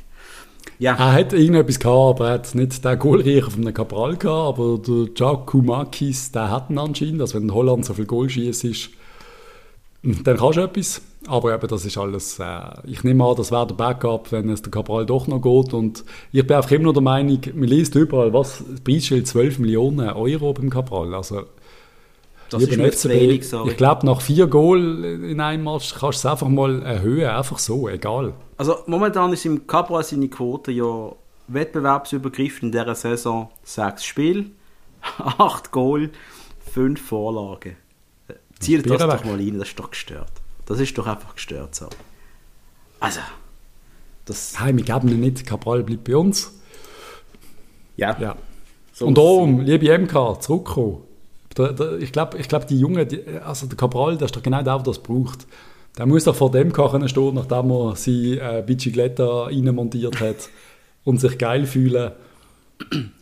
Ja. 0.78 0.94
Er 0.94 1.12
hat 1.12 1.32
irgendetwas 1.32 1.78
gehabt, 1.78 2.20
aber 2.20 2.28
er 2.28 2.34
hat 2.34 2.54
nicht 2.54 2.84
den 2.84 2.98
Goalriecher 2.98 3.50
von 3.50 3.62
einem 3.62 3.74
Cabral 3.74 4.16
gehabt, 4.16 4.58
aber 4.58 4.78
der 4.78 5.06
Giacomakis, 5.14 6.32
der 6.32 6.50
hat 6.50 6.70
ihn 6.70 6.78
anscheinend, 6.78 7.20
also 7.20 7.38
wenn 7.38 7.52
Holland 7.52 7.84
so 7.84 7.94
viel 7.94 8.06
Goal 8.06 8.28
schießt 8.28 8.64
ist, 8.64 8.90
dann 10.02 10.36
kannst 10.36 10.56
du 10.56 10.62
etwas. 10.62 11.02
Aber 11.28 11.54
eben, 11.54 11.68
das 11.68 11.84
ist 11.84 11.96
alles, 11.96 12.38
äh, 12.40 12.60
ich 12.84 13.04
nehme 13.04 13.24
an, 13.24 13.36
das 13.36 13.52
wäre 13.52 13.66
der 13.66 13.74
Backup, 13.74 14.32
wenn 14.32 14.48
es 14.48 14.62
der 14.62 14.72
Cabral 14.72 15.06
doch 15.06 15.28
noch 15.28 15.40
geht. 15.40 15.72
Und 15.72 16.04
ich 16.32 16.46
bin 16.46 16.56
einfach 16.56 16.72
immer 16.72 16.84
noch 16.84 16.94
der 16.94 17.02
Meinung, 17.02 17.40
man 17.54 17.68
liest 17.68 17.94
überall, 17.94 18.32
was, 18.32 18.64
das 18.68 18.80
Preisschild 18.80 19.26
12 19.28 19.60
Millionen 19.60 20.10
Euro 20.10 20.52
beim 20.52 20.68
Cabral. 20.68 21.14
Also, 21.14 21.44
Das 22.50 22.62
ist 22.62 22.76
mir 22.76 22.90
zu 22.90 23.08
wenig, 23.08 23.48
sorry. 23.48 23.70
Ich 23.70 23.76
glaube, 23.76 24.04
nach 24.04 24.20
vier 24.20 24.48
Goal 24.48 25.04
in 25.04 25.40
einem 25.40 25.64
Match 25.64 25.94
kannst 25.94 26.24
du 26.24 26.26
es 26.28 26.32
einfach 26.32 26.48
mal 26.48 26.82
erhöhen, 26.82 27.30
einfach 27.30 27.58
so, 27.58 27.88
egal. 27.88 28.34
Also 28.56 28.78
momentan 28.86 29.32
ist 29.32 29.44
im 29.46 29.66
Cabral 29.66 30.02
seine 30.02 30.28
Quote 30.28 30.72
ja 30.72 31.12
wettbewerbsübergreifend 31.48 32.62
in 32.62 32.72
dieser 32.72 32.94
Saison 32.94 33.48
sechs 33.62 34.04
Spiele, 34.04 34.46
acht 35.18 35.70
Goal, 35.70 36.10
fünf 36.72 37.00
Vorlagen. 37.00 37.76
Zielt 38.58 38.88
das 38.90 38.98
Bier 38.98 39.06
doch 39.06 39.24
mal 39.24 39.36
rein, 39.36 39.58
das 39.58 39.68
ist 39.68 39.78
doch 39.78 39.90
gestört. 39.90 40.41
Das 40.72 40.80
ist 40.80 40.96
doch 40.96 41.06
einfach 41.06 41.34
gestört 41.34 41.74
so. 41.74 41.86
Also, 42.98 43.20
das... 44.24 44.54
Nein, 44.58 44.78
wir 44.78 44.84
geben 44.84 45.08
ihn 45.08 45.20
nicht, 45.20 45.44
Cabral 45.44 45.82
bleibt 45.82 46.04
bei 46.04 46.16
uns. 46.16 46.50
Ja. 47.98 48.16
Ja. 48.18 48.36
So 48.94 49.04
Und 49.04 49.18
darum, 49.18 49.60
liebe 49.60 49.98
MK, 49.98 50.40
zurückkommen. 50.40 51.02
Der, 51.58 51.74
der, 51.74 51.98
ich 51.98 52.10
glaube, 52.10 52.38
ich 52.38 52.48
glaub, 52.48 52.66
die 52.66 52.80
Jungen, 52.80 53.06
die, 53.06 53.22
also 53.44 53.66
der 53.66 53.76
Cabral, 53.76 54.16
der 54.16 54.24
ist 54.24 54.34
doch 54.34 54.42
genau 54.42 54.62
der, 54.62 54.76
der 54.76 54.82
das 54.82 54.98
braucht. 55.00 55.46
Der 55.98 56.06
muss 56.06 56.24
doch 56.24 56.34
vor 56.34 56.50
dem 56.50 56.68
MK 56.68 56.90
können 56.90 57.06
stehen, 57.06 57.34
nachdem 57.34 57.70
er 57.70 57.94
seine 57.94 58.58
äh, 58.58 58.64
Bicicletta 58.66 59.44
reinmontiert 59.48 60.20
hat 60.20 60.48
und 61.04 61.20
sich 61.20 61.36
geil 61.36 61.66
fühlen. 61.66 62.12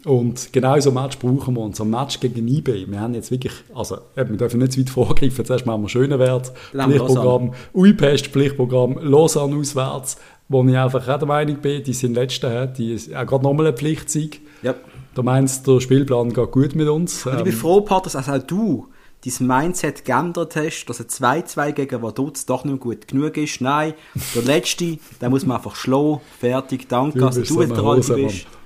Und 0.05 0.53
genau 0.53 0.79
so 0.81 0.91
ein 0.91 0.95
Match 0.95 1.19
brauchen 1.19 1.55
wir. 1.55 1.61
Und 1.61 1.77
so 1.77 1.85
ein 1.85 1.91
Match 1.91 2.21
gegen 2.21 2.47
eBay, 2.49 2.87
wir 2.89 3.01
haben 3.01 3.15
jetzt 3.15 3.31
wirklich, 3.31 3.53
also 3.75 3.99
wir 4.15 4.25
dürfen 4.25 4.61
nicht 4.61 4.73
zu 4.73 4.81
weit 4.81 4.91
vorgreifen, 4.91 5.45
zuerst 5.45 5.67
machen 5.67 5.83
wir 5.83 6.03
haben 6.03 6.93
wir 6.93 6.99
Pflichtprogramm, 6.99 7.53
Uipest, 7.75 8.29
Pflichtprogramm, 8.29 8.99
Lausanne 9.03 9.57
auswärts, 9.57 10.17
wo 10.49 10.65
ich 10.65 10.77
einfach 10.77 11.07
auch 11.07 11.19
der 11.19 11.29
Meinung 11.29 11.57
bin, 11.57 11.83
die 11.83 11.93
sind 11.93 12.15
Letzte, 12.15 12.51
hä? 12.51 12.69
die 12.77 12.95
ist 12.95 13.15
auch 13.15 13.27
gerade 13.27 13.45
nochmal 13.45 13.69
ein 13.69 13.77
Pflichtsieg. 13.77 14.41
Ja. 14.63 14.75
Du 15.15 15.23
meinst, 15.23 15.67
der 15.67 15.81
Spielplan 15.81 16.33
geht 16.33 16.51
gut 16.51 16.75
mit 16.75 16.89
uns. 16.89 17.27
Und 17.27 17.39
ich 17.39 17.43
bin 17.45 17.53
Ähm, 17.53 17.59
froh, 17.59 17.81
Patrick, 17.81 18.13
dass 18.13 18.29
auch 18.29 18.39
du 18.39 18.87
dein 19.25 19.47
Mindset 19.47 20.05
geändert 20.05 20.57
hast, 20.57 20.87
dass 20.87 21.01
ein 21.01 21.43
2-2 21.43 21.73
gegen 21.73 22.03
Vaduz 22.03 22.47
doch 22.47 22.65
nicht 22.65 22.81
gut 22.81 23.09
genug 23.09 23.37
ist. 23.37 23.61
Nein, 23.61 23.95
der 24.35 24.43
Letzte, 24.43 24.99
den 25.21 25.31
muss 25.31 25.45
man 25.45 25.59
einfach 25.59 25.75
schlagen. 25.77 26.21
Fertig, 26.39 26.89
danke. 26.89 27.19
Du 27.19 27.27
also 27.27 27.41
bist 27.41 27.51
du, 27.51 27.55
so 27.55 27.61
ein 27.61 27.69
der 27.69 27.79
Alte 27.79 28.15
Hosenmann. 28.15 28.60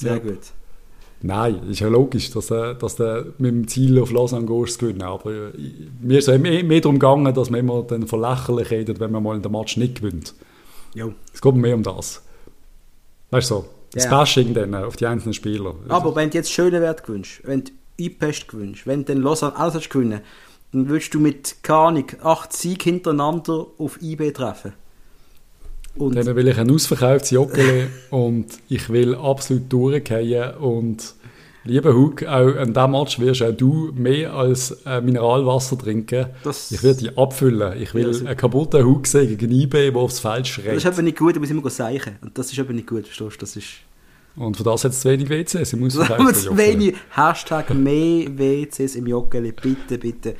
Sehr 0.00 0.14
Ja. 0.14 0.18
gut. 0.18 0.38
Nein, 1.22 1.60
ist 1.68 1.80
ja 1.80 1.88
logisch, 1.88 2.30
dass 2.30 2.46
du 2.46 2.74
dass 2.74 2.96
du 2.96 3.34
mit 3.38 3.50
dem 3.50 3.68
Ziel 3.68 4.00
auf 4.00 4.10
Lausanne 4.10 4.46
gehst 4.46 4.78
gewinnen. 4.78 5.02
Aber 5.02 5.30
äh, 5.30 5.52
mir 6.00 6.18
ist 6.18 6.28
es 6.28 6.38
mehr, 6.40 6.64
mehr 6.64 6.80
darum 6.80 6.98
gegangen, 6.98 7.34
dass 7.34 7.50
man 7.50 7.60
immer 7.60 7.82
dann 7.82 8.06
von 8.06 8.20
lächerlich 8.22 8.70
redet, 8.70 9.00
wenn 9.00 9.12
man 9.12 9.22
mal 9.22 9.36
in 9.36 9.42
der 9.42 9.50
Match 9.50 9.76
nicht 9.76 9.96
gewinnt. 9.96 10.34
Jo. 10.94 11.12
Es 11.34 11.42
geht 11.42 11.54
mehr 11.54 11.74
um 11.74 11.82
das. 11.82 12.22
Weißt 13.30 13.50
du 13.50 13.54
so, 13.56 13.64
das 13.92 14.04
Ja. 14.04 14.18
Bashing 14.18 14.54
dann 14.54 14.74
auf 14.74 14.96
die 14.96 15.06
einzelnen 15.06 15.34
Spieler. 15.34 15.74
Aber 15.88 16.16
wenn 16.16 16.30
du 16.30 16.38
jetzt 16.38 16.50
schöne 16.50 16.80
Wert 16.80 17.04
gewünscht, 17.04 17.42
wenn 17.44 17.64
du 17.64 17.72
IPEST 17.98 18.48
gewünscht, 18.48 18.86
wenn 18.86 19.00
du 19.04 19.12
den 19.12 19.22
Lausanne 19.22 19.56
alles 19.56 19.74
hast 19.74 19.90
gewinnen, 19.90 20.22
dann 20.72 20.88
würdest 20.88 21.12
du 21.12 21.20
mit, 21.20 21.56
keine 21.62 21.78
Ahnung, 21.80 22.04
acht 22.22 22.54
Sieg 22.54 22.82
hintereinander 22.84 23.66
auf 23.76 24.00
IB 24.00 24.32
treffen. 24.32 24.72
Und 25.96 26.14
Dann 26.16 26.34
will 26.36 26.48
ich 26.48 26.56
ein 26.58 26.70
ausverkauftes 26.70 27.30
Joggeli 27.30 27.86
und 28.10 28.46
ich 28.68 28.88
will 28.90 29.14
absolut 29.16 29.70
durchgehen 29.72 30.54
und 30.54 31.14
lieber 31.64 31.94
Hug, 31.94 32.22
auch 32.24 32.56
an 32.56 32.72
diesem 32.72 32.90
Match 32.92 33.18
wirst 33.18 33.42
auch 33.42 33.52
du 33.52 33.90
mehr 33.94 34.32
als 34.32 34.70
äh, 34.86 35.00
Mineralwasser 35.00 35.76
trinken. 35.76 36.26
Das- 36.44 36.70
ich 36.70 36.82
werde 36.82 37.00
dich 37.00 37.18
abfüllen. 37.18 37.80
Ich 37.82 37.92
will 37.92 38.10
Ja, 38.14 38.18
einen 38.28 38.36
kaputten 38.36 38.84
Hug 38.86 39.06
sehen 39.06 39.36
gegen 39.36 39.52
IB, 39.52 39.90
der 39.90 39.96
aufs 39.96 40.20
Feld 40.20 40.40
das 40.42 40.48
schreit. 40.48 40.76
ist 40.76 40.86
eben 40.86 41.04
nicht 41.04 41.18
gut, 41.18 41.36
da 41.36 41.40
muss 41.40 41.50
ich 41.50 41.56
immer 41.56 41.68
seichen. 41.68 42.16
Und 42.22 42.38
das 42.38 42.50
ist 42.52 42.58
eben 42.58 42.74
nicht 42.74 42.86
gut, 42.86 43.06
verstehst 43.06 43.34
du? 43.36 43.38
Das 43.40 43.56
ist... 43.56 43.66
Und 44.36 44.56
für 44.56 44.62
das 44.62 44.84
hat 44.84 44.92
es 44.92 45.00
zu 45.00 45.10
wenig 45.10 45.28
WCs 45.28 45.72
im 45.72 45.84
ausverkauften 45.86 46.34
zu 46.34 46.56
wenig 46.56 46.94
Hashtag 47.10 47.74
mehr 47.74 48.26
WCs 48.38 48.94
im 48.94 49.08
Joggeli, 49.08 49.52
bitte, 49.52 49.98
bitte. 49.98 50.36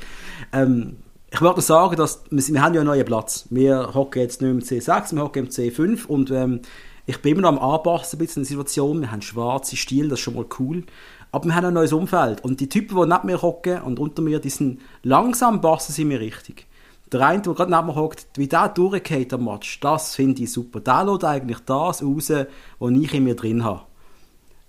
Ähm, 0.53 0.95
ich 1.33 1.41
wollte 1.41 1.61
sagen, 1.61 1.95
dass 1.95 2.23
wir, 2.29 2.45
wir 2.53 2.61
haben 2.61 2.73
ja 2.73 2.81
einen 2.81 2.89
neuen 2.89 3.05
Platz. 3.05 3.45
Wir 3.49 3.93
hocken 3.93 4.21
jetzt 4.21 4.41
nicht 4.41 4.51
im 4.51 4.59
C6, 4.59 5.15
wir 5.15 5.23
hocken 5.23 5.45
im 5.45 5.49
C5 5.49 6.05
und 6.07 6.29
ähm, 6.31 6.61
ich 7.05 7.21
bin 7.21 7.33
immer 7.33 7.49
noch 7.49 7.61
am 7.61 7.73
Anpassen 7.73 8.17
ein 8.17 8.25
bisschen 8.25 8.43
die 8.43 8.49
Situation. 8.49 9.01
Wir 9.01 9.11
haben 9.11 9.21
schwarze 9.21 9.75
Stiele, 9.77 10.09
das 10.09 10.19
ist 10.19 10.23
schon 10.23 10.35
mal 10.35 10.45
cool. 10.59 10.83
Aber 11.31 11.45
wir 11.45 11.55
haben 11.55 11.65
ein 11.65 11.73
neues 11.73 11.93
Umfeld. 11.93 12.43
Und 12.43 12.59
die 12.59 12.67
Typen, 12.67 12.95
die 12.97 13.07
neben 13.07 13.25
mir 13.25 13.41
hocken 13.41 13.81
und 13.81 13.99
unter 13.99 14.21
mir, 14.21 14.39
die 14.39 14.49
sind 14.49 14.81
langsam 15.03 15.61
passen 15.61 15.93
sie 15.93 16.05
mir 16.05 16.19
richtig. 16.19 16.67
Der 17.11 17.21
eine, 17.21 17.41
der 17.41 17.53
gerade 17.53 17.71
neben 17.71 17.87
mir 17.87 17.95
hockt, 17.95 18.27
wie 18.35 18.47
der 18.47 18.69
durchgeht 18.69 19.33
am 19.33 19.45
Match, 19.45 19.79
das 19.79 20.15
finde 20.15 20.43
ich 20.43 20.51
super. 20.51 20.79
Der 20.81 21.05
lässt 21.05 21.23
eigentlich 21.23 21.59
das 21.59 22.03
raus, 22.03 22.31
was 22.79 22.91
ich 22.91 23.13
in 23.13 23.23
mir 23.23 23.35
drin 23.35 23.63
habe. 23.63 23.81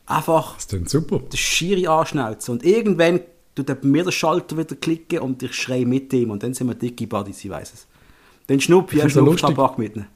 Einfach 0.07 0.57
Das 0.57 0.91
super. 0.91 1.19
den 1.19 1.37
Schiri 1.37 1.87
anschnauzen. 1.87 2.55
Und 2.55 2.65
irgendwann 2.65 3.21
tut 3.55 3.67
bei 3.67 3.77
mir 3.83 4.05
der 4.05 4.13
Schalter 4.13 4.57
wieder 4.57 4.77
klicken 4.77 5.21
und 5.21 5.43
ich 5.43 5.55
schreie 5.55 5.87
mit 5.87 6.13
ihm. 6.13 6.31
Und 6.31 6.43
dann 6.43 6.55
sind 6.55 6.69
wir 6.69 6.75
dicke 6.75 7.07
Buddies, 7.07 7.45
ich 7.45 7.51
weiß 7.51 7.73
es. 7.75 7.87
Dann 8.47 8.61
schnupf 8.61 8.93
ich 8.93 8.99
Ich 8.99 9.03
einen 9.03 9.11
find's 9.11 9.27
so 9.27 9.37
Schnupftabak 9.37 9.79
mit 9.79 9.97
ihm. 9.97 10.07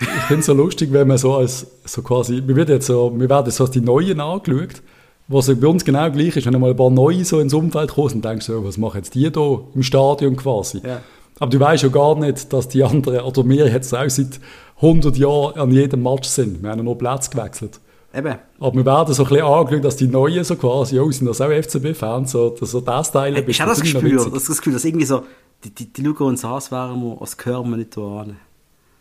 Ich 0.00 0.06
finde 0.06 0.40
es 0.40 0.46
so 0.46 0.54
lustig, 0.54 0.92
wenn 0.92 1.08
man 1.08 1.18
so 1.18 1.34
als 1.34 1.66
so 1.84 2.00
quasi, 2.02 2.42
wir 2.46 2.56
werden 2.56 2.72
jetzt 2.72 2.86
so, 2.86 3.12
wir 3.14 3.28
werden 3.28 3.50
so 3.50 3.64
als 3.64 3.70
die 3.72 3.82
Neuen 3.82 4.18
angeschaut, 4.18 4.82
was 5.28 5.46
bei 5.46 5.66
uns 5.66 5.84
genau 5.84 6.10
gleich 6.10 6.36
ist, 6.36 6.46
wenn 6.46 6.54
einmal 6.54 6.70
ein 6.70 6.76
paar 6.76 6.90
Neue 6.90 7.24
so 7.24 7.38
ins 7.38 7.52
Umfeld 7.52 7.90
kommen 7.90 8.14
und 8.14 8.24
denkst 8.24 8.46
so, 8.46 8.64
was 8.64 8.78
machen 8.78 8.96
jetzt 8.96 9.14
die 9.14 9.30
da 9.30 9.60
im 9.74 9.82
Stadion 9.82 10.36
quasi? 10.36 10.80
Ja. 10.84 11.02
Aber 11.38 11.50
du 11.50 11.60
weißt 11.60 11.82
ja 11.82 11.88
gar 11.90 12.18
nicht, 12.18 12.52
dass 12.52 12.68
die 12.68 12.82
anderen, 12.82 13.20
oder 13.20 13.48
wir 13.48 13.68
jetzt 13.68 13.94
auch 13.94 14.08
seit 14.08 14.40
100 14.76 15.16
Jahren 15.16 15.58
an 15.58 15.70
jedem 15.70 16.02
Match 16.02 16.28
sind. 16.28 16.62
Wir 16.62 16.70
haben 16.70 16.78
ja 16.78 16.84
nur 16.84 16.98
Platz 16.98 17.30
gewechselt. 17.30 17.80
Eben. 18.12 18.34
Aber 18.58 18.74
wir 18.76 18.84
werden 18.84 19.14
so 19.14 19.22
ein 19.22 19.28
bisschen 19.28 19.44
angeschaut, 19.44 19.84
dass 19.84 19.96
die 19.96 20.08
Neuen 20.08 20.42
so 20.42 20.56
quasi, 20.56 20.98
oh, 20.98 21.10
sind 21.10 21.26
das 21.26 21.40
auch 21.40 21.50
FCB-Fans, 21.50 22.32
so, 22.32 22.56
so 22.60 22.80
das 22.80 23.12
Teil. 23.12 23.34
Hey, 23.36 23.44
ist 23.44 23.60
auch 23.60 23.66
das 23.66 23.80
Gespür, 23.80 24.30
das 24.30 24.46
Gefühl, 24.48 24.72
dass 24.72 24.84
irgendwie 24.84 25.06
so, 25.06 25.22
die, 25.62 25.70
die, 25.70 25.92
die 25.92 26.08
uns 26.08 26.44
an, 26.44 26.52
als 26.52 26.72
wären 26.72 27.00
wir, 27.00 27.20
als 27.20 27.36
gehören 27.36 27.70
wir 27.70 27.76
nicht 27.76 27.96
da 27.96 28.20
an. 28.22 28.36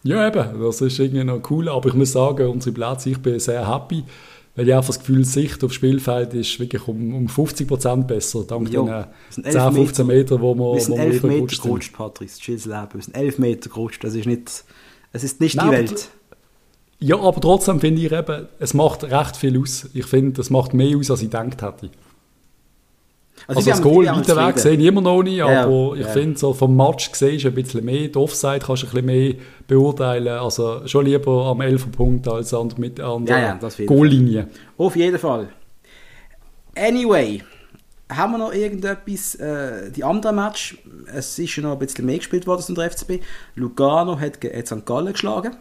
Ja, 0.04 0.28
eben, 0.28 0.62
das 0.62 0.82
ist 0.82 1.00
irgendwie 1.00 1.24
noch 1.24 1.42
cool. 1.50 1.70
Aber 1.70 1.90
ich 1.90 1.96
muss 1.96 2.12
sagen, 2.12 2.48
unsere 2.50 2.74
Plätze, 2.74 3.10
ich 3.10 3.20
bin 3.20 3.40
sehr 3.40 3.68
happy, 3.68 4.04
weil 4.56 4.68
ich 4.68 4.74
einfach 4.74 4.88
das 4.88 5.00
Gefühl, 5.00 5.26
Sicht 5.26 5.64
aufs 5.64 5.76
Spielfeld 5.76 6.34
ist 6.34 6.60
wirklich 6.60 6.88
um, 6.88 7.14
um 7.14 7.28
50% 7.28 8.04
besser, 8.04 8.44
dank 8.48 8.70
Jo, 8.70 8.86
den 8.86 8.92
das 8.92 9.36
sind 9.36 9.52
10, 9.52 9.56
elf 9.56 9.76
15 9.76 10.08
Meter, 10.08 10.42
wo 10.42 10.54
wir, 10.56 10.74
Wir 10.76 10.82
sind 10.82 10.94
wo 10.94 10.98
wir 10.98 11.04
elf 11.04 11.14
Meter 11.14 11.24
rübergerutscht 11.24 11.62
sind. 11.62 11.64
gerutscht, 11.64 11.94
Patrice. 11.94 12.40
Chills 12.40 12.66
Leben. 12.66 12.94
Wir 12.94 13.02
sind 13.02 13.18
elf 13.18 13.40
Meter 13.40 13.70
gerutscht. 13.70 14.04
Das 14.04 14.16
ist 14.16 14.26
nicht, 14.26 14.64
es 15.12 15.24
ist 15.24 15.42
nicht 15.42 15.56
Nein, 15.56 15.72
die 15.72 15.78
Welt. 15.78 16.10
Ja, 17.00 17.18
aber 17.18 17.40
trotzdem 17.40 17.80
finde 17.80 18.02
ich 18.02 18.12
eben, 18.12 18.48
es 18.60 18.74
macht 18.74 19.04
recht 19.06 19.38
viel 19.38 19.60
aus. 19.60 19.90
Ich 19.94 20.06
finde, 20.06 20.42
es 20.42 20.50
macht 20.50 20.74
mehr 20.74 20.98
aus, 20.98 21.10
als 21.10 21.22
ich 21.22 21.30
gedacht 21.30 21.62
hätte. 21.62 21.90
Also, 23.48 23.62
ich 23.62 23.68
das 23.68 23.82
Goal 23.82 24.06
weiter 24.06 24.36
weg 24.48 24.60
sehe 24.60 24.74
ich 24.74 24.86
immer 24.86 25.02
noch 25.02 25.24
nicht, 25.24 25.38
Ja, 25.38 25.64
aber 25.64 25.96
ich 25.96 26.02
ja. 26.02 26.08
finde, 26.10 26.38
so 26.38 26.54
vom 26.54 26.76
Match 26.76 27.10
siehst 27.14 27.46
du 27.46 27.48
ein 27.48 27.54
bisschen 27.56 27.86
mehr, 27.86 28.10
die 28.10 28.16
Offside 28.18 28.60
kannst 28.60 28.84
du 28.84 28.88
ein 28.88 28.92
bisschen 28.92 29.06
mehr 29.06 29.34
beurteilen, 29.66 30.28
also 30.28 30.86
schon 30.86 31.06
lieber 31.06 31.46
am 31.46 31.62
11. 31.62 31.92
Punkt 31.92 32.28
als 32.28 32.54
an, 32.54 32.74
mit, 32.78 33.00
an 33.00 33.26
Ja, 33.26 33.36
der 33.36 33.40
ja, 33.40 33.56
das 33.56 33.74
auf 33.74 33.80
jeden 33.80 33.88
Fall. 33.88 33.98
Goallinie. 33.98 34.48
Auf 34.78 34.96
jeden 34.98 35.18
Fall. 35.18 35.50
Anyway, 36.76 37.42
haben 38.12 38.32
wir 38.34 38.38
noch 38.40 38.54
irgendetwas, 38.54 39.36
äh, 39.36 39.90
die 39.92 40.04
anderen 40.04 40.36
Match, 40.36 40.78
es 41.14 41.40
ist 41.40 41.56
ja 41.56 41.64
noch 41.64 41.74
ein 41.74 41.80
bisschen 41.80 42.06
mehr 42.06 42.18
gespielt 42.18 42.46
worden 42.46 42.64
unter 42.68 42.82
der 42.82 42.92
FCB. 42.92 43.22
Lugano 43.56 44.20
hat, 44.20 44.44
hat 44.44 44.68
St. 44.68 44.86
Gallen 44.86 45.14
geschlagen. 45.14 45.56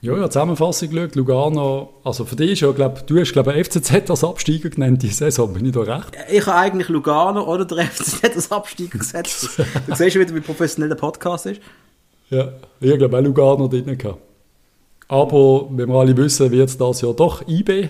Ja, 0.00 0.16
ja, 0.16 0.30
Zusammenfassung 0.30 0.90
geschaut, 0.90 1.16
Lugano, 1.16 1.94
also 2.04 2.24
für 2.24 2.36
dich 2.36 2.52
ist 2.52 2.60
ja, 2.60 2.70
glaub, 2.70 3.04
du 3.06 3.18
hast, 3.18 3.32
glaube 3.32 3.52
FCZ 3.52 4.08
als 4.08 4.22
Absteiger 4.22 4.70
genannt, 4.70 5.02
die 5.02 5.08
Saison, 5.08 5.52
bin 5.52 5.66
ich 5.66 5.72
da 5.72 5.80
recht? 5.80 6.16
Ich 6.30 6.46
habe 6.46 6.56
eigentlich 6.56 6.88
Lugano 6.88 7.42
oder 7.42 7.64
der 7.64 7.78
FCZ 7.86 8.24
als 8.24 8.52
Absteiger 8.52 8.98
gesetzt. 8.98 9.58
du 9.58 9.94
siehst 9.96 10.12
schon 10.12 10.22
wieder, 10.22 10.34
wie 10.34 10.40
professionell 10.40 10.88
der 10.88 10.96
Podcast 10.96 11.46
ist. 11.46 11.60
Ja, 12.30 12.52
ich 12.80 12.96
glaube 12.96 13.18
auch 13.18 13.22
Lugano 13.22 13.66
drin 13.66 13.98
gehabt. 13.98 14.18
Aber, 15.08 15.68
wie 15.70 15.86
wir 15.86 15.94
alle 15.94 16.16
wissen, 16.16 16.50
wird 16.50 16.68
es 16.68 16.78
das 16.78 17.00
ja 17.00 17.12
doch 17.12 17.46
IB. 17.48 17.88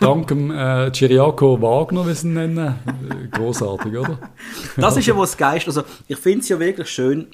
Dank 0.00 0.28
dem 0.28 0.50
äh, 0.50 0.92
Ciriaco 0.92 1.62
Wagner, 1.62 2.06
wie 2.06 2.12
sie 2.12 2.26
ihn 2.26 2.34
nennen. 2.34 2.58
Äh, 3.08 3.28
Großartig, 3.28 3.96
oder? 3.96 4.18
Das 4.76 4.96
ist 4.96 5.06
ja 5.06 5.16
was 5.16 5.36
Geist. 5.36 5.68
Also, 5.68 5.84
ich 6.06 6.18
finde 6.18 6.40
es 6.40 6.48
ja 6.50 6.58
wirklich 6.58 6.88
schön, 6.88 7.28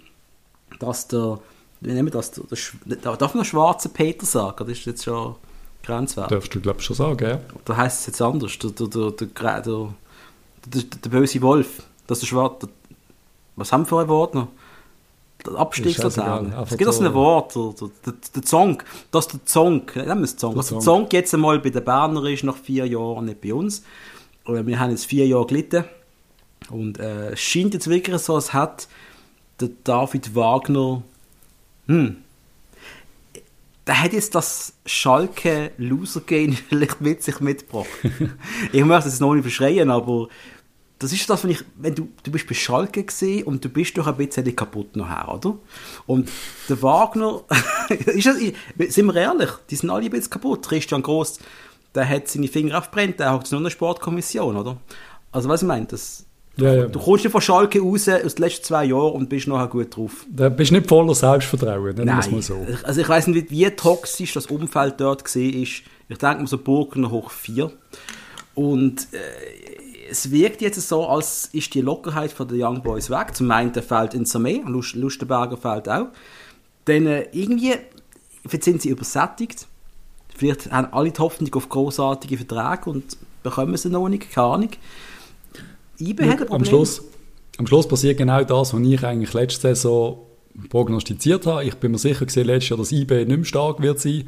dass 0.79 1.09
der, 1.09 1.41
wie 1.81 1.89
nennen 1.93 2.07
wir 2.07 2.13
das, 2.13 2.33
Sch- 2.53 2.75
darf 3.01 3.35
man 3.35 3.43
noch 3.43 3.45
schwarzer 3.45 3.89
Peter 3.89 4.25
sagen? 4.27 4.67
Das 4.67 4.79
ist 4.79 4.85
jetzt 4.87 5.05
schon 5.05 5.35
grenzwertig. 5.83 6.37
Darfst 6.37 6.55
du, 6.55 6.61
glaube 6.61 6.79
ich, 6.81 6.85
schon 6.85 6.97
sagen, 6.97 7.25
ja? 7.29 7.41
Da 7.65 7.77
heißt 7.77 8.01
es 8.01 8.07
jetzt 8.07 8.23
anders. 8.23 8.59
Der, 8.59 8.71
der, 8.71 8.87
der, 8.89 9.11
der, 9.11 9.89
der, 10.67 11.09
böse 11.11 11.43
Wolf. 11.43 11.83
Das 12.07 12.19
ist 12.19 12.23
der 12.23 12.27
Schwarze. 12.29 12.69
Was 13.57 13.73
haben 13.73 13.83
wir 13.83 13.87
für 13.87 14.01
ein 14.01 14.09
Wort 14.09 14.35
noch? 14.35 14.49
Der. 15.47 15.55
Abstiegslaterne. 15.55 16.65
Es 16.69 16.77
gibt 16.77 16.93
so- 16.93 17.05
ein 17.05 17.15
Wort. 17.15 17.55
Der, 17.55 18.43
Zong. 18.43 18.83
Das 19.13 19.27
ist 19.27 19.33
der 19.35 19.45
Zong. 19.47 19.83
Nehmen 19.95 20.19
wir 20.19 20.25
es. 20.25 20.37
Der 20.37 20.49
Also 20.49 20.61
der 20.61 20.65
Zong. 20.65 20.81
Zong 20.81 21.09
jetzt 21.13 21.35
einmal 21.35 21.59
bei 21.61 21.71
den 21.71 21.85
Berner 21.85 22.25
ist 22.25 22.43
nach 22.43 22.57
vier 22.57 22.87
Jahren 22.87 23.27
nicht 23.27 23.41
bei 23.41 23.55
uns. 23.55 23.83
Wir 24.47 24.79
haben 24.81 24.91
jetzt 24.91 25.07
vier 25.07 25.27
Jahre 25.27 25.47
gelitten. 25.47 25.85
Und 26.71 26.99
äh, 26.99 27.31
es 27.33 27.41
scheint 27.41 27.75
jetzt 27.75 27.89
wirklich 27.89 28.19
so, 28.21 28.35
als 28.35 28.53
hat 28.53 28.89
der 29.61 29.69
David 29.85 30.35
Wagner. 30.35 31.03
Hm. 31.87 32.17
Der 33.87 34.03
hat 34.03 34.13
jetzt 34.13 34.35
das 34.35 34.73
Schalke 34.85 35.71
Loser 35.79 36.21
Game 36.21 36.53
vielleicht 36.69 37.01
mit 37.01 37.23
sich 37.23 37.41
mitgebracht. 37.41 37.89
ich 38.73 38.85
möchte 38.85 39.09
es 39.09 39.21
noch 39.21 39.35
nicht 39.35 39.43
verschreien, 39.43 39.91
aber 39.91 40.29
das 40.99 41.13
ist 41.13 41.29
das, 41.29 41.45
wenn 41.45 41.51
ich, 41.51 41.63
wenn 41.77 41.95
du, 41.95 42.09
du 42.23 42.31
bist 42.31 42.47
bei 42.49 42.55
Schalke 42.55 43.05
gesehen 43.05 43.45
und 43.45 43.65
du 43.65 43.69
bist 43.69 43.97
doch 43.99 44.07
ein 44.07 44.17
bisschen 44.17 44.57
kaputt 44.57 44.97
nachher, 44.97 45.35
oder? 45.35 45.59
Und 46.07 46.31
der 46.69 46.83
Wagner, 46.83 47.45
ist 47.89 48.27
das, 48.27 48.39
sind 48.95 49.07
wir 49.07 49.15
ehrlich, 49.15 49.51
die 49.71 49.77
sind 49.77 49.91
alle 49.91 50.07
ein 50.07 50.11
bisschen 50.11 50.31
kaputt. 50.31 50.67
Christian 50.67 51.03
Gross, 51.03 51.39
der 51.95 52.09
hat 52.09 52.29
seine 52.29 52.49
Finger 52.49 52.79
aufbrennt, 52.79 53.21
der 53.21 53.33
hat 53.33 53.51
nur 53.53 53.61
eine 53.61 53.71
Sportkommission, 53.71 54.57
oder? 54.57 54.79
Also 55.33 55.49
was 55.49 55.63
ich 55.63 55.69
meine, 55.69 55.87
das, 55.87 56.26
Ja, 56.57 56.75
ja. 56.75 56.87
du 56.87 56.99
kommst 56.99 57.25
nicht 57.25 57.33
von 57.33 57.41
Schalke 57.41 57.81
raus 57.81 58.09
aus 58.09 58.35
den 58.35 58.45
letzten 58.45 58.65
zwei 58.65 58.85
Jahren 58.87 59.13
und 59.13 59.29
bist 59.29 59.47
nachher 59.47 59.69
gut 59.69 59.95
drauf. 59.95 60.25
Da 60.29 60.49
bist 60.49 60.73
nicht 60.73 60.89
voller 60.89 61.15
Selbstvertrauen, 61.15 61.95
nennen 61.95 62.07
wir 62.07 62.19
es 62.19 62.31
mal 62.31 62.43
so. 62.43 62.67
Also 62.83 63.01
ich 63.01 63.09
weiß 63.09 63.27
nicht, 63.29 63.51
wie 63.51 63.69
toxisch 63.71 64.33
das 64.33 64.47
Umfeld 64.47 64.95
dort 64.99 65.25
gesehen 65.25 65.63
ist. 65.63 65.83
Ich 66.09 66.19
denke 66.19 66.39
mal 66.39 66.47
so 66.47 66.59
Burgener 66.59 67.11
hoch 67.11 67.31
4. 67.31 67.71
Und 68.55 69.09
äh, 69.13 70.11
es 70.11 70.31
wirkt 70.31 70.63
jetzt 70.63 70.81
so, 70.81 71.07
als 71.07 71.51
ist 71.53 71.75
die 71.75 71.83
Lockerheit 71.83 72.33
von 72.33 72.49
den 72.49 72.63
Young 72.63 72.83
Boys 72.83 73.11
weg. 73.11 73.35
Zum 73.35 73.51
einen 73.51 73.75
fällt 73.75 74.15
Insame, 74.15 74.63
Lust, 74.67 74.95
Lustenberger 74.95 75.59
fällt 75.59 75.89
auch. 75.89 76.07
Dann 76.87 77.07
äh, 77.07 77.27
irgendwie 77.33 77.75
vielleicht 78.49 78.65
sind 78.65 78.83
sie 78.83 78.91
übersättigt. 78.91 79.67
Vielleicht 80.35 80.71
haben 80.71 80.93
alle 80.93 81.11
die 81.11 81.21
Hoffnung 81.21 81.53
auf 81.55 81.69
großartige 81.69 82.37
Verträge 82.37 82.91
und 82.91 83.17
bekommen 83.43 83.77
sie 83.77 83.89
noch 83.89 84.09
nicht, 84.09 84.31
keine 84.31 84.47
Ahnung. 84.47 84.71
IBE 86.01 86.29
hat 86.29 86.43
ein 86.43 86.53
am. 86.53 86.65
Schluss, 86.65 87.03
am 87.59 87.67
Schluss 87.67 87.89
passiert 87.89 88.19
genau 88.19 88.43
das, 88.45 88.75
was 88.75 88.81
ich 88.81 89.05
eigentlich 89.05 89.33
letzte 89.35 89.61
Saison 89.63 90.19
prognostiziert 90.69 91.47
habe. 91.47 91.65
Ich 91.65 91.75
bin 91.75 91.93
mir 91.93 91.99
sicher 91.99 92.27
gesehen, 92.27 92.47
letztes 92.47 92.71
Jahr, 92.71 92.79
dass 92.79 92.93
IB 92.93 93.25
nicht 93.25 93.29
mehr 93.29 93.45
stark 93.45 93.81
wird 93.81 94.01
sein. 94.01 94.25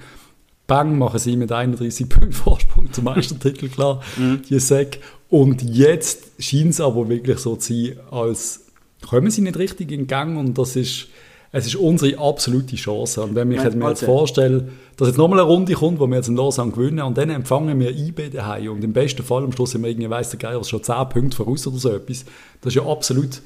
Bang, 0.66 0.98
machen 0.98 1.18
sie 1.18 1.36
mit 1.36 1.50
31 1.50 2.08
Punkten 2.10 2.32
Vorsprung 2.32 2.92
zum 2.92 3.04
Meistertitel 3.04 3.68
klar, 3.68 4.02
die 4.48 4.60
Sack. 4.60 4.98
Und 5.28 5.62
jetzt 5.62 6.30
scheint 6.38 6.70
es 6.70 6.80
aber 6.80 7.08
wirklich 7.08 7.38
so 7.38 7.56
zu 7.56 7.72
sein, 7.72 7.96
als 8.10 8.66
kommen 9.06 9.30
sie 9.30 9.42
nicht 9.42 9.58
richtig 9.58 9.90
in 9.92 10.06
Gang 10.06 10.38
und 10.38 10.58
das 10.58 10.76
ist, 10.76 11.08
es 11.51 11.66
ist 11.66 11.76
unsere 11.76 12.18
absolute 12.18 12.76
Chance. 12.76 13.22
Und 13.22 13.34
wenn 13.34 13.51
ich 13.51 13.59
Nein, 13.59 13.78
mir 13.78 13.88
jetzt 13.88 14.03
also- 14.03 14.07
vorstelle, 14.07 14.68
dass 14.96 15.09
jetzt 15.09 15.16
nochmal 15.16 15.40
eine 15.40 15.49
Runde 15.49 15.72
kommt, 15.74 15.99
wo 16.01 16.07
wir 16.07 16.16
jetzt 16.16 16.28
in 16.28 16.36
Lausanne 16.36 16.72
gewinnen 16.72 17.01
und 17.01 17.16
dann 17.16 17.30
empfangen 17.30 17.78
wir 17.80 17.90
IB 17.90 18.30
daheim 18.30 18.72
und 18.72 18.84
im 18.84 18.92
besten 18.92 19.22
Fall 19.22 19.44
am 19.44 19.53
Schluss 19.53 19.70
sind 19.70 19.82
wir 19.82 19.88
irgendwie, 19.90 20.11
weiss 20.11 20.30
der 20.30 20.38
Geier, 20.38 20.62
schon 20.64 20.82
10 20.82 21.09
Punkte 21.09 21.36
voraus 21.36 21.66
oder 21.66 21.78
so 21.78 21.92
etwas. 21.92 22.24
Das 22.61 22.74
ist 22.74 22.74
ja 22.74 22.86
absolut, 22.90 23.40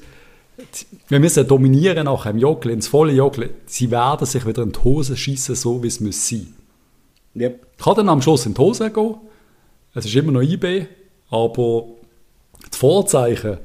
wir 1.07 1.19
müssen 1.19 1.47
dominieren 1.47 2.05
nachher 2.05 2.31
im 2.31 2.39
Joggel, 2.39 2.71
ins 2.71 2.87
volle 2.87 3.13
Joggel. 3.13 3.51
Sie 3.65 3.89
werden 3.91 4.25
sich 4.25 4.45
wieder 4.45 4.63
in 4.63 4.71
die 4.71 4.79
Hose 4.83 5.15
schießen, 5.15 5.55
so 5.55 5.81
wie 5.81 5.87
es 5.87 5.99
muss 5.99 6.27
sein. 6.27 6.53
Yep. 7.35 7.77
Kann 7.77 7.95
dann 7.95 8.09
am 8.09 8.21
Schluss 8.21 8.45
in 8.45 8.53
die 8.53 8.61
Hose 8.61 8.91
gehen. 8.91 9.15
Es 9.95 10.05
ist 10.05 10.15
immer 10.15 10.31
noch 10.31 10.41
IB, 10.41 10.87
aber 11.29 11.85
die 12.73 12.77
Vorzeichen, 12.77 13.57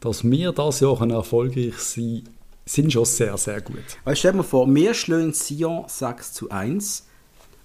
dass 0.00 0.24
wir 0.24 0.52
das 0.52 0.80
Jahr 0.80 1.00
erfolgreich 1.10 1.78
sein 1.78 2.22
sind 2.66 2.92
schon 2.92 3.04
sehr, 3.04 3.36
sehr 3.36 3.60
gut. 3.60 3.76
Weil 4.04 4.16
stell 4.16 4.32
dir 4.32 4.38
mal 4.38 4.42
vor, 4.42 4.72
wir 4.72 4.94
schlagen 4.94 5.32
Sion 5.32 5.84
6 5.86 6.32
zu 6.32 6.50
1, 6.50 7.06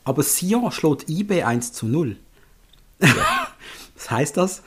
aber 0.04 0.24
Sion 0.24 0.72
schlägt 0.72 1.10
IB 1.10 1.44
1 1.44 1.74
zu 1.74 1.88
0. 1.88 2.18
Was 3.00 4.12
heißt 4.12 4.38
das? 4.38 4.62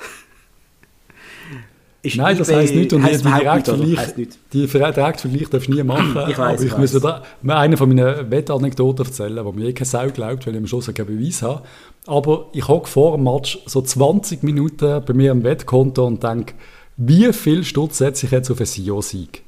Ist 2.04 2.16
Nein, 2.16 2.36
das 2.36 2.52
heisst 2.52 2.74
nicht. 2.74 2.92
Und 2.92 3.04
heisst 3.04 3.24
überhaupt 3.24 3.78
nicht, 3.78 4.38
die 4.52 4.66
Direktvergleich 4.66 5.48
darfst 5.50 5.68
du 5.68 5.72
nie 5.72 5.82
machen. 5.84 6.16
Ich 6.28 6.36
weiss, 6.36 6.38
aber 6.38 6.62
ich 6.62 6.72
ich 6.72 6.78
muss 6.78 6.92
da 7.00 7.22
eine 7.46 7.76
von 7.76 7.88
meinen 7.88 8.28
Wettanekdoten 8.28 9.06
erzählen, 9.06 9.44
wo 9.44 9.52
mir 9.52 9.68
eh 9.68 9.72
keine 9.72 9.86
Sau 9.86 10.08
glaubt, 10.08 10.44
weil 10.46 10.54
ich 10.54 10.60
am 10.60 10.66
Schluss 10.66 10.92
keinen 10.92 11.06
Beweis 11.06 11.42
habe. 11.42 11.62
Aber 12.06 12.48
ich 12.52 12.66
hocke 12.66 12.88
vor 12.88 13.16
dem 13.16 13.22
Match 13.24 13.60
so 13.66 13.80
20 13.80 14.42
Minuten 14.42 15.04
bei 15.04 15.14
mir 15.14 15.30
am 15.30 15.44
Wettkonto 15.44 16.04
und 16.04 16.24
denke, 16.24 16.54
wie 16.96 17.32
viel 17.32 17.62
Stutz 17.62 17.98
setze 17.98 18.26
ich 18.26 18.32
jetzt 18.32 18.50
auf 18.50 18.58
einen 18.58 18.66
Sio-Sieg? 18.66 19.42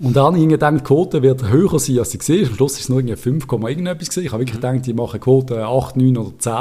Und 0.00 0.16
dann 0.16 0.24
habe 0.24 0.38
ich 0.38 0.48
gedacht, 0.48 0.74
die 0.74 0.84
Quote 0.84 1.22
wird 1.22 1.48
höher 1.48 1.78
sein, 1.78 1.98
als 1.98 2.10
sie 2.10 2.18
gesehen 2.18 2.48
Am 2.48 2.54
Schluss 2.54 2.72
ist 2.72 2.80
es 2.80 2.88
nur 2.88 2.98
irgendwie 2.98 3.16
5, 3.16 3.46
Komma 3.46 3.68
irgendetwas 3.68 4.08
gewesen. 4.08 4.26
Ich 4.26 4.32
habe 4.32 4.42
wirklich 4.42 4.60
gedacht, 4.60 4.86
die 4.86 4.94
machen 4.94 5.20
Quote 5.20 5.64
8, 5.64 5.96
9 5.96 6.16
oder 6.16 6.38
10. 6.38 6.52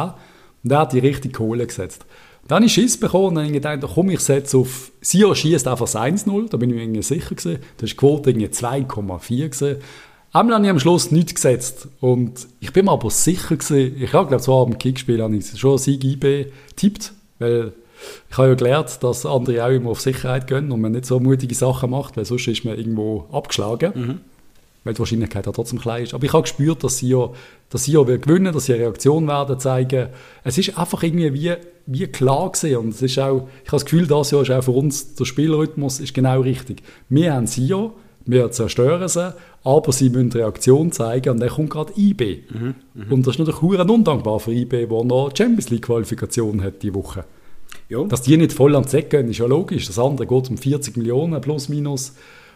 Und 0.63 0.71
er 0.71 0.79
hat 0.79 0.93
die 0.93 0.99
richtig 0.99 1.33
Kohle 1.33 1.65
gesetzt. 1.65 2.05
Dann 2.47 2.57
habe 2.57 2.65
ich 2.65 2.73
Schiss 2.73 2.99
bekommen 2.99 3.27
und 3.27 3.35
dann 3.35 3.45
habe 3.45 3.55
ich 3.55 3.61
gedacht, 3.61 3.93
komm, 3.93 4.09
ich 4.09 4.19
setze 4.19 4.57
auf, 4.57 4.91
Sio 5.01 5.33
schießt 5.33 5.67
einfach 5.67 5.85
das 5.85 5.95
1-0, 5.95 6.49
da 6.49 6.57
bin 6.57 6.69
ich 6.69 6.75
mir 6.75 6.81
irgendwie 6.83 7.01
sicher 7.01 7.35
gewesen. 7.35 7.59
Da 7.77 7.83
ist 7.83 7.93
die 7.93 7.97
Quote 7.97 8.29
irgendwie 8.31 8.47
2,4 8.47 9.49
gewesen. 9.49 9.77
Einmal 10.33 10.55
habe 10.55 10.65
ich 10.65 10.71
am 10.71 10.79
Schluss 10.79 11.11
nichts 11.11 11.35
gesetzt. 11.35 11.87
Und 11.99 12.47
ich 12.59 12.71
bin 12.73 12.85
mir 12.85 12.91
aber 12.91 13.09
sicher 13.09 13.55
gewesen, 13.55 13.95
ich 14.01 14.13
habe, 14.13 14.27
glaube 14.27 14.43
zwar 14.43 14.65
am 14.65 14.77
Kickspiel 14.77 15.21
habe 15.21 15.35
ich 15.35 15.59
schon 15.59 15.77
Sieg 15.77 16.03
IB 16.03 16.47
tippt, 16.75 17.13
weil 17.39 17.73
ich 18.29 18.37
habe 18.37 18.49
ja 18.49 18.53
gelernt, 18.55 18.97
dass 19.01 19.25
andere 19.25 19.65
auch 19.65 19.69
immer 19.69 19.91
auf 19.91 20.01
Sicherheit 20.01 20.47
gehen 20.47 20.71
und 20.71 20.81
man 20.81 20.91
nicht 20.93 21.05
so 21.05 21.19
mutige 21.19 21.55
Sachen 21.55 21.89
macht, 21.91 22.17
weil 22.17 22.25
sonst 22.25 22.47
ist 22.47 22.65
man 22.65 22.77
irgendwo 22.77 23.25
abgeschlagen. 23.31 23.93
Weil 24.83 24.93
die 24.93 24.99
Wahrscheinlichkeit 24.99 25.45
ja 25.45 25.51
trotzdem 25.51 25.79
klein 25.79 26.03
ist. 26.03 26.13
Aber 26.15 26.23
ich 26.23 26.33
habe 26.33 26.41
gespürt, 26.41 26.83
dass 26.83 26.97
sie 26.97 27.09
ja, 27.09 27.29
dass 27.69 27.83
sie 27.83 27.91
ja 27.91 28.07
will 28.07 28.17
gewinnen, 28.17 28.51
dass 28.51 28.65
sie 28.65 28.73
eine 28.73 28.83
Reaktion 28.83 29.27
werden 29.27 29.59
zeigen. 29.59 30.07
Es 30.43 30.57
ist 30.57 30.77
einfach 30.77 31.03
irgendwie 31.03 31.33
wie, 31.33 31.53
wie 31.85 32.07
klar 32.07 32.51
gesehen 32.51 32.77
und 32.77 32.89
es 32.89 33.01
ist 33.01 33.19
auch, 33.19 33.47
ich 33.63 33.67
habe 33.67 33.77
das 33.77 33.85
Gefühl, 33.85 34.07
das 34.07 34.31
Jahr 34.31 34.41
ist 34.41 34.49
auch 34.49 34.63
für 34.63 34.71
uns 34.71 35.13
der 35.15 35.25
Spielrhythmus 35.25 35.99
ist 35.99 36.13
genau 36.15 36.41
richtig. 36.41 36.81
Wir 37.09 37.33
haben 37.33 37.45
sie 37.45 37.67
ja, 37.67 37.91
wir 38.25 38.51
zerstören 38.51 39.07
sie, 39.07 39.35
aber 39.63 39.91
sie 39.91 40.09
müssen 40.09 40.31
Reaktion 40.31 40.91
zeigen 40.91 41.29
und 41.29 41.39
dann 41.39 41.49
kommt 41.49 41.69
gerade 41.69 41.93
IB. 41.95 42.39
Und 43.09 43.27
das 43.27 43.35
ist 43.35 43.39
natürlich 43.39 43.59
verdammt 43.59 43.91
undankbar 43.91 44.39
für 44.39 44.51
IB, 44.51 44.87
der 44.87 45.03
noch 45.03 45.31
Champions 45.35 45.69
League 45.69 45.85
Qualifikation 45.85 46.63
hat 46.63 46.81
die 46.81 46.93
Woche. 46.93 47.23
Ja. 47.91 48.05
Dass 48.05 48.21
die 48.21 48.37
nicht 48.37 48.53
voll 48.53 48.73
am 48.77 48.87
Zeck 48.87 49.09
gehen, 49.09 49.29
ist 49.29 49.39
ja 49.39 49.45
logisch. 49.45 49.85
Das 49.85 49.99
andere 49.99 50.25
geht 50.25 50.49
um 50.49 50.57
40 50.57 50.95
Millionen 50.95 51.41
plus 51.41 51.67
minus. 51.67 52.15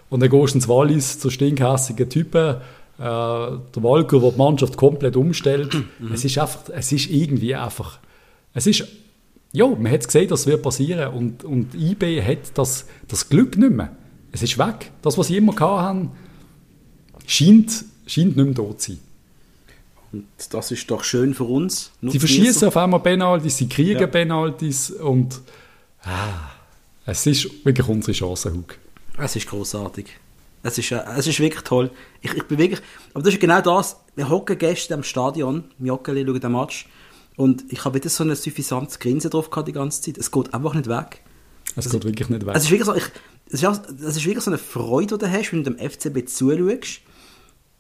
Und 0.10 0.22
dann 0.22 0.30
gehst 0.30 0.54
du 0.54 0.58
ins 0.60 0.70
Wallis 0.70 1.20
zu 1.20 1.30
stinkhässigen 1.30 2.10
Typen. 2.10 2.56
Äh, 2.98 3.02
der 3.02 3.84
Walker, 3.84 4.22
der 4.22 4.32
die 4.32 4.38
Mannschaft 4.38 4.78
komplett 4.78 5.18
umstellt. 5.18 5.76
Es 6.14 6.24
ist 6.24 6.38
einfach, 6.38 6.62
es 6.74 6.90
ist 6.94 7.12
irgendwie 7.12 7.54
einfach, 7.54 8.00
es 8.54 8.66
ist, 8.66 8.88
ja, 9.52 9.68
man 9.68 9.92
hat 9.92 10.06
gesehen, 10.06 10.30
das 10.30 10.48
wird 10.48 10.62
passieren. 10.62 11.14
Und, 11.14 11.44
und 11.44 11.76
IB 11.76 12.22
hat 12.22 12.58
das, 12.58 12.86
das 13.10 13.28
Glück 13.28 13.58
nicht 13.58 13.74
mehr. 13.74 13.92
Es 14.32 14.42
ist 14.42 14.58
weg. 14.58 14.92
Das, 15.02 15.18
was 15.18 15.28
sie 15.28 15.36
immer 15.36 15.54
gehabt 15.54 15.82
haben, 15.82 16.12
scheint, 17.28 17.84
scheint 18.08 18.38
nicht 18.38 18.46
mehr 18.46 18.54
da 18.54 18.78
zu 18.78 18.92
sein. 18.94 19.00
Und 20.12 20.26
das 20.52 20.72
ist 20.72 20.90
doch 20.92 21.04
schön 21.04 21.34
für 21.34 21.44
uns. 21.44 21.92
Sie 22.00 22.06
Nutzen 22.08 22.20
verschießen 22.20 22.46
wir's. 22.62 22.64
auf 22.64 22.78
einmal 22.78 23.00
Penalties, 23.02 23.58
sie 23.58 23.68
kriegen 23.70 24.00
Ja. 24.00 24.08
Penalties 24.08 24.92
und 24.92 25.42
ah, 26.04 26.52
es 27.06 27.26
ist 27.26 27.66
wirklich 27.66 27.88
unsere 27.88 28.14
Chance, 28.14 28.54
Hug. 28.54 28.78
Es 29.18 29.36
ist 29.36 29.48
großartig. 29.48 30.08
Es 30.64 30.78
ist, 30.78 30.92
äh, 30.92 31.02
es 31.18 31.28
ist 31.28 31.40
wirklich 31.40 31.64
toll. 31.64 31.92
Ich, 32.22 32.34
ich 32.34 32.44
bin 32.44 32.58
wirklich, 32.58 32.82
aber 33.14 33.24
das 33.24 33.34
ist 33.34 33.40
genau 33.40 33.62
das. 33.62 33.98
Wir 34.16 34.30
hocken 34.30 34.58
gestern 34.58 35.00
am 35.00 35.04
Stadion, 35.04 35.66
im 35.80 35.86
Joggeli, 35.86 36.26
schauen 36.26 36.40
den 36.40 36.52
Match. 36.52 36.88
Und 37.38 37.66
ich 37.72 37.84
habe 37.86 37.96
wieder 37.96 38.10
so 38.10 38.24
ein 38.24 38.34
suffisantes 38.36 38.98
Grinsen 39.00 39.30
drauf 39.30 39.50
gehabt 39.50 39.68
die 39.68 39.74
ganze 39.74 40.02
Zeit. 40.02 40.18
Es 40.18 40.32
geht 40.32 40.54
einfach 40.54 40.74
nicht 40.74 40.88
weg. 40.88 41.22
Es 41.76 41.90
geht 41.90 42.04
wirklich 42.06 42.30
nicht 42.30 42.46
weg. 42.46 42.56
Es 42.56 42.64
ist 42.64 42.72
wirklich 42.72 42.86
so, 42.86 42.96
ich, 42.96 43.04
es 43.48 43.54
ist, 43.62 43.66
auch- 43.66 43.78
es 44.08 44.16
ist 44.18 44.26
wirklich 44.26 44.44
so 44.44 44.50
eine 44.52 44.58
Freude, 44.58 45.18
die 45.18 45.26
du 45.26 45.32
hast, 45.32 45.52
wenn 45.52 45.64
du 45.64 45.72
dem 45.72 45.78
FCB 45.90 46.26
zuschaust. 46.28 47.02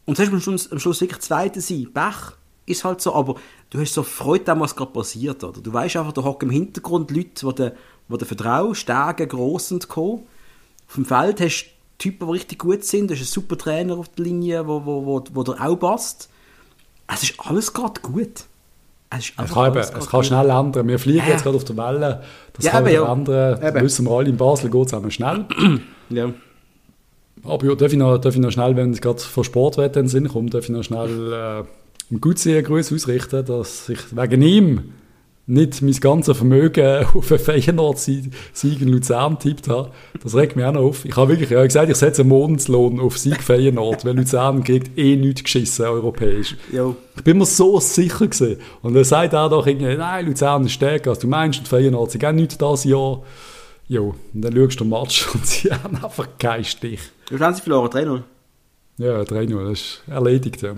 Und 0.05 0.17
sonst 0.17 0.31
am 0.31 0.39
Schluss, 0.39 0.71
am 0.71 0.79
Schluss 0.79 1.01
wirklich 1.01 1.19
Zweiter 1.21 1.61
sein. 1.61 1.87
Pech 1.93 2.33
ist 2.67 2.83
halt 2.83 3.01
so, 3.01 3.13
aber 3.15 3.35
du 3.69 3.79
hast 3.79 3.93
so 3.93 4.03
Freude, 4.03 4.51
an 4.51 4.59
was 4.59 4.75
gerade 4.75 4.91
passiert. 4.91 5.43
Oder? 5.43 5.61
Du 5.61 5.73
weißt 5.73 5.97
einfach, 5.97 6.13
da 6.13 6.23
hocken 6.23 6.49
im 6.49 6.53
Hintergrund 6.53 7.11
Leute, 7.11 7.29
die 7.45 7.55
du, 7.55 7.75
die 8.09 8.17
du 8.17 8.25
vertraust, 8.25 8.81
Stärke, 8.81 9.27
gross 9.27 9.71
und 9.71 9.87
Co. 9.87 10.23
Auf 10.87 10.95
dem 10.95 11.05
Feld 11.05 11.41
hast 11.41 11.63
du 11.65 11.69
Typen, 11.97 12.27
die 12.27 12.33
richtig 12.33 12.59
gut 12.59 12.83
sind. 12.83 13.09
Du 13.09 13.13
hast 13.13 13.21
einen 13.21 13.27
super 13.27 13.57
Trainer 13.57 13.97
auf 13.97 14.09
der 14.09 14.25
Linie, 14.25 14.67
wo, 14.67 14.85
wo, 14.85 15.05
wo, 15.05 15.23
wo 15.33 15.43
dir 15.43 15.59
auch 15.61 15.75
passt. 15.77 16.29
Es 17.07 17.23
ist 17.23 17.33
alles 17.39 17.71
gerade 17.73 18.01
gut. 18.01 18.45
Es, 19.11 19.31
es 19.37 19.53
kann, 19.53 19.67
eben, 19.71 19.77
es 19.77 20.07
kann 20.09 20.23
schnell 20.23 20.49
ändern. 20.49 20.87
Wir 20.87 20.99
fliegen 20.99 21.19
Ja. 21.19 21.33
jetzt 21.33 21.43
gerade 21.43 21.55
auf 21.55 21.63
der 21.63 21.77
Welle. 21.77 22.23
Das 22.53 22.65
Ja, 22.65 22.71
kann 22.71 22.85
eben, 22.87 22.95
ja. 22.95 23.11
ändern. 23.13 23.63
Eben. 23.63 23.81
Wissen 23.85 24.05
wir 24.05 24.11
alle, 24.11 24.29
in 24.29 24.37
Basel 24.37 24.69
geht 24.69 24.91
es 24.93 25.13
schnell. 25.13 25.45
Ja. 26.09 26.31
Aber 27.45 27.65
ja, 27.65 27.75
darf 27.75 27.91
ich 27.91 27.97
noch, 27.97 28.17
darf 28.17 28.35
ich 28.35 28.41
noch 28.41 28.51
schnell, 28.51 28.75
wenn 28.75 28.91
es 28.91 29.01
gerade 29.01 29.19
von 29.19 29.43
Sportwetten 29.43 29.99
in 29.99 30.05
den 30.05 30.09
Sinn 30.09 30.27
kommt, 30.27 30.53
darf 30.53 30.65
ich 30.65 30.69
noch 30.69 30.83
schnell 30.83 31.33
äh, 31.33 31.63
einen 32.11 32.21
Gutseher 32.21 32.61
Gruß 32.63 32.93
ausrichten, 32.93 33.45
dass 33.45 33.89
ich 33.89 33.99
wegen 34.15 34.41
ihm 34.41 34.93
nicht 35.47 35.81
mein 35.81 35.93
ganzes 35.93 36.37
Vermögen 36.37 37.05
auf 37.13 37.31
einen 37.31 37.39
Feyenoord-Sieg 37.39 38.81
in 38.81 38.87
Luzern 38.87 39.37
tippt 39.37 39.67
habe. 39.67 39.91
Das 40.23 40.35
regt 40.35 40.55
mich 40.55 40.65
auch 40.65 40.71
noch 40.71 40.81
auf. 40.81 41.05
Ich 41.05 41.15
habe 41.15 41.29
wirklich 41.29 41.51
ich 41.51 41.57
habe 41.57 41.67
gesagt, 41.67 41.89
ich 41.89 41.97
setze 41.97 42.23
einen 42.23 42.29
Monatslohn 42.29 42.99
auf 42.99 43.17
Sieg 43.17 43.43
Feyenoord, 43.43 44.05
weil 44.05 44.15
Luzern 44.15 44.63
kriegt 44.63 44.97
eh 44.97 45.15
nichts 45.15 45.43
geschissen 45.43 45.85
europäisch. 45.85 46.55
Jo. 46.71 46.95
Ich 47.15 47.23
bin 47.23 47.37
mir 47.37 47.45
so 47.45 47.79
sicher 47.79 48.27
gewesen. 48.27 48.57
Und 48.81 48.95
dann 48.95 49.03
sagt 49.03 49.33
er 49.33 49.49
doch 49.49 49.67
irgendwie, 49.67 49.95
nein, 49.95 50.25
Luzern 50.25 50.65
ist 50.65 50.71
stärker 50.71 51.11
als 51.11 51.19
du 51.19 51.27
meinst 51.27 51.59
und 51.59 51.67
Feyenoord, 51.67 52.11
sie 52.11 52.19
gehen 52.19 52.35
nicht 52.35 52.61
das 52.61 52.83
Jahr. 52.83 53.21
Jo, 53.87 54.15
und 54.33 54.41
dann 54.41 54.55
schaust 54.55 54.79
du 54.79 54.83
den 54.83 54.89
Match 54.89 55.27
und 55.33 55.45
sie 55.45 55.71
haben 55.71 55.95
einfach 55.95 56.27
keinen 56.39 56.63
Stich. 56.63 56.99
Wie 57.29 57.37
viel 57.37 57.45
haben 57.45 57.53
sie 57.55 57.61
verloren? 57.61 57.89
3-0. 57.89 58.21
Ja, 58.97 59.21
3-0, 59.21 59.69
das 59.69 59.79
ist 59.79 60.03
erledigt. 60.07 60.61
Ja. 60.61 60.75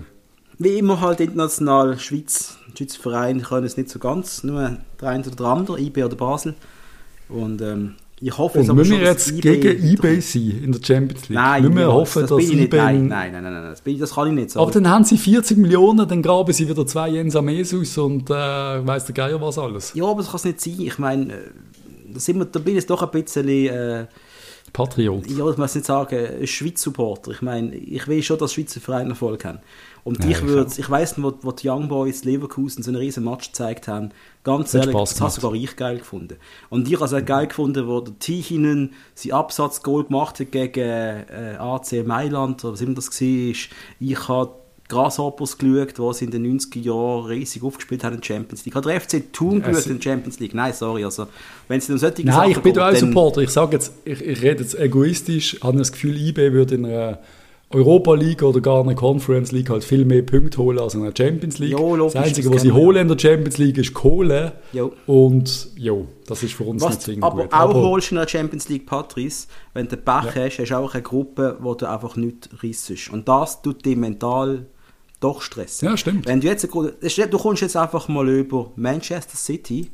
Wie 0.58 0.78
immer 0.78 1.00
halt 1.00 1.20
international, 1.20 1.98
Schweiz, 1.98 2.58
Schweizer 2.76 3.00
Verein 3.00 3.42
können 3.42 3.64
es 3.64 3.76
nicht 3.76 3.90
so 3.90 3.98
ganz, 4.00 4.42
nur 4.42 4.76
der 5.00 5.08
eine 5.08 5.24
oder 5.24 5.36
der 5.36 5.46
andere, 5.46 5.80
IB 5.80 6.02
oder 6.04 6.16
Basel. 6.16 6.54
Und 7.28 7.62
ähm, 7.62 7.94
Ich 8.20 8.36
hoffe, 8.36 8.58
es 8.58 8.68
aber 8.68 8.78
müssen 8.78 8.92
schon, 8.94 9.00
wir 9.00 9.14
dass 9.14 9.30
jetzt 9.30 9.40
gegen 9.40 9.84
eBay 9.84 10.20
sein 10.20 10.62
in 10.64 10.72
der 10.72 10.80
Champions 10.82 11.28
League? 11.28 11.38
Nein, 11.38 11.62
müssen 11.62 11.76
wir 11.76 11.92
hoffen, 11.92 12.22
das 12.22 12.30
dass 12.30 12.38
bin 12.38 12.48
ich 12.48 12.54
nicht. 12.56 12.74
eBay... 12.74 12.98
Nein, 12.98 13.08
nein, 13.08 13.32
nein, 13.32 13.42
nein, 13.44 13.52
nein, 13.52 13.70
das, 13.70 13.80
bin 13.82 13.98
das 14.00 14.12
kann 14.14 14.26
ich 14.28 14.34
nicht 14.34 14.50
sagen. 14.50 14.64
Aber 14.64 14.72
dann 14.72 14.88
haben 14.88 15.04
sie 15.04 15.16
40 15.16 15.56
Millionen, 15.58 16.08
dann 16.08 16.20
graben 16.20 16.52
sie 16.52 16.68
wieder 16.68 16.84
zwei 16.86 17.10
Jens 17.10 17.36
Amesus 17.36 17.96
und 17.98 18.28
äh, 18.28 18.34
weiss 18.34 19.04
der 19.04 19.14
Geier 19.14 19.40
was 19.40 19.58
alles. 19.58 19.92
ja, 19.94 20.04
aber 20.04 20.22
das 20.22 20.30
kann 20.32 20.38
es 20.38 20.44
nicht 20.44 20.60
sein. 20.60 20.74
Ich 20.80 20.98
meine, 20.98 21.32
äh, 21.32 21.36
sind 22.14 22.38
wir, 22.38 22.44
da 22.46 22.58
bin 22.58 22.76
ich 22.76 22.86
doch 22.86 23.02
ein 23.02 23.10
bisschen, 23.10 23.48
äh, 23.48 24.06
Patriot. 24.72 25.26
ja, 25.30 25.48
ich 25.48 25.56
muss 25.56 25.74
nicht 25.74 25.86
sagen, 25.86 26.40
ein 26.40 26.46
Schweiz-Supporter. 26.46 27.30
Ich 27.32 27.42
meine, 27.42 27.74
ich 27.74 28.06
will 28.06 28.22
schon, 28.22 28.38
dass 28.38 28.52
Schweizer 28.52 28.80
Vereine 28.80 29.10
Erfolg 29.10 29.44
haben. 29.44 29.60
Und 30.04 30.22
Ja, 30.24 30.30
ich 30.30 30.36
ich 30.38 30.42
würde, 30.44 30.70
auch. 30.70 30.78
ich 30.78 30.90
weiss 30.90 31.16
noch, 31.16 31.32
wo, 31.42 31.48
wo 31.48 31.52
die 31.52 31.68
Young 31.68 31.88
Boys 31.88 32.24
Leverkusen 32.24 32.82
so 32.82 32.90
einen 32.90 32.98
riesen 32.98 33.24
Match 33.24 33.48
gezeigt 33.48 33.88
haben, 33.88 34.10
ganz 34.44 34.74
ehrlich, 34.74 34.94
das 34.94 35.20
habe 35.20 35.30
sogar 35.30 35.54
ich 35.54 35.76
geil 35.76 35.98
gefunden. 35.98 36.36
Und 36.70 36.88
ich 36.88 36.94
habe 36.94 37.04
es 37.04 37.12
auch 37.12 37.24
geil 37.24 37.46
gefunden, 37.46 37.86
wo 37.86 38.00
der 38.00 38.18
Tihinen 38.18 38.94
sein 39.14 39.32
Absatzgoal 39.32 40.04
gemacht 40.04 40.40
hat 40.40 40.52
gegen 40.52 40.80
äh, 40.80 41.56
AC 41.58 42.06
Mailand, 42.06 42.64
oder 42.64 42.74
was 42.74 42.80
immer 42.80 42.94
das 42.94 43.08
war. 43.08 43.26
Ich 44.00 44.28
habe 44.28 44.50
Grasshoppers 44.88 45.58
geschaut, 45.58 45.98
die 45.98 46.14
sie 46.14 46.24
in 46.24 46.30
den 46.30 46.58
90er 46.58 46.80
Jahren 46.80 47.26
riesig 47.26 47.62
aufgespielt 47.62 48.04
haben 48.04 48.14
in 48.14 48.20
der 48.20 48.26
Champions 48.26 48.64
League. 48.64 48.72
Ich 48.72 48.76
habe 48.76 48.88
den 48.90 49.00
FC 49.00 49.32
Thun 49.32 49.62
geschaut 49.62 49.86
in 49.86 49.98
der 49.98 50.02
Champions 50.02 50.40
League. 50.40 50.54
Nein, 50.54 50.72
sorry, 50.72 51.04
also, 51.04 51.26
wenn 51.68 51.78
es 51.78 51.90
um 51.90 51.98
solche 51.98 52.22
Nein, 52.24 52.34
Sachen 52.34 52.50
ich 52.52 52.58
bin 52.58 52.72
auch 52.78 52.90
dann- 52.90 52.96
Supporter. 52.96 53.42
Ich 53.42 53.50
sage 53.50 53.76
jetzt, 53.76 53.92
ich, 54.04 54.20
ich 54.22 54.42
rede 54.42 54.62
jetzt 54.62 54.78
egoistisch, 54.78 55.58
habe 55.62 55.78
das 55.78 55.92
Gefühl, 55.92 56.16
IB 56.16 56.52
würde 56.52 56.76
in 56.76 56.86
einer 56.86 57.18
Europa 57.70 58.14
League 58.14 58.42
oder 58.42 58.62
gar 58.62 58.80
einer 58.82 58.94
Conference 58.94 59.52
League 59.52 59.68
halt 59.68 59.84
viel 59.84 60.06
mehr 60.06 60.22
Punkte 60.22 60.56
holen 60.56 60.78
als 60.78 60.94
in 60.94 61.02
einer 61.02 61.12
Champions 61.14 61.58
League. 61.58 61.72
Jo, 61.72 61.96
logisch, 61.96 62.14
das 62.14 62.24
Einzige, 62.24 62.50
was 62.50 62.62
sie 62.62 62.72
holen 62.72 62.96
in 63.02 63.08
der 63.08 63.18
Champions 63.18 63.58
League, 63.58 63.76
ist 63.76 63.92
Kohle. 63.92 64.52
Jo. 64.72 64.92
Und 65.06 65.68
jo, 65.76 66.06
das 66.26 66.42
ist 66.42 66.54
für 66.54 66.64
uns 66.64 66.80
Was 66.82 67.06
nicht 67.06 67.20
du 67.20 67.26
aber 67.26 67.42
gut. 67.42 67.52
auch 67.52 67.74
holst 67.74 68.10
in 68.10 68.16
der 68.16 68.26
Champions 68.26 68.70
League, 68.70 68.86
Patrice, 68.86 69.48
wenn 69.74 69.86
du 69.86 69.98
Pech 69.98 70.34
hast, 70.34 70.58
hast 70.60 70.70
du 70.70 70.76
auch 70.78 70.94
eine 70.94 71.02
Gruppe, 71.02 71.58
wo 71.60 71.74
du 71.74 71.86
einfach 71.86 72.16
nicht 72.16 72.48
rissest. 72.62 73.10
Und 73.10 73.28
das 73.28 73.60
tut 73.60 73.84
dich 73.84 73.96
mental 73.98 74.64
doch 75.20 75.42
stressen. 75.42 75.88
Ja, 75.88 75.96
stimmt. 75.96 76.26
Wenn 76.26 76.40
du 76.40 76.46
jetzt, 76.46 76.64
du 76.64 77.38
kommst 77.38 77.62
jetzt 77.62 77.76
einfach 77.76 78.08
mal 78.08 78.28
über 78.28 78.70
Manchester 78.76 79.36
City, 79.36 79.90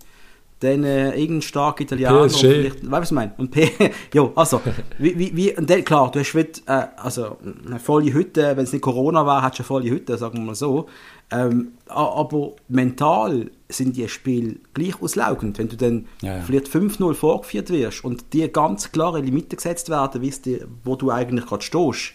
dann 0.60 0.84
äh, 0.84 1.10
irgendein 1.10 1.42
starker 1.42 1.82
Italiener. 1.82 2.26
PSG. 2.26 2.44
Weißt 2.44 2.82
du, 2.82 2.90
was 2.90 3.10
ich 3.10 3.14
meine? 3.14 3.32
Und 3.36 3.50
P 3.50 3.70
jo, 4.14 4.32
also, 4.34 4.60
wie, 4.98 5.18
wie, 5.18 5.36
wie, 5.36 5.56
und 5.56 5.68
dann, 5.68 5.84
klar, 5.84 6.10
du 6.10 6.20
hast 6.20 6.34
wieder, 6.34 6.48
äh, 6.66 6.86
also, 6.96 7.36
eine 7.66 7.78
volle 7.78 8.12
Hütte, 8.12 8.56
wenn 8.56 8.64
es 8.64 8.72
nicht 8.72 8.82
Corona 8.82 9.26
war, 9.26 9.42
hast 9.42 9.58
du 9.58 9.62
eine 9.62 9.66
volle 9.66 9.90
Hütte, 9.90 10.16
sagen 10.16 10.38
wir 10.38 10.44
mal 10.44 10.54
so. 10.54 10.88
Ähm, 11.30 11.72
aber 11.86 12.52
mental 12.68 13.50
sind 13.68 13.96
die 13.96 14.08
Spiele 14.08 14.56
gleich 14.72 15.00
auslaugend, 15.02 15.58
wenn 15.58 15.68
du 15.68 15.76
dann 15.76 16.06
Ja, 16.22 16.36
ja. 16.36 16.42
vielleicht 16.42 16.68
5-0 16.68 17.14
vorgeführt 17.14 17.70
wirst 17.70 18.04
und 18.04 18.32
dir 18.32 18.48
ganz 18.48 18.92
klare 18.92 19.20
Limiten 19.20 19.56
gesetzt 19.56 19.88
werden, 19.88 20.20
dir, 20.44 20.68
wo 20.84 20.96
du 20.96 21.10
eigentlich 21.10 21.46
gerade 21.46 21.62
stehst, 21.62 22.12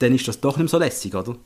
dann 0.00 0.14
ist 0.14 0.28
das 0.28 0.40
doch 0.40 0.56
nicht 0.56 0.70
so 0.70 0.78
lässig, 0.78 1.14
oder? 1.14 1.36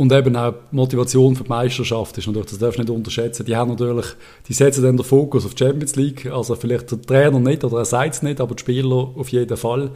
Und 0.00 0.10
eben 0.12 0.34
auch 0.34 0.54
die 0.72 0.76
Motivation 0.76 1.36
für 1.36 1.44
die 1.44 1.50
Meisterschaft 1.50 2.16
ist 2.16 2.26
natürlich, 2.26 2.48
das 2.48 2.58
darfst 2.58 2.78
du 2.78 2.82
nicht 2.84 2.90
unterschätzen. 2.90 3.44
Die 3.44 3.54
haben 3.54 3.68
natürlich, 3.68 4.06
die 4.48 4.54
setzen 4.54 4.82
dann 4.82 4.96
den 4.96 5.04
Fokus 5.04 5.44
auf 5.44 5.52
die 5.52 5.62
Champions 5.62 5.94
League, 5.94 6.24
also 6.24 6.54
vielleicht 6.54 6.90
der 6.90 7.02
Trainer 7.02 7.38
nicht 7.38 7.62
oder 7.64 7.80
er 7.80 7.84
sagt 7.84 8.14
es 8.14 8.22
nicht, 8.22 8.40
aber 8.40 8.54
die 8.54 8.62
Spieler 8.62 9.10
auf 9.14 9.28
jeden 9.28 9.58
Fall. 9.58 9.90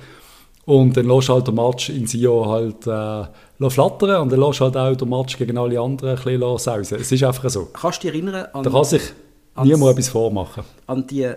Und 0.66 0.94
dann 0.98 1.06
lässt 1.06 1.30
halt 1.30 1.48
den 1.48 1.54
Match 1.54 1.88
in 1.88 2.06
Sion 2.06 2.46
halt 2.48 2.86
äh, 2.86 3.70
flattern 3.70 4.20
und 4.20 4.30
dann 4.30 4.40
lässt 4.40 4.60
halt 4.60 4.76
auch 4.76 4.94
den 4.94 5.08
Match 5.08 5.38
gegen 5.38 5.56
alle 5.56 5.80
anderen 5.80 6.18
ein 6.18 6.22
bisschen 6.22 6.58
sausen. 6.58 6.98
Es 7.00 7.10
ist 7.10 7.24
einfach 7.24 7.48
so. 7.48 7.70
Kannst 7.72 8.04
du 8.04 8.08
dich 8.08 8.14
erinnern 8.14 8.46
an, 8.52 8.62
Da 8.62 8.68
kann 8.68 8.84
sich 8.84 9.02
niemand 9.62 9.92
etwas 9.92 10.10
vormachen. 10.10 10.64
an 10.86 11.06
die 11.06 11.30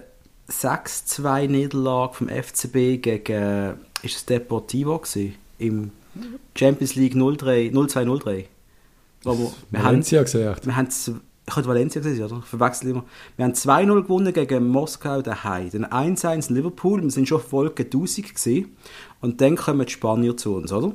6-2-Niederlage 0.49 2.15
vom 2.15 2.27
FCB 2.27 3.01
gegen, 3.01 3.75
ist 4.03 4.17
es 4.17 4.25
Deportivo 4.25 4.97
gewesen? 4.99 5.35
Im 5.57 5.91
Champions 6.53 6.95
League 6.95 7.15
0-3 7.15 7.71
0-2-0-3? 7.71 8.43
Wo 9.27 9.37
wir, 9.37 9.51
wir 9.71 9.79
haben, 9.79 9.85
Valencia 9.87 10.23
gesagt. 10.23 10.65
wir 10.65 10.75
haben 10.75 10.87
ich 11.49 11.55
habe 11.55 11.65
Valencia 11.67 12.01
gesehen, 12.01 12.25
oder? 12.25 12.39
Ich 12.43 12.45
verwechsel 12.49 12.89
immer. 12.89 13.05
Wir 13.37 13.45
haben 13.45 13.53
2-0 13.53 14.01
gewonnen 14.03 14.33
gegen 14.33 14.67
Moskau 14.67 15.21
daheim. 15.21 15.69
Dann 15.71 15.85
1-1 15.85 16.51
Liverpool. 16.51 17.01
Wir 17.01 17.09
sind 17.11 17.27
schon 17.27 17.39
Folge 17.39 17.83
1000 17.83 18.35
gewesen. 18.35 18.75
Und 19.21 19.39
dann 19.39 19.55
kommen 19.55 19.85
die 19.85 19.91
Spanier 19.93 20.35
zu 20.35 20.55
uns, 20.55 20.73
oder? 20.73 20.91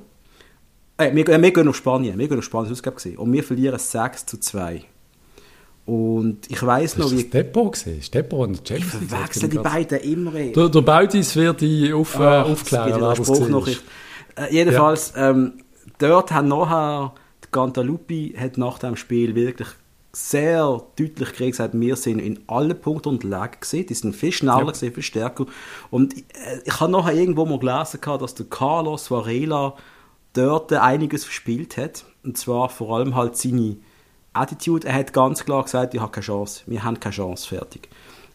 Äh, 0.98 1.14
wir, 1.14 1.26
äh, 1.28 1.40
wir 1.40 1.52
gehen 1.52 1.64
nach 1.64 1.74
Spanien. 1.74 2.18
Wir 2.18 2.28
gehen 2.28 2.36
nach 2.36 2.44
Spanien, 2.44 2.68
das 2.70 2.82
glaub 2.82 3.02
ich. 3.02 3.18
Und 3.18 3.32
wir 3.32 3.42
verlieren 3.42 3.78
6 3.78 4.26
zu 4.26 4.38
2. 4.40 4.84
Und 5.84 6.48
ich 6.50 6.62
weiss 6.64 6.96
noch, 6.96 7.06
Ist 7.06 7.12
wie... 7.18 7.22
das 7.22 7.30
Depot 7.30 7.72
gesehen? 7.72 7.98
Ist 7.98 8.14
Depot 8.14 8.48
Ich 8.50 8.56
Champions 8.68 8.92
League? 9.00 9.08
verwechsel 9.08 9.48
die 9.48 9.58
beiden 9.58 9.98
immer. 10.00 10.34
ey. 10.34 10.52
Der, 10.52 10.68
der 10.68 10.80
Bautis 10.82 11.34
wird 11.34 11.60
die 11.60 11.92
auf, 11.92 12.14
äh, 12.18 12.22
Ah, 12.22 12.42
aufklären, 12.42 13.00
das 13.00 13.18
gesehen 13.18 13.34
Spruchnachricht. 13.36 13.82
Äh, 14.36 14.52
jedenfalls, 14.54 15.12
ähm, 15.16 15.54
dort 15.98 16.30
haben 16.30 16.48
nachher, 16.48 17.14
die 17.52 17.58
Cantalupi 17.58 18.34
hat 18.38 18.56
nach 18.56 18.78
dem 18.78 18.96
Spiel 18.96 19.34
wirklich 19.34 19.68
sehr 20.14 20.82
deutlich 20.96 21.32
gesagt, 21.36 21.72
wir 21.78 21.96
sind 21.96 22.18
in 22.18 22.40
allen 22.46 22.78
Punkten 22.78 23.10
unterlegen 23.10 23.60
gewesen. 23.60 23.86
Die 23.86 23.94
sind 23.94 24.14
viel 24.16 24.32
schneller, 24.32 24.58
Ja. 24.58 24.64
gewesen, 24.64 24.92
viel 24.92 25.02
stärker. 25.02 25.46
Und 25.90 26.14
ich, 26.14 26.24
äh, 26.34 26.60
ich 26.64 26.80
habe 26.80 26.92
nachher 26.92 27.14
irgendwo 27.14 27.46
mal 27.46 27.58
gelesen, 27.58 27.98
dass 28.02 28.34
der 28.34 28.46
Carlos 28.46 29.10
Varela 29.10 29.74
dort 30.34 30.72
einiges 30.72 31.24
verspielt 31.24 31.76
hat. 31.76 32.04
Und 32.24 32.36
zwar 32.36 32.68
vor 32.68 32.96
allem 32.96 33.14
halt 33.16 33.36
seine 33.36 33.76
Attitude. 34.34 34.86
Er 34.86 34.94
hat 34.94 35.12
ganz 35.12 35.44
klar 35.44 35.62
gesagt, 35.62 35.94
ich 35.94 36.00
habe 36.00 36.12
keine 36.12 36.24
Chance. 36.24 36.62
Wir 36.66 36.84
haben 36.84 37.00
keine 37.00 37.14
Chance, 37.14 37.48
fertig. 37.48 37.88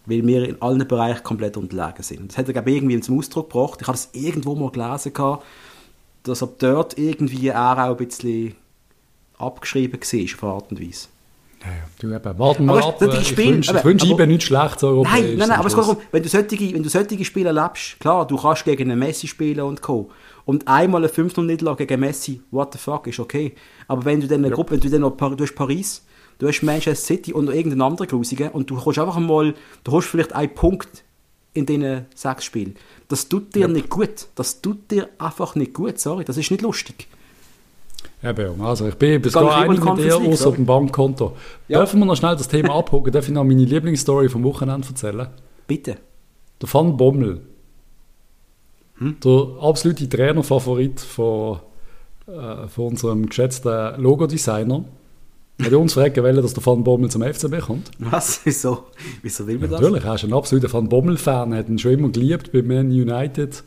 Weil 0.08 0.26
wir 0.26 0.48
in 0.50 0.62
allen 0.62 0.88
Bereichen 0.88 1.24
komplett 1.24 1.58
unterlegen 1.58 2.02
sind. 2.02 2.32
Das 2.32 2.38
hat 2.38 2.48
er, 2.48 2.54
glaube 2.54 2.72
ich, 2.72 2.78
irgendwie 2.78 3.00
zum 3.02 3.18
Ausdruck 3.20 3.52
gebracht. 3.52 3.80
Ich 3.82 3.88
habe 3.88 3.98
das 3.98 4.10
irgendwo 4.14 4.56
mal 4.56 4.72
gelesen, 4.72 5.14
dass 6.24 6.44
ab 6.44 6.54
dort 6.60 6.98
irgendwie 6.98 7.50
er 7.50 7.74
auch 7.74 7.98
ein 8.00 8.08
bisschen 8.08 8.56
abgeschrieben 9.38 10.00
war, 10.02 10.24
auf 10.24 10.44
eine 10.44 10.52
Art 10.54 10.72
und 10.72 10.82
Weise. 10.82 11.08
Ja, 11.64 11.68
ja. 11.72 11.74
Du 12.00 12.14
eben, 12.16 12.40
warten 12.40 12.66
wir 12.66 12.86
ab. 12.86 13.00
die 13.00 13.06
Ich 13.18 13.36
wünsche, 13.38 13.72
aber- 13.78 13.90
IBE 13.90 14.28
nichts 14.28 14.46
Schlechtes 14.46 14.84
europäisch. 14.84 15.14
Nein, 15.22 15.38
nein, 15.38 15.50
nein, 15.50 15.58
aber 15.58 15.68
es 15.68 15.74
geht 15.76 15.84
darum, 15.84 15.98
wenn 16.12 16.24
du 16.24 16.30
solche, 16.30 16.74
wenn 16.74 16.84
du 16.84 16.90
solche 16.90 17.26
Spiele 17.26 17.48
erlebst, 17.48 18.00
klar, 18.00 18.28
du 18.28 18.38
kannst 18.38 18.64
gegen 18.66 18.92
einen 18.92 19.00
Messi 19.00 19.28
spielen 19.28 19.62
und 19.62 19.82
Co. 19.82 20.10
Und 20.46 20.68
einmal 20.68 21.02
eine 21.04 21.12
5-0-Niederlage 21.12 21.86
gegen 21.86 22.00
Messi, 22.00 22.42
what 22.52 22.72
the 22.74 22.80
fuck, 22.80 23.08
ist 23.08 23.20
okay. 23.20 23.54
Aber 23.88 24.06
wenn 24.06 24.22
du 24.22 24.28
dann 24.28 24.40
eine 24.42 24.50
Ja. 24.50 24.54
Gruppe, 24.56 24.72
wenn 24.74 24.80
du 24.80 24.90
dann 24.90 25.02
noch, 25.02 25.18
du 25.18 25.44
hast 25.44 25.56
Paris, 25.56 26.06
du 26.40 26.48
hast 26.48 26.62
Manchester 26.62 27.06
City 27.06 27.34
und 27.34 27.46
noch 27.46 27.54
irgendeinen 27.54 27.82
anderen 27.82 28.08
Grusigen 28.08 28.50
und 28.52 28.70
du 28.70 28.76
kommst 28.80 29.00
einfach 29.00 29.18
mal, 29.20 29.54
du 29.84 29.92
hast 29.92 30.06
vielleicht 30.06 30.34
einen 30.34 30.54
Punkt 30.54 31.04
in 31.54 31.66
diesen 31.66 32.06
sechs 32.14 32.46
Spielen. 32.46 32.76
Das 33.08 33.28
tut 33.28 33.56
dir 33.56 33.62
Ja. 33.62 33.68
nicht 33.68 33.90
gut. 33.90 34.28
Das 34.36 34.62
tut 34.62 34.92
dir 34.92 35.10
einfach 35.18 35.56
nicht 35.56 35.74
gut, 35.74 36.00
sorry. 36.00 36.24
Das 36.24 36.38
ist 36.38 36.52
nicht 36.52 36.62
lustig. 36.62 37.08
Eben, 38.24 38.62
also 38.62 38.88
ich 38.88 38.96
bin 38.96 39.22
bis 39.22 39.34
Gar 39.34 39.46
gar 39.46 39.58
einig 39.58 39.84
mit 39.84 39.98
dir, 40.00 40.18
außer 40.18 40.52
dem 40.54 40.66
Bankkonto. 40.66 41.36
Ja. 41.68 41.80
Dürfen 41.80 42.00
wir 42.00 42.06
noch 42.06 42.16
schnell 42.16 42.36
das 42.36 42.48
Thema 42.48 42.76
abhocken? 42.76 43.12
Darf 43.12 43.28
ich 43.28 43.34
noch 43.34 43.44
meine 43.44 43.64
Lieblingsstory 43.64 44.28
vom 44.28 44.44
Wochenende 44.44 44.88
erzählen? 44.88 45.28
Bitte. 45.68 45.98
Der 46.60 46.74
Van 46.74 46.98
Bommel. 46.98 47.42
Hm? 48.98 49.18
Der 49.24 49.48
absolute 49.62 50.10
Trainerfavorit 50.10 51.00
von, 51.00 51.60
äh, 52.28 52.68
von 52.68 52.88
unserem 52.88 53.28
geschätzten 53.28 54.02
Logodesigner. 54.02 54.86
Hat 55.62 55.74
uns 55.74 55.94
fragen 55.94 56.24
wollen, 56.24 56.42
dass 56.42 56.54
der 56.54 56.66
Van 56.66 56.84
Bommel 56.84 57.10
zum 57.10 57.22
FCB 57.22 57.60
kommt. 57.60 57.92
Was? 58.00 58.42
Wieso? 58.44 58.86
Wieso 59.22 59.46
will 59.48 59.60
man 59.60 59.72
das? 59.72 59.82
Natürlich, 59.82 60.04
er 60.04 60.16
ist 60.16 60.24
ein 60.24 60.34
absoluter 60.34 60.72
Van 60.72 60.90
Bommel-Fan, 60.90 61.54
hat 61.56 61.68
ihn 61.68 61.80
schon 61.80 61.94
immer 61.94 62.10
geliebt 62.10 62.52
bei 62.52 62.62
Man 62.62 62.88
United. 62.88 63.64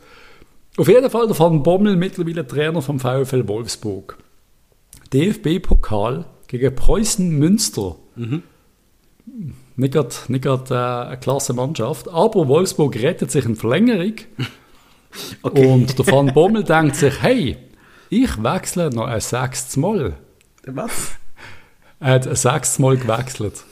Auf 0.77 0.87
jeden 0.87 1.09
Fall 1.09 1.27
der 1.27 1.37
Van 1.37 1.63
Bommel, 1.63 1.97
mittlerweile 1.97 2.47
Trainer 2.47 2.81
vom 2.81 2.99
VfL 2.99 3.45
Wolfsburg. 3.47 4.17
DFB-Pokal 5.13 6.25
gegen 6.47 6.75
Preußen 6.75 7.29
Münster. 7.29 7.95
Nicht 9.75 9.93
gerade 9.93 10.15
nicht 10.27 10.43
grad, 10.43 10.69
äh, 10.71 10.75
eine 10.75 11.17
klasse 11.19 11.53
Mannschaft, 11.53 12.09
aber 12.09 12.47
Wolfsburg 12.47 12.95
rettet 12.95 13.31
sich 13.31 13.45
in 13.45 13.55
Verlängerung. 13.55 14.15
Okay. 15.41 15.65
Und 15.65 15.99
der 15.99 16.07
Van 16.07 16.33
Bommel 16.33 16.63
denkt 16.63 16.95
sich, 16.95 17.21
hey, 17.21 17.57
ich 18.09 18.41
wechsle 18.41 18.91
noch 18.91 19.07
ein 19.07 19.19
sechstes 19.19 19.75
Mal. 19.75 20.15
Was? 20.65 21.11
Er 21.99 22.13
hat 22.13 22.27
ein 22.27 22.35
sechstes 22.37 22.79
Mal 22.79 22.95
gewechselt. 22.95 23.65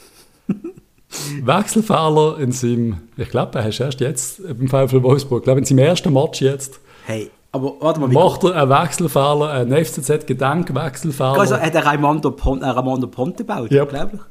Wechselfehler 1.41 2.39
in 2.39 2.51
seinem, 2.51 2.97
ich 3.15 3.29
glaube, 3.29 3.57
er 3.57 3.69
ist 3.69 3.79
erst 3.79 4.01
jetzt 4.01 4.41
beim 4.45 4.67
VfL 4.67 5.01
Wolfsburg, 5.01 5.39
ich 5.39 5.43
glaube 5.45 5.59
in 5.59 5.65
seinem 5.65 5.79
ersten 5.79 6.11
Match 6.11 6.41
jetzt, 6.41 6.81
Hey, 7.05 7.31
aber 7.51 7.73
warte 7.79 7.99
mal, 7.99 8.09
macht 8.09 8.43
er 8.43 8.55
einen 8.55 8.69
Wechselfehler, 8.69 9.49
einen 9.51 9.71
FCZ-Gedenkwechselfehler. 9.85 11.39
Also 11.39 11.57
hat 11.57 11.73
er 11.75 11.85
Raimondo 11.85 12.31
Ponte, 12.31 12.65
äh, 12.65 12.69
Raimondo 12.69 13.07
Ponte 13.07 13.37
gebaut, 13.43 13.71
Ja. 13.71 13.83
unglaublich. 13.83 14.21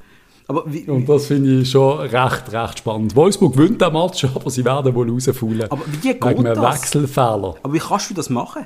Aber 0.51 0.63
wie, 0.67 0.89
und 0.89 1.07
das 1.09 1.27
finde 1.27 1.61
ich 1.61 1.71
schon 1.71 1.99
recht, 1.99 2.51
recht 2.53 2.79
spannend. 2.79 3.15
Wolfsburg 3.15 3.53
gewinnt 3.55 3.83
den 3.83 3.93
Match, 3.93 4.25
aber 4.35 4.49
sie 4.51 4.65
werden 4.65 4.95
wohl 4.95 5.11
rausfallen. 5.11 5.65
Aber 5.71 5.83
wie 5.87 5.97
geht 5.99 6.25
Wegen 6.25 6.45
das? 6.45 6.59
Wechselfehler. 6.83 7.55
aber 7.63 7.73
wie 7.73 7.79
kannst 7.79 8.09
du 8.11 8.15
das 8.15 8.31
machen? 8.31 8.65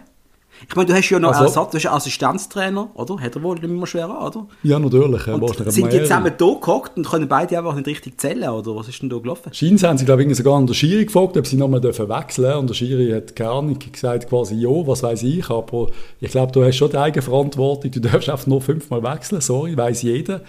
Ich 0.69 0.77
meine, 0.77 0.87
du 0.87 0.95
hast 0.95 1.11
ja 1.11 1.19
noch 1.19 1.31
Also- 1.33 1.45
Ersatz, 1.45 1.71
du 1.73 1.77
hast 1.79 1.87
einen 1.87 1.97
Assistenztrainer, 1.97 2.91
oder? 2.95 3.19
Hat 3.21 3.35
er 3.35 3.43
wohl 3.43 3.55
nicht 3.59 3.69
mehr 3.69 3.87
schwer 3.87 4.09
an, 4.09 4.27
oder? 4.29 4.47
Ja, 4.63 4.79
natürlich. 4.79 5.27
Und 5.27 5.73
sind 5.73 5.93
die 5.93 5.99
zusammen 6.03 6.33
da 6.37 6.45
gehockt 6.61 6.97
und 6.97 7.07
können 7.07 7.27
beide 7.29 7.59
einfach 7.59 7.75
nicht 7.75 7.87
richtig 7.87 8.21
zählen, 8.21 8.49
oder 8.49 8.77
was 8.77 8.89
ist 8.89 9.03
denn 9.03 9.11
da 9.11 9.19
gelaufen? 9.19 9.53
Scheins 9.53 9.83
haben 9.83 9.99
sie, 9.99 10.05
glaube 10.05 10.23
ich, 10.25 10.37
sogar 10.37 10.57
an 10.57 10.67
der 10.67 10.75
Schiri 10.75 11.05
gefragt, 11.05 11.37
ob 11.37 11.47
sie 11.47 11.57
nochmal 11.57 11.81
dürfen 11.81 12.09
wechseln 12.09 12.57
Und 12.59 12.71
der 12.71 12.75
Schiri 12.75 13.11
hat 13.11 13.35
keine 13.35 13.51
Ahnung 13.51 13.79
gesagt, 13.79 14.29
quasi, 14.29 14.55
ja, 14.55 14.69
was 14.69 15.03
weiß 15.03 15.23
ich. 15.25 15.51
Aber 15.51 15.89
ich 16.21 16.31
glaube, 16.31 16.53
du 16.53 16.65
hast 16.65 16.77
schon 16.77 16.91
die 16.91 16.99
Eigenverantwortung. 16.99 17.91
Du 17.91 18.01
darfst 18.01 18.29
einfach 18.29 18.47
nur 18.47 18.61
fünfmal 18.61 19.03
wechseln. 19.03 19.41
Sorry, 19.41 19.77
weiß 19.77 20.03
jeder. 20.03 20.43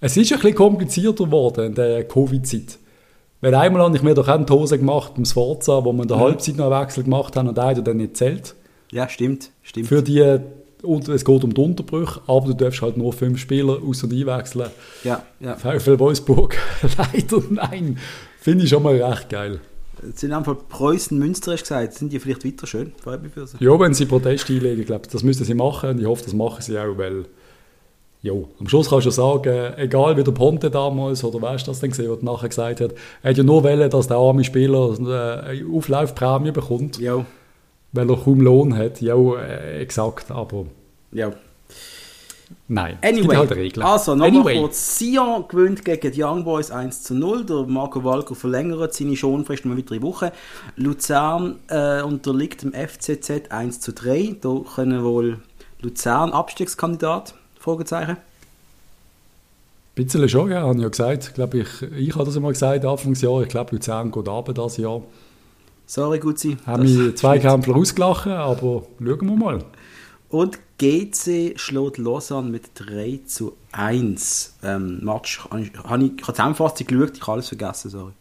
Es 0.00 0.16
ist 0.16 0.30
ein 0.32 0.38
bisschen 0.38 0.54
komplizierter 0.54 1.24
geworden 1.24 1.66
in 1.66 1.74
der 1.74 2.04
Covid-Zeit. 2.06 2.78
Weil 3.40 3.54
einmal 3.54 3.82
habe 3.82 3.96
ich 3.96 4.02
mir 4.02 4.14
doch 4.14 4.28
auch 4.28 4.44
die 4.44 4.52
Hose 4.52 4.78
gemacht 4.78 5.14
beim 5.14 5.24
Sforza, 5.24 5.84
wo 5.84 5.92
wir 5.92 6.02
in 6.02 6.08
der 6.08 6.18
Halbzeit 6.18 6.56
noch 6.56 6.70
einen 6.70 6.82
Wechsel 6.82 7.04
gemacht 7.04 7.36
haben 7.36 7.48
und 7.48 7.58
einer 7.58 7.82
dann 7.82 7.96
nicht 7.98 8.16
zählt. 8.16 8.54
Ja, 8.92 9.08
stimmt, 9.08 9.50
stimmt. 9.62 9.88
Für 9.88 10.02
die, 10.02 10.38
und 10.82 11.08
es 11.08 11.24
geht 11.24 11.44
um 11.44 11.52
die 11.52 11.60
Unterbrüche, 11.60 12.20
aber 12.26 12.46
du 12.46 12.54
darfst 12.54 12.82
halt 12.82 12.96
nur 12.96 13.12
fünf 13.12 13.38
Spieler 13.40 13.78
aus- 13.86 14.02
und 14.02 14.12
einwechseln. 14.12 14.70
ja, 15.04 15.22
ja. 15.40 15.56
VfL 15.56 15.98
Wolfsburg, 15.98 16.56
leider 16.98 17.42
nein. 17.50 17.98
Finde 18.40 18.64
ich 18.64 18.70
schon 18.70 18.82
mal 18.82 19.00
recht 19.00 19.28
geil. 19.28 19.60
Jetzt 20.06 20.20
sind 20.20 20.32
einfach 20.32 20.56
Preußen, 20.68 21.18
Münster, 21.18 21.52
hast 21.52 21.62
gesagt. 21.62 21.94
Sind 21.94 22.12
die 22.12 22.18
vielleicht 22.20 22.44
weiter 22.44 22.66
schön? 22.66 22.92
Freut 23.02 23.22
mich 23.22 23.32
für 23.32 23.46
sie. 23.46 23.56
Ja, 23.60 23.80
wenn 23.80 23.94
sie 23.94 24.04
Protest 24.04 24.48
einlegen, 24.50 24.84
glaube 24.84 25.02
ich, 25.06 25.10
das 25.10 25.22
müssen 25.22 25.44
sie 25.44 25.54
machen 25.54 25.90
und 25.90 26.00
ich 26.00 26.06
hoffe, 26.06 26.22
das 26.22 26.34
machen 26.34 26.60
sie 26.60 26.78
auch, 26.78 26.96
weil 26.98 27.24
jo, 28.22 28.48
am 28.60 28.68
Schluss 28.68 28.90
kannst 28.90 29.06
du 29.06 29.10
sagen, 29.10 29.72
egal 29.76 30.16
wie 30.16 30.22
der 30.24 30.32
Ponte 30.32 30.70
damals 30.70 31.24
oder 31.24 31.40
weißt 31.40 31.66
du 31.66 31.70
das 31.70 31.80
denn 31.80 31.90
gesehen, 31.90 32.10
was 32.10 32.18
er 32.18 32.24
nachher 32.24 32.48
gesagt 32.48 32.80
hat, 32.80 32.92
er 33.22 33.30
hat 33.30 33.38
ja 33.38 33.42
nur 33.42 33.64
wollen, 33.64 33.88
dass 33.88 34.06
der 34.08 34.16
arme 34.18 34.44
Spieler 34.44 34.96
äh, 34.98 35.48
eine 35.50 35.66
Auflaufprämie 35.72 36.50
bekommt, 36.52 36.98
Ja, 36.98 37.24
weil 37.96 38.10
er 38.10 38.16
kaum 38.16 38.40
Lohn 38.40 38.76
hat. 38.76 39.00
Ja, 39.00 39.16
äh, 39.16 39.80
exakt, 39.80 40.30
aber 40.30 40.66
ja. 41.12 41.32
nein. 42.68 42.98
Anyway, 43.02 43.36
halt 43.36 43.52
Regeln. 43.52 43.84
also 43.84 44.14
nochmal 44.14 44.28
anyway. 44.28 44.60
kurz. 44.60 44.98
Sion 44.98 45.44
gewinnt 45.48 45.84
gegen 45.84 46.12
die 46.12 46.22
Young 46.22 46.44
Boys 46.44 46.70
1 46.70 47.02
zu 47.02 47.14
0. 47.14 47.44
Der 47.46 47.64
Marco 47.64 48.04
Walker 48.04 48.34
verlängert 48.34 48.94
seine 48.94 49.16
Schonfrist 49.16 49.64
um 49.64 49.72
eine 49.72 49.80
weitere 49.80 50.02
Woche. 50.02 50.32
Luzern 50.76 51.56
äh, 51.68 52.02
unterliegt 52.02 52.62
dem 52.62 52.72
FCZ 52.72 53.50
1 53.50 53.80
zu 53.80 53.92
3. 53.92 54.36
Da 54.40 54.60
können 54.74 55.02
wohl 55.02 55.38
Luzern 55.80 56.32
Abstiegskandidat? 56.32 57.34
Fragezeichen. 57.58 58.16
Ein 59.98 60.04
bisschen 60.04 60.28
schon, 60.28 60.50
ja, 60.50 60.60
habe 60.60 60.76
ich 60.76 60.82
ja 60.82 60.88
gesagt. 60.88 61.34
Glaube 61.34 61.58
ich, 61.58 61.82
ich 61.96 62.14
habe 62.14 62.26
das 62.26 62.36
einmal 62.36 62.52
gesagt, 62.52 62.84
Anfangsjahr. 62.84 63.42
Ich 63.42 63.48
glaube, 63.48 63.74
Luzern 63.74 64.10
geht 64.10 64.28
runter 64.28 64.52
dieses 64.52 64.76
Jahr. 64.76 65.00
Sorry, 65.86 66.18
Gutzi. 66.18 66.56
Haben 66.66 66.82
mich 66.82 67.16
zwei 67.16 67.38
stimmt. 67.38 67.64
Kämpfer 67.64 67.76
ausgelachen, 67.76 68.32
aber 68.32 68.82
schauen 68.98 69.26
wir 69.28 69.36
mal. 69.36 69.58
Und 70.28 70.58
GC 70.78 71.54
schlägt 71.56 71.98
Lausanne 71.98 72.50
mit 72.50 72.70
3 72.74 73.20
zu 73.24 73.56
1. 73.72 74.56
Ähm, 74.64 74.98
Match, 75.02 75.46
habe 75.48 75.62
ich, 75.62 75.72
habe 75.84 76.16
Zusammenfassung 76.16 76.86
geschaut, 76.86 77.12
ich 77.14 77.22
habe 77.22 77.32
alles 77.32 77.48
vergessen, 77.48 77.90
sorry. 77.90 78.12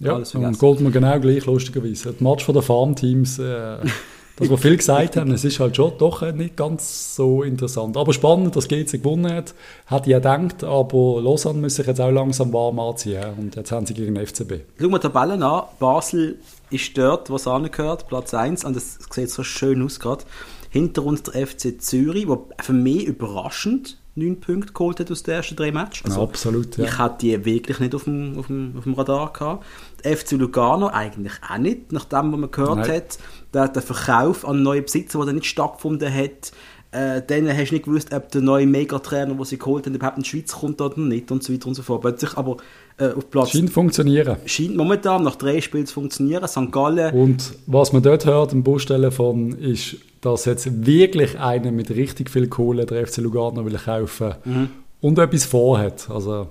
Ja, 0.00 0.14
Alles 0.14 0.34
und 0.34 0.42
vergessen. 0.42 0.60
geht 0.60 0.80
mir 0.80 0.90
genau 0.90 1.20
gleich, 1.20 1.46
lustigerweise. 1.46 2.12
Das 2.12 2.20
Match 2.20 2.44
von 2.44 2.54
den 2.54 2.62
Farmteams, 2.64 3.38
äh, 3.38 3.76
das 4.36 4.50
wir 4.50 4.58
viel 4.58 4.76
gesagt 4.76 5.16
haben, 5.16 5.30
es 5.30 5.44
ist 5.44 5.60
halt 5.60 5.76
schon 5.76 5.92
doch 5.96 6.22
äh, 6.22 6.32
nicht 6.32 6.56
ganz 6.56 7.14
so 7.14 7.44
interessant. 7.44 7.96
Aber 7.96 8.12
spannend, 8.12 8.56
dass 8.56 8.66
GC 8.66 8.90
gewonnen 9.00 9.32
hat, 9.32 9.54
hätte 9.86 10.02
ich 10.06 10.08
ja 10.08 10.18
gedacht, 10.18 10.64
aber 10.64 11.22
Lausanne 11.22 11.60
muss 11.60 11.76
sich 11.76 11.86
jetzt 11.86 12.00
auch 12.00 12.10
langsam 12.10 12.52
warm 12.52 12.80
anziehen. 12.80 13.22
Und 13.38 13.54
jetzt 13.54 13.70
haben 13.70 13.86
sie 13.86 13.94
gegen 13.94 14.16
den 14.16 14.26
FCB. 14.26 14.52
Schauen 14.76 14.90
wir 14.90 14.98
die 14.98 15.02
Tabellen 15.06 15.42
an. 15.44 15.62
Basel 15.78 16.40
ist 16.72 16.96
dort, 16.96 17.30
wo 17.30 17.36
es 17.36 17.46
angehört, 17.46 18.08
Platz 18.08 18.34
1. 18.34 18.64
Und 18.64 18.76
das 18.76 18.98
sieht 19.10 19.30
so 19.30 19.42
schön 19.42 19.82
aus 19.82 20.00
gerade. 20.00 20.24
Hinter 20.70 21.04
uns 21.04 21.22
der 21.22 21.46
FC 21.46 21.80
Zürich, 21.80 22.26
der 22.26 22.38
für 22.60 22.72
mich 22.72 23.04
überraschend 23.04 23.98
9 24.14 24.40
Punkte 24.40 24.72
geholt 24.74 25.00
hat 25.00 25.10
aus 25.10 25.22
den 25.22 25.34
ersten 25.34 25.56
drei 25.56 25.72
Matches. 25.72 26.04
Also, 26.04 26.22
Absolut, 26.22 26.76
ja. 26.76 26.84
Ich 26.84 26.98
hatte 26.98 27.18
die 27.20 27.44
wirklich 27.44 27.80
nicht 27.80 27.94
auf 27.94 28.04
dem, 28.04 28.38
auf 28.38 28.46
dem, 28.46 28.74
auf 28.76 28.84
dem 28.84 28.94
Radar 28.94 29.32
gehabt. 29.32 29.64
Der 30.04 30.16
FC 30.16 30.32
Lugano 30.32 30.88
eigentlich 30.88 31.32
auch 31.48 31.58
nicht, 31.58 31.92
nachdem 31.92 32.32
was 32.32 32.40
man 32.40 32.50
gehört 32.50 32.78
Nein. 32.78 32.90
hat. 32.90 33.18
Der, 33.54 33.68
der 33.68 33.82
Verkauf 33.82 34.46
an 34.46 34.62
neue 34.62 34.82
Besitzer, 34.82 35.24
der 35.24 35.32
nicht 35.32 35.46
stattgefunden 35.46 36.12
hat. 36.12 36.52
Äh, 36.92 37.22
dann 37.26 37.48
hast 37.48 37.70
du 37.70 37.74
nicht 37.74 37.86
gewusst, 37.86 38.12
ob 38.12 38.30
der 38.30 38.42
neue 38.42 38.66
Megatrainer, 38.66 39.34
den 39.34 39.44
sie 39.44 39.58
geholt 39.58 39.86
haben, 39.86 39.94
überhaupt 39.94 40.18
in 40.18 40.24
die 40.24 40.28
Schweiz 40.28 40.52
kommt 40.52 40.78
oder 40.80 41.00
nicht 41.00 41.30
und 41.32 41.42
so 41.42 41.50
weiter 41.52 41.66
und 41.68 41.74
so 41.74 41.82
fort. 41.82 42.02
Plötzlich 42.02 42.36
aber 42.36 42.58
äh, 42.98 43.08
auf 43.12 43.30
Platz 43.30 43.50
Scheint 43.52 43.70
funktionieren. 43.70 44.36
scheint 44.44 44.76
momentan 44.76 45.22
nach 45.22 45.36
drei 45.36 45.62
Spielen 45.62 45.86
zu 45.86 45.94
funktionieren. 45.94 46.46
St. 46.46 46.70
Gallen, 46.70 47.14
Und 47.14 47.54
was 47.66 47.94
man 47.94 48.02
dort 48.02 48.26
hört 48.26 48.52
im 48.52 48.62
Bustelefon 48.62 49.52
ist, 49.58 49.96
dass 50.20 50.44
jetzt 50.44 50.86
wirklich 50.86 51.38
einer 51.40 51.72
mit 51.72 51.88
richtig 51.90 52.28
viel 52.28 52.48
Kohle 52.48 52.84
der 52.84 53.06
FC 53.06 53.18
Lugano 53.22 53.64
will 53.64 53.78
kaufen 53.78 54.34
Mhm. 54.44 54.68
und 55.00 55.18
etwas 55.18 55.46
vorhat. 55.46 56.10
Also 56.10 56.48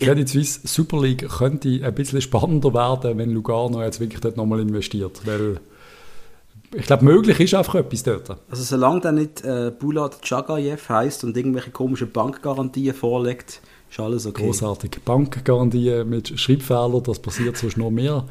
die 0.00 0.04
Credit 0.04 0.28
Suisse 0.28 0.60
Super 0.64 1.00
League 1.02 1.28
könnte 1.28 1.68
ein 1.82 1.94
bisschen 1.94 2.20
spannender 2.20 2.74
werden, 2.74 3.16
wenn 3.18 3.30
Lugano 3.30 3.80
jetzt 3.82 4.00
wirklich 4.00 4.20
dort 4.20 4.36
nochmal 4.36 4.60
investiert. 4.60 5.20
Weil 5.24 5.60
ich 6.74 6.86
glaube, 6.86 7.04
möglich 7.04 7.40
ist 7.40 7.54
einfach 7.54 7.76
etwas 7.76 8.02
dort. 8.02 8.36
also 8.50 8.62
solange 8.62 9.00
der 9.00 9.12
nicht 9.12 9.44
äh, 9.44 9.72
Bulat 9.76 10.20
Chagayev 10.22 10.88
heißt 10.88 11.24
und 11.24 11.36
irgendwelche 11.36 11.70
komischen 11.70 12.10
Bankgarantien 12.10 12.94
vorlegt, 12.94 13.60
ist 13.90 14.00
alles 14.00 14.26
okay. 14.26 14.44
Großartig. 14.44 14.98
Bankgarantie 15.04 16.04
mit 16.04 16.38
Schreibfehler, 16.38 17.00
das 17.00 17.18
passiert 17.20 17.56
sonst 17.56 17.78
noch 17.78 17.90
mehr. 17.90 18.26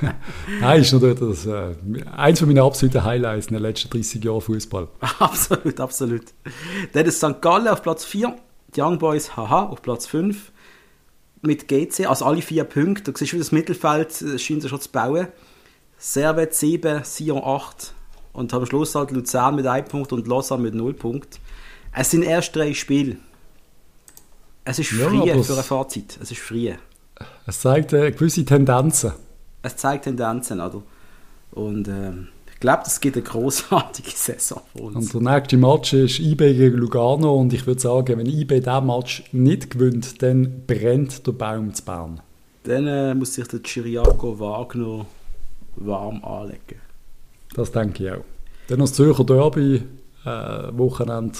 Nein, 0.60 0.80
ist 0.80 0.92
natürlich 0.92 1.20
das, 1.20 1.46
äh, 1.46 1.74
eins 2.16 2.40
meiner 2.42 2.64
absoluten 2.64 3.04
Highlights 3.04 3.46
in 3.46 3.54
den 3.54 3.62
letzten 3.62 3.90
30 3.90 4.24
Jahren 4.24 4.40
Fußball. 4.40 4.88
absolut, 5.20 5.78
absolut. 5.78 6.24
Dann 6.92 7.06
ist 7.06 7.18
St. 7.18 7.40
Gallen 7.40 7.68
auf 7.68 7.82
Platz 7.82 8.04
4, 8.04 8.34
die 8.74 8.80
Young 8.80 8.98
Boys 8.98 9.36
haha 9.36 9.66
auf 9.66 9.80
Platz 9.80 10.06
5 10.06 10.50
mit 11.42 11.68
GC, 11.68 12.06
also 12.06 12.24
alle 12.24 12.42
vier 12.42 12.64
Punkte. 12.64 13.12
Du 13.12 13.18
siehst, 13.18 13.32
wie 13.32 13.38
das 13.38 13.52
Mittelfeld 13.52 14.20
äh, 14.22 14.38
scheint 14.38 14.62
sich 14.62 14.70
schon 14.70 14.80
zu 14.80 14.90
bauen. 14.90 15.28
Servet 16.02 16.54
7, 16.54 17.04
Sion 17.04 17.42
8 17.44 17.92
und 18.32 18.54
am 18.54 18.64
Schluss 18.64 18.94
halt 18.94 19.10
Luzern 19.10 19.54
mit 19.56 19.66
1 19.66 19.88
Punkt 19.88 20.12
und 20.14 20.26
Lausanne 20.26 20.62
mit 20.62 20.74
0 20.74 20.94
Punkt. 20.94 21.38
Es 21.94 22.10
sind 22.10 22.22
erst 22.22 22.56
drei 22.56 22.72
Spiele. 22.72 23.16
Es 24.64 24.78
ist 24.78 24.92
Ja, 24.92 25.08
aber 25.08 25.44
für 25.44 25.52
es- 25.52 25.58
ein 25.58 25.64
Fazit. 25.64 26.18
Es 26.22 26.30
ist 26.30 26.40
früh. 26.40 26.70
Es 27.46 27.60
zeigt 27.60 27.92
äh, 27.92 28.10
gewisse 28.12 28.44
Tendenzen. 28.44 29.12
Es 29.62 29.76
zeigt 29.76 30.04
Tendenzen, 30.04 30.60
oder? 30.60 30.82
Und 31.52 31.86
ähm, 31.88 32.28
ich 32.50 32.60
glaube, 32.60 32.82
das 32.84 32.98
gibt 33.00 33.16
eine 33.16 33.24
großartige 33.24 34.10
Saison 34.14 34.62
für 34.74 34.82
uns. 34.84 35.12
Und 35.14 35.26
der 35.26 35.34
nächste 35.34 35.56
Match 35.58 35.92
ist 35.92 36.18
IB 36.18 36.54
gegen 36.54 36.78
Lugano 36.78 37.34
und 37.34 37.52
ich 37.52 37.66
würde 37.66 37.80
sagen, 37.80 38.16
wenn 38.18 38.26
IB 38.26 38.60
diesen 38.60 38.86
Match 38.86 39.24
nicht 39.32 39.70
gewinnt, 39.70 40.22
dann 40.22 40.62
brennt 40.66 41.26
der 41.26 41.32
Baum 41.32 41.74
zu 41.74 41.84
Bern. 41.84 42.20
Dann 42.64 42.86
äh, 42.86 43.14
muss 43.14 43.34
sich 43.34 43.48
der 43.48 43.60
Chiriaco 43.62 44.38
Wagner 44.38 45.04
warm 45.76 46.24
anlegen. 46.24 46.80
Das 47.54 47.72
denke 47.72 48.04
ich 48.04 48.12
auch. 48.12 48.24
Dann 48.68 48.80
das 48.80 48.92
Zürcher 48.92 49.24
Derby, 49.24 49.82
äh, 50.24 50.28
Wochenende, 50.78 51.38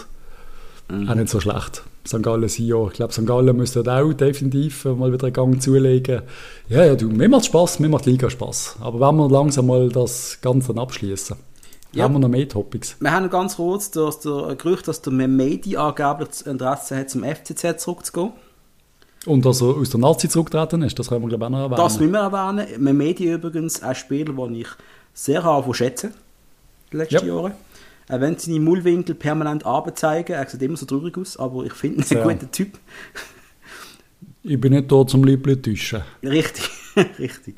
auch 0.88 1.14
nicht 1.14 1.28
so 1.28 1.38
schlecht. 1.40 1.82
St. 2.06 2.22
Gallen 2.22 2.48
Sio. 2.48 2.88
Ich 2.88 2.94
glaube, 2.94 3.12
St. 3.12 3.26
Gallen 3.26 3.56
müsste 3.56 3.80
auch 3.80 4.12
definitiv 4.12 4.86
mal 4.86 5.12
wieder 5.12 5.24
einen 5.26 5.32
Gang 5.34 5.62
zulegen. 5.62 6.22
Ja, 6.68 6.84
ja, 6.84 6.96
du, 6.96 7.08
mir 7.08 7.28
macht 7.28 7.44
Spass, 7.44 7.78
mir 7.78 7.88
macht 7.88 8.06
Liga 8.06 8.28
Spass. 8.30 8.76
Aber 8.80 8.98
wenn 9.08 9.16
wir 9.16 9.28
langsam 9.28 9.66
mal 9.66 9.88
das 9.90 10.38
Ganze 10.40 10.74
abschließen, 10.76 11.36
Ja. 11.92 12.04
haben 12.04 12.14
wir 12.14 12.18
noch 12.18 12.28
mehr 12.28 12.48
Topics. 12.48 12.96
Wir 12.98 13.12
haben 13.12 13.24
noch 13.24 13.30
ganz 13.30 13.56
kurz 13.56 13.90
das 13.92 14.20
Gerücht, 14.22 14.88
dass 14.88 15.02
der 15.02 15.12
Memedi 15.12 15.76
angeblich 15.76 16.28
das 16.30 16.42
Interesse 16.42 16.96
hat, 16.96 17.10
zum 17.10 17.22
FCZ 17.22 17.78
zurückzugehen. 17.80 18.32
Und 19.26 19.44
dass 19.44 19.60
er 19.60 19.68
aus 19.68 19.90
der 19.90 20.00
Nazi 20.00 20.28
zurückgetreten 20.28 20.82
ist, 20.82 20.98
das 20.98 21.08
können 21.08 21.22
wir 21.22 21.28
glaube 21.28 21.44
ich 21.44 21.46
auch 21.46 21.50
noch 21.50 21.58
erwähnen. 21.58 21.76
Das 21.76 21.98
müssen 22.00 22.12
wir 22.12 22.20
erwähnen. 22.20 22.66
Memedi 22.82 23.30
übrigens 23.32 23.82
ein 23.82 23.94
Spieler, 23.94 24.32
den 24.32 24.54
ich 24.54 24.68
sehr 25.12 25.42
habe 25.42 25.74
schätzen 25.74 26.14
die 26.92 26.96
letzten 26.96 27.26
Ja. 27.26 27.34
Jahre. 27.34 27.52
Auch 28.08 28.20
wenn 28.20 28.36
seine 28.38 28.58
Mullwinkel 28.60 29.14
permanent 29.14 29.64
zeigen, 29.94 30.32
er 30.32 30.48
sieht 30.48 30.62
immer 30.62 30.76
so 30.76 30.86
traurig 30.86 31.16
aus, 31.16 31.36
aber 31.36 31.64
ich 31.64 31.72
finde 31.74 31.98
ihn 31.98 32.02
Sehr. 32.02 32.26
ein 32.26 32.38
guter 32.38 32.50
Typ. 32.50 32.78
Ich 34.42 34.60
bin 34.60 34.72
nicht 34.72 34.90
da 34.90 35.06
zum 35.06 35.22
Liebling 35.22 35.62
täuschen. 35.62 36.02
Richtig, 36.22 36.70
richtig. 37.18 37.56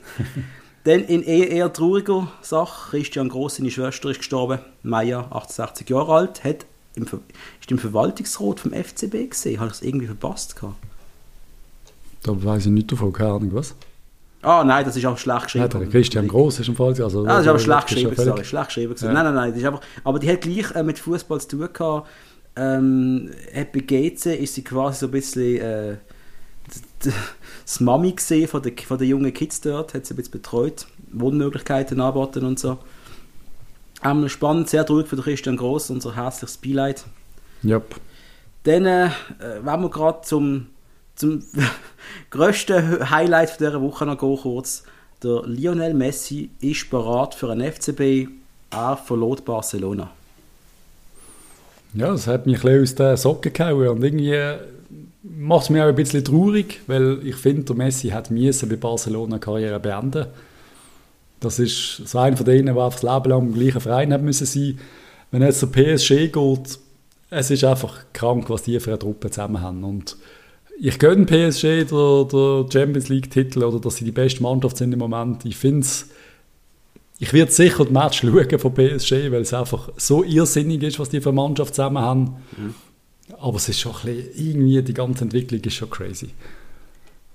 Dann 0.84 1.04
in 1.04 1.22
eher, 1.22 1.48
eher 1.50 1.72
trauriger 1.72 2.30
Sache, 2.42 2.90
Christian 2.90 3.28
Gross, 3.28 3.56
seine 3.56 3.70
Schwester, 3.70 4.10
ist 4.10 4.18
gestorben, 4.18 4.58
Maya, 4.82 5.28
68 5.30 5.88
Jahre 5.88 6.12
alt, 6.12 6.44
hat 6.44 6.66
im, 6.96 7.04
ist 7.04 7.70
im 7.70 7.78
Verwaltungsrat 7.78 8.60
vom 8.60 8.72
FCB 8.72 9.30
gesehen. 9.30 9.60
Habe 9.60 9.70
ich 9.70 9.76
es 9.76 9.82
irgendwie 9.82 10.06
verpasst? 10.06 10.56
Gehabt? 10.56 10.74
Da 12.22 12.44
weiß 12.44 12.66
ich 12.66 12.72
nicht 12.72 12.90
davon, 12.90 13.12
keine 13.12 13.30
Ahnung, 13.32 13.50
was. 13.52 13.74
Ah, 14.42 14.64
nein, 14.64 14.84
das 14.84 14.96
ist 14.96 15.04
auch 15.06 15.16
schlecht 15.18 15.44
geschrieben. 15.44 15.68
Der 15.70 15.86
Christian 15.88 16.26
Gross 16.26 16.58
ist 16.58 16.68
im 16.68 16.74
Fall. 16.74 16.88
Also, 17.00 17.24
Ah, 17.24 17.28
das 17.28 17.42
ist 17.42 17.48
aber 17.48 17.58
schlecht 17.58 17.86
geschrieben, 17.88 18.16
sorry, 18.16 18.44
schlecht 18.44 18.66
geschrieben. 18.66 18.94
Ja. 18.98 19.12
Nein, 19.12 19.24
nein, 19.24 19.34
nein, 19.34 19.50
das 19.50 19.60
ist 19.60 19.66
einfach, 19.66 19.80
aber 20.02 20.18
die 20.18 20.30
hat 20.30 20.40
gleich 20.40 20.70
äh, 20.74 20.82
mit 20.82 20.98
Fußball 20.98 21.40
zu 21.40 21.48
tun 21.48 21.68
gehabt. 21.72 22.08
Ähm, 22.56 23.30
bei 23.54 23.80
GC 23.80 24.26
ist 24.38 24.54
sie 24.54 24.62
quasi 24.64 24.98
so 25.00 25.06
ein 25.06 25.12
bisschen 25.12 25.60
äh, 25.60 25.96
das 27.64 27.80
Mami 27.80 28.12
gesehen 28.12 28.48
von 28.48 28.62
den, 28.62 28.76
von 28.78 28.98
den 28.98 29.08
jungen 29.08 29.32
Kids 29.32 29.60
dort, 29.60 29.94
hat 29.94 30.06
sie 30.06 30.14
ein 30.14 30.16
bisschen 30.16 30.32
betreut, 30.32 30.86
Wohnmöglichkeiten 31.12 32.00
anboten 32.00 32.44
und 32.44 32.58
so. 32.58 32.78
Ähm, 34.04 34.28
spannend, 34.28 34.68
sehr 34.68 34.84
traurig 34.84 35.06
für 35.06 35.16
Christian 35.16 35.56
Gross, 35.56 35.88
unser 35.90 36.16
herzliches 36.16 36.56
Beileid. 36.56 37.04
Yep. 37.64 37.94
Dann, 38.64 38.86
äh, 38.86 39.10
wenn 39.62 39.80
wir 39.80 39.90
gerade 39.90 40.22
zum, 40.22 40.66
zum 41.16 41.42
grössten 42.30 43.10
Highlight 43.10 43.60
dieser 43.60 43.80
Woche 43.80 44.06
noch 44.06 44.18
kurz. 44.18 44.84
Der 45.22 45.42
Lionel 45.46 45.94
Messi 45.94 46.50
ist 46.60 46.90
bereit 46.90 47.34
für 47.34 47.50
ein 47.50 47.60
FCB. 47.60 48.28
Er 48.70 48.96
verlot 48.96 49.44
Barcelona. 49.44 50.10
Ja, 51.94 52.10
das 52.10 52.26
hat 52.26 52.46
mich 52.46 52.56
ein 52.56 52.62
bisschen 52.62 52.82
aus 52.82 52.94
den 52.94 53.16
Socken 53.16 53.52
gehauen 53.52 53.88
und 53.88 54.02
irgendwie 54.02 54.40
macht 55.22 55.64
es 55.64 55.70
mich 55.70 55.82
auch 55.82 55.86
ein 55.86 55.94
bisschen 55.94 56.24
traurig, 56.24 56.80
weil 56.86 57.20
ich 57.24 57.36
finde, 57.36 57.64
der 57.64 57.76
Messi 57.76 58.08
hat 58.08 58.30
bei 58.30 58.76
Barcelona 58.76 59.38
Karriere 59.38 59.78
beenden. 59.78 60.26
Das 61.38 61.58
ist 61.58 62.02
so 62.06 62.18
einer 62.18 62.36
von 62.36 62.46
denen, 62.46 62.74
der 62.74 62.84
einfach 62.84 63.00
das 63.00 63.02
Leben 63.02 63.30
lang 63.30 63.46
im 63.48 63.54
gleichen 63.54 63.80
Verein 63.80 64.12
hat 64.12 64.22
müssen 64.22 64.46
sein. 64.46 64.78
Wenn 65.30 65.42
jetzt 65.42 65.62
der 65.62 65.66
PSG 65.66 66.32
geht, 66.32 66.78
es 67.30 67.50
ist 67.50 67.64
einfach 67.64 68.04
krank, 68.12 68.48
was 68.48 68.62
die 68.62 68.78
für 68.78 68.90
eine 68.90 68.98
Truppe 68.98 69.30
zusammen 69.30 69.60
haben. 69.60 69.84
Und 69.84 70.16
ich 70.84 70.98
gönne 70.98 71.26
PSG 71.26 71.84
der, 71.88 72.24
der 72.24 72.66
Champions 72.72 73.08
League-Titel 73.08 73.62
oder 73.62 73.78
dass 73.78 73.96
sie 73.96 74.04
die 74.04 74.10
beste 74.10 74.42
Mannschaft 74.42 74.76
sind 74.76 74.92
im 74.92 74.98
Moment. 74.98 75.44
Ich 75.44 75.56
finde 75.56 75.82
es 75.82 76.08
ich 77.20 77.32
werde 77.32 77.52
sicher 77.52 77.84
das 77.84 77.92
Match 77.92 78.20
schauen 78.22 78.58
von 78.58 78.74
PSG, 78.74 79.30
weil 79.30 79.42
es 79.42 79.54
einfach 79.54 79.90
so 79.96 80.24
irrsinnig 80.24 80.82
ist, 80.82 80.98
was 80.98 81.08
die 81.08 81.20
für 81.20 81.28
eine 81.28 81.36
Mannschaft 81.36 81.76
zusammen 81.76 82.02
haben. 82.02 82.36
Mhm. 82.56 82.74
Aber 83.38 83.58
es 83.58 83.68
ist 83.68 83.78
schon 83.78 83.92
ein 83.92 84.16
bisschen, 84.16 84.48
irgendwie, 84.48 84.82
die 84.82 84.92
ganze 84.92 85.22
Entwicklung 85.22 85.60
ist 85.60 85.74
schon 85.74 85.88
crazy. 85.88 86.30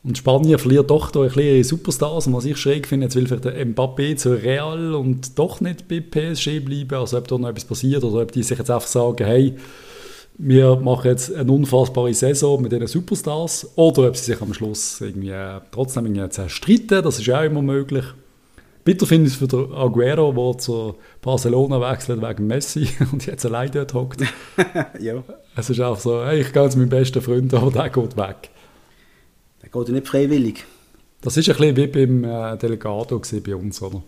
Und 0.04 0.18
Spanien 0.18 0.60
verliert 0.60 0.89
doch 0.89 1.10
da 1.12 1.22
ein 1.22 1.28
bisschen 1.28 1.43
ihre 1.43 1.64
Superstars. 1.64 2.28
Und 2.28 2.34
was 2.34 2.43
ich 2.43 2.58
schräg 2.58 2.86
finde, 2.86 3.06
jetzt 3.06 3.16
will 3.16 3.28
vielleicht 3.28 3.45
der 3.45 3.66
Mbappé 3.66 4.18
zu 4.18 4.34
Real 4.34 4.93
und 4.93 5.39
doch 5.39 5.62
nicht 5.62 5.88
bei 5.88 6.02
PSG 6.02 6.60
bleiben. 6.60 6.95
Also 6.95 7.18
ob 7.18 7.30
da 7.30 7.38
noch 7.38 7.48
etwas 7.48 7.64
passiert 7.64 8.04
oder 8.04 8.24
ob 8.24 8.32
die 8.34 8.43
sich 8.43 8.58
jetzt 8.58 8.70
einfach 8.70 8.88
sagen, 8.88 9.26
hey, 9.26 9.56
wir 10.38 10.75
machen 10.75 11.07
jetzt 11.07 11.33
eine 11.33 11.51
unfassbare 11.51 12.13
Saison 12.13 12.61
mit 12.61 12.71
diesen 12.71 12.88
Superstars. 12.88 13.71
Oder 13.75 14.07
ob 14.07 14.15
sie 14.15 14.31
sich 14.31 14.41
am 14.41 14.53
Schluss 14.53 15.01
irgendwie 15.01 15.33
trotzdem 15.71 16.05
irgendwie 16.05 16.29
zerstreiten, 16.29 17.03
das 17.03 17.19
ist 17.19 17.29
auch 17.29 17.43
immer 17.43 17.61
möglich. 17.61 18.05
Bitter 18.83 19.05
finde 19.05 19.27
ich 19.27 19.33
es 19.33 19.39
für 19.39 19.47
den 19.47 19.73
Aguero, 19.73 20.31
der 20.31 20.59
zu 20.59 20.95
Barcelona 21.21 21.81
wechselt 21.81 22.21
wegen 22.21 22.47
Messi 22.47 22.88
und 23.11 23.25
jetzt 23.25 23.45
allein 23.45 23.69
dort 23.71 23.93
hockt. 23.93 24.21
ja. 24.99 25.23
Es 25.55 25.69
ist 25.69 25.79
einfach 25.81 25.99
so, 25.99 26.23
hey, 26.23 26.39
ich 26.41 26.53
gehe 26.53 26.63
jetzt 26.63 26.77
mit 26.77 26.89
meinem 26.89 27.01
besten 27.01 27.21
Freund, 27.21 27.53
aber 27.53 27.71
der 27.71 27.89
geht 27.89 28.15
weg. 28.15 28.49
Der 29.61 29.69
geht 29.69 29.88
ja 29.89 29.93
nicht 29.93 30.07
freiwillig. 30.07 30.63
Das 31.19 31.35
ist 31.35 31.49
ein 31.49 31.57
bisschen 31.57 31.75
wie 31.75 31.88
beim 31.88 32.23
äh, 32.23 32.57
Delegado 32.57 33.21
bei 33.43 33.55
uns, 33.55 33.81
oder? 33.81 34.03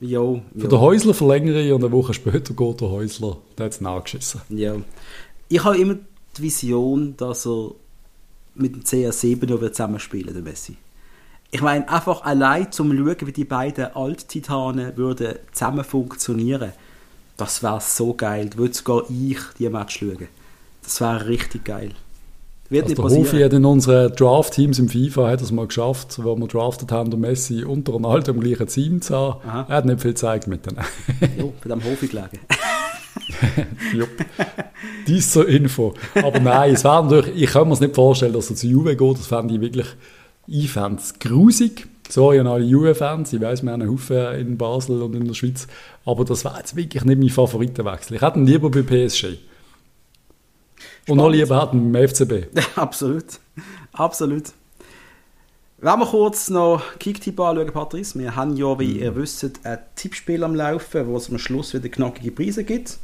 Jo, 0.00 0.42
Für 0.58 0.68
den 0.68 0.80
Häusler 0.80 1.14
verlängere 1.14 1.62
ich 1.62 1.72
und 1.72 1.84
eine 1.84 1.92
Woche 1.92 2.14
später 2.14 2.52
geht 2.52 2.80
der 2.80 2.90
Häusler, 2.90 3.38
der 3.56 3.66
hat 3.66 3.72
es 3.72 3.80
nachgeschissen. 3.80 4.40
Ja. 4.48 4.74
Ich 5.48 5.62
habe 5.62 5.78
immer 5.78 5.96
die 6.36 6.42
Vision, 6.42 7.16
dass 7.16 7.46
er 7.46 7.72
mit 8.54 8.74
dem 8.74 8.82
CR7 8.82 9.48
noch 9.48 9.60
zusammenspielen 9.70 10.32
der 10.32 10.42
Messi 10.42 10.76
ich 11.54 11.62
meine, 11.62 11.88
einfach 11.88 12.24
allein 12.24 12.72
zum 12.72 12.90
Schauen, 12.90 13.28
wie 13.28 13.32
die 13.32 13.44
beiden 13.44 13.94
Alt-Titanen 13.94 14.96
würden 14.96 15.36
zusammen 15.52 15.84
funktionieren, 15.84 16.72
das 17.36 17.62
wäre 17.62 17.80
so 17.80 18.12
geil. 18.12 18.50
Da 18.50 18.58
würde 18.58 18.74
sogar 18.74 19.04
ich 19.08 19.38
die 19.56 19.68
Match 19.68 20.00
schauen. 20.00 20.26
Das 20.82 21.00
wäre 21.00 21.28
richtig 21.28 21.64
geil. 21.64 21.92
Wird 22.70 22.90
also 22.90 23.06
der 23.06 23.18
Hofi 23.18 23.40
hat 23.40 23.52
in 23.52 23.64
unseren 23.64 24.12
Draft-Teams 24.16 24.80
im 24.80 24.88
FIFA 24.88 25.28
hat 25.28 25.42
es 25.42 25.52
mal 25.52 25.68
geschafft, 25.68 26.18
wo 26.24 26.36
wir 26.36 26.48
draftet 26.48 26.90
haben, 26.90 27.10
der 27.10 27.20
Messi 27.20 27.62
und 27.62 27.88
Ronaldo 27.88 28.32
im 28.32 28.40
gleichen 28.40 28.66
Team 28.66 29.00
zu 29.00 29.14
haben. 29.14 29.48
Aha. 29.48 29.66
Er 29.68 29.76
hat 29.76 29.84
nicht 29.84 30.00
viel 30.00 30.10
gezeigt 30.10 30.48
mit 30.48 30.66
denen. 30.66 30.84
jo, 31.38 31.52
bei 31.62 31.68
dem 31.68 31.84
Hofi 31.84 32.08
gelegen. 32.08 32.40
Jupp. 33.94 34.10
Dies 35.06 35.32
zur 35.32 35.48
Info. 35.48 35.94
Aber 36.14 36.40
nein, 36.40 36.74
es 36.74 36.84
wäre 36.84 37.04
natürlich, 37.04 37.42
ich 37.42 37.50
kann 37.50 37.68
mir 37.68 37.74
es 37.74 37.80
nicht 37.80 37.94
vorstellen, 37.94 38.32
dass 38.32 38.50
er 38.50 38.56
zu 38.56 38.66
Juve 38.66 38.96
geht. 38.96 39.18
Das 39.18 39.26
fände 39.26 39.54
ich 39.54 39.60
wirklich 39.60 39.86
ich 40.46 40.70
fände 40.70 41.00
es 41.00 41.18
grusig. 41.18 41.86
Sorry 42.08 42.38
an 42.38 42.46
alle 42.46 42.64
Juve-Fans. 42.64 43.32
Ich 43.32 43.40
weiß, 43.40 43.62
wir 43.62 43.72
haben 43.72 43.82
einen 43.82 43.90
Haufen 43.90 44.34
in 44.38 44.58
Basel 44.58 45.00
und 45.02 45.14
in 45.14 45.26
der 45.26 45.34
Schweiz. 45.34 45.66
Aber 46.04 46.24
das 46.24 46.44
wäre 46.44 46.58
jetzt 46.58 46.76
wirklich 46.76 47.04
nicht 47.04 47.18
mein 47.18 47.30
Favoritenwechsel. 47.30 48.16
Ich 48.16 48.22
hätte 48.22 48.38
ihn 48.38 48.46
lieber 48.46 48.70
bei 48.70 48.82
PSG. 48.82 49.18
Spannend. 49.18 49.38
Und 51.08 51.16
noch 51.16 51.30
lieber 51.30 51.62
hätten 51.62 51.92
beim 51.92 52.08
FCB. 52.08 52.48
Absolut. 52.76 53.24
Absolut. 53.92 54.44
Wenn 55.78 55.98
wir 55.98 56.06
kurz 56.06 56.50
noch 56.50 56.82
Kicktipp 56.98 57.40
anschauen, 57.40 57.72
Patrice. 57.72 58.18
Wir 58.18 58.36
haben 58.36 58.56
ja, 58.56 58.78
wie 58.78 59.00
ihr 59.00 59.16
wisst, 59.16 59.44
ein 59.64 59.78
Tippspiel 59.96 60.44
am 60.44 60.54
Laufen, 60.54 61.06
wo 61.06 61.16
es 61.16 61.30
am 61.30 61.38
Schluss 61.38 61.74
wieder 61.74 61.88
knackige 61.88 62.32
Preise 62.32 62.64
gibt. 62.64 62.98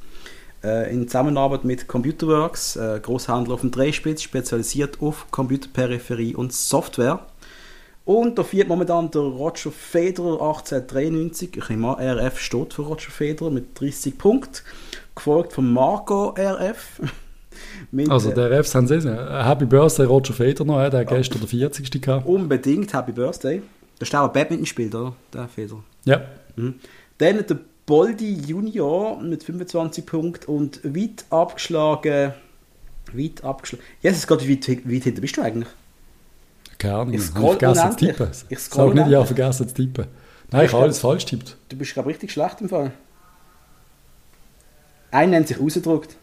Äh, 0.62 0.92
in 0.92 1.08
Zusammenarbeit 1.08 1.64
mit 1.64 1.88
Computerworks, 1.88 2.76
äh, 2.76 3.00
Großhändler 3.02 3.54
auf 3.54 3.62
dem 3.62 3.70
Dreispitz, 3.70 4.22
spezialisiert 4.22 5.00
auf 5.00 5.30
Computerperipherie 5.30 6.34
und 6.34 6.52
Software. 6.52 7.20
Und 8.04 8.38
da 8.38 8.44
fährt 8.44 8.68
momentan 8.68 9.10
der 9.10 9.22
Roger 9.22 9.70
Federer 9.70 10.32
1893, 10.32 11.56
ich 11.56 11.68
nehme 11.68 11.96
an, 11.96 12.18
RF 12.18 12.38
steht 12.38 12.74
für 12.74 12.82
Roger 12.82 13.10
Federer 13.10 13.50
mit 13.50 13.80
30 13.80 14.18
Punkten, 14.18 14.62
gefolgt 15.14 15.54
von 15.54 15.72
Marco 15.72 16.34
RF. 16.38 17.00
also 18.08 18.30
der 18.30 18.50
RF 18.60 18.74
haben 18.74 18.86
sie 18.86 19.00
Happy 19.00 19.64
Birthday 19.64 20.04
Roger 20.04 20.34
Federer 20.34 20.66
noch, 20.66 20.90
der 20.90 21.00
hat 21.00 21.08
gestern 21.08 21.40
der 21.40 21.48
40. 21.48 22.02
gehabt. 22.02 22.26
Unbedingt 22.26 22.92
Happy 22.92 23.12
Birthday. 23.12 23.62
Da 23.98 24.02
ist 24.02 24.14
auch 24.14 24.26
ein 24.26 24.32
Badminton 24.32 24.66
spielt, 24.66 24.94
oder? 24.94 25.14
Der 25.32 25.48
Federer. 25.48 25.82
Ja. 26.04 26.22
Mhm. 26.56 26.74
Dann 27.18 27.46
der 27.46 27.58
Boldi 27.86 28.34
Junior 28.46 29.20
mit 29.20 29.42
25 29.42 30.06
Punkten 30.06 30.50
und 30.50 30.80
weit 30.84 31.24
abgeschlagen. 31.30 32.34
Weit 33.12 33.44
abgeschlagen. 33.44 33.84
Jesus 34.00 34.26
Gott, 34.26 34.46
wie 34.46 34.54
weit, 34.54 34.68
weit 34.88 35.02
hinter 35.02 35.20
bist 35.20 35.36
du 35.36 35.42
eigentlich? 35.42 35.68
Keine 36.78 36.94
Ahnung, 36.94 37.14
ich 37.14 37.34
habe 37.34 37.58
vergessen 37.58 37.90
zu 37.90 37.96
tippen. 37.96 38.28
Ich 38.48 38.58
scroll 38.58 38.94
nicht, 38.94 39.08
ja, 39.08 39.24
vergessen 39.24 39.68
zu 39.68 39.74
tippen. 39.74 40.06
Nein, 40.50 40.66
ich 40.66 40.72
habe 40.72 40.84
alles 40.84 40.98
falsch 40.98 41.26
tippt. 41.26 41.56
Du 41.68 41.76
bist, 41.76 41.92
glaube 41.92 42.08
richtig 42.08 42.32
schlecht 42.32 42.60
im 42.60 42.68
Fall. 42.68 42.92
Einer 45.10 45.32
nennt 45.32 45.48
sich 45.48 45.60
ausgedruckt. 45.60 46.16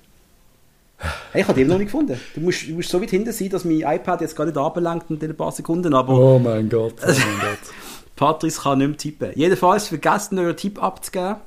Hey, 1.32 1.42
ich 1.42 1.48
habe 1.48 1.60
den 1.60 1.68
noch 1.68 1.78
nicht 1.78 1.88
gefunden. 1.92 2.20
Du 2.34 2.42
musst, 2.42 2.68
du 2.68 2.74
musst 2.74 2.90
so 2.90 3.02
weit 3.02 3.12
hinten 3.12 3.32
sein, 3.32 3.50
dass 3.50 3.66
mein 3.66 3.82
iPad 3.82 4.22
jetzt 4.22 4.36
gar 4.36 4.46
nicht 4.46 4.58
ablenkt 4.58 5.12
in 5.12 5.20
den 5.20 5.36
paar 5.36 5.52
Sekunden. 5.52 5.94
Aber 5.94 6.14
oh 6.18 6.40
mein 6.40 6.70
Gott, 6.70 6.96
oh 7.04 7.08
mein 7.08 7.16
Gott. 7.16 7.60
Patrice 8.18 8.62
kann 8.62 8.80
nicht 8.80 8.88
mehr 8.88 8.98
tippen. 8.98 9.32
Jedenfalls 9.36 9.88
vergesst 9.88 10.34
nicht, 10.34 10.42
euren 10.42 10.58
Tipp 10.58 10.84
abzugeben. 10.84 11.38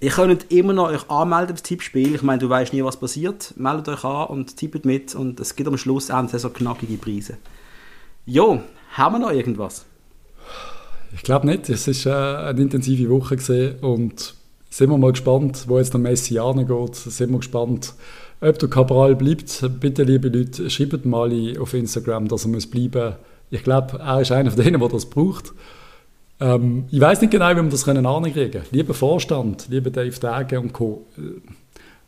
Ihr 0.00 0.10
könnt 0.10 0.50
immer 0.50 0.72
noch 0.72 0.88
euch 0.88 1.08
anmelden 1.08 1.54
das 1.54 1.62
Tippspiel. 1.62 2.16
Ich 2.16 2.22
meine, 2.22 2.40
du 2.40 2.48
weißt 2.48 2.72
nie, 2.72 2.82
was 2.82 2.98
passiert. 2.98 3.54
Meldet 3.56 3.88
euch 3.88 4.04
an 4.04 4.26
und 4.26 4.56
tippt 4.56 4.84
mit 4.84 5.14
und 5.14 5.38
es 5.38 5.54
gibt 5.54 5.68
am 5.68 5.78
Schluss 5.78 6.10
Ende 6.10 6.38
so 6.40 6.50
knackige 6.50 6.96
Preise. 6.96 7.38
Jo, 8.26 8.62
haben 8.94 9.14
wir 9.14 9.18
noch 9.20 9.30
irgendwas? 9.30 9.84
Ich 11.14 11.22
glaube 11.22 11.46
nicht. 11.46 11.68
Es 11.68 11.86
ist 11.86 12.06
äh, 12.06 12.10
eine 12.10 12.60
intensive 12.60 13.08
Woche 13.08 13.36
gesehen 13.36 13.78
und 13.80 14.34
sind 14.70 14.90
wir 14.90 14.98
mal 14.98 15.12
gespannt, 15.12 15.66
wo 15.68 15.78
jetzt 15.78 15.92
der 15.92 16.00
Messi 16.00 16.36
angeht. 16.36 16.96
Sind 16.96 17.30
wir 17.30 17.38
gespannt, 17.38 17.94
ob 18.40 18.58
der 18.58 18.68
Cabral 18.68 19.14
bleibt. 19.14 19.64
Bitte, 19.78 20.02
liebe 20.02 20.30
Leute, 20.30 20.68
schreibt 20.68 21.04
mal 21.04 21.30
auf 21.60 21.74
Instagram, 21.74 22.26
dass 22.26 22.44
er 22.44 22.50
muss 22.50 22.66
bleiben. 22.66 23.14
Ich 23.50 23.62
glaube, 23.62 23.98
er 24.00 24.20
ist 24.20 24.32
einer 24.32 24.50
von 24.50 24.64
denen, 24.64 24.80
der 24.80 24.88
das 24.88 25.06
braucht. 25.06 25.52
Ähm, 26.42 26.84
ich 26.90 27.00
weiß 27.00 27.20
nicht 27.20 27.30
genau, 27.30 27.50
wie 27.50 27.62
wir 27.62 27.70
das 27.70 27.84
können 27.84 28.04
ankriegen. 28.04 28.62
Lieber 28.70 28.94
Vorstand, 28.94 29.66
lieber 29.70 29.90
Dave 29.90 30.18
Dage 30.18 30.60
und 30.60 30.72
Co. 30.72 31.06
Äh, 31.16 31.40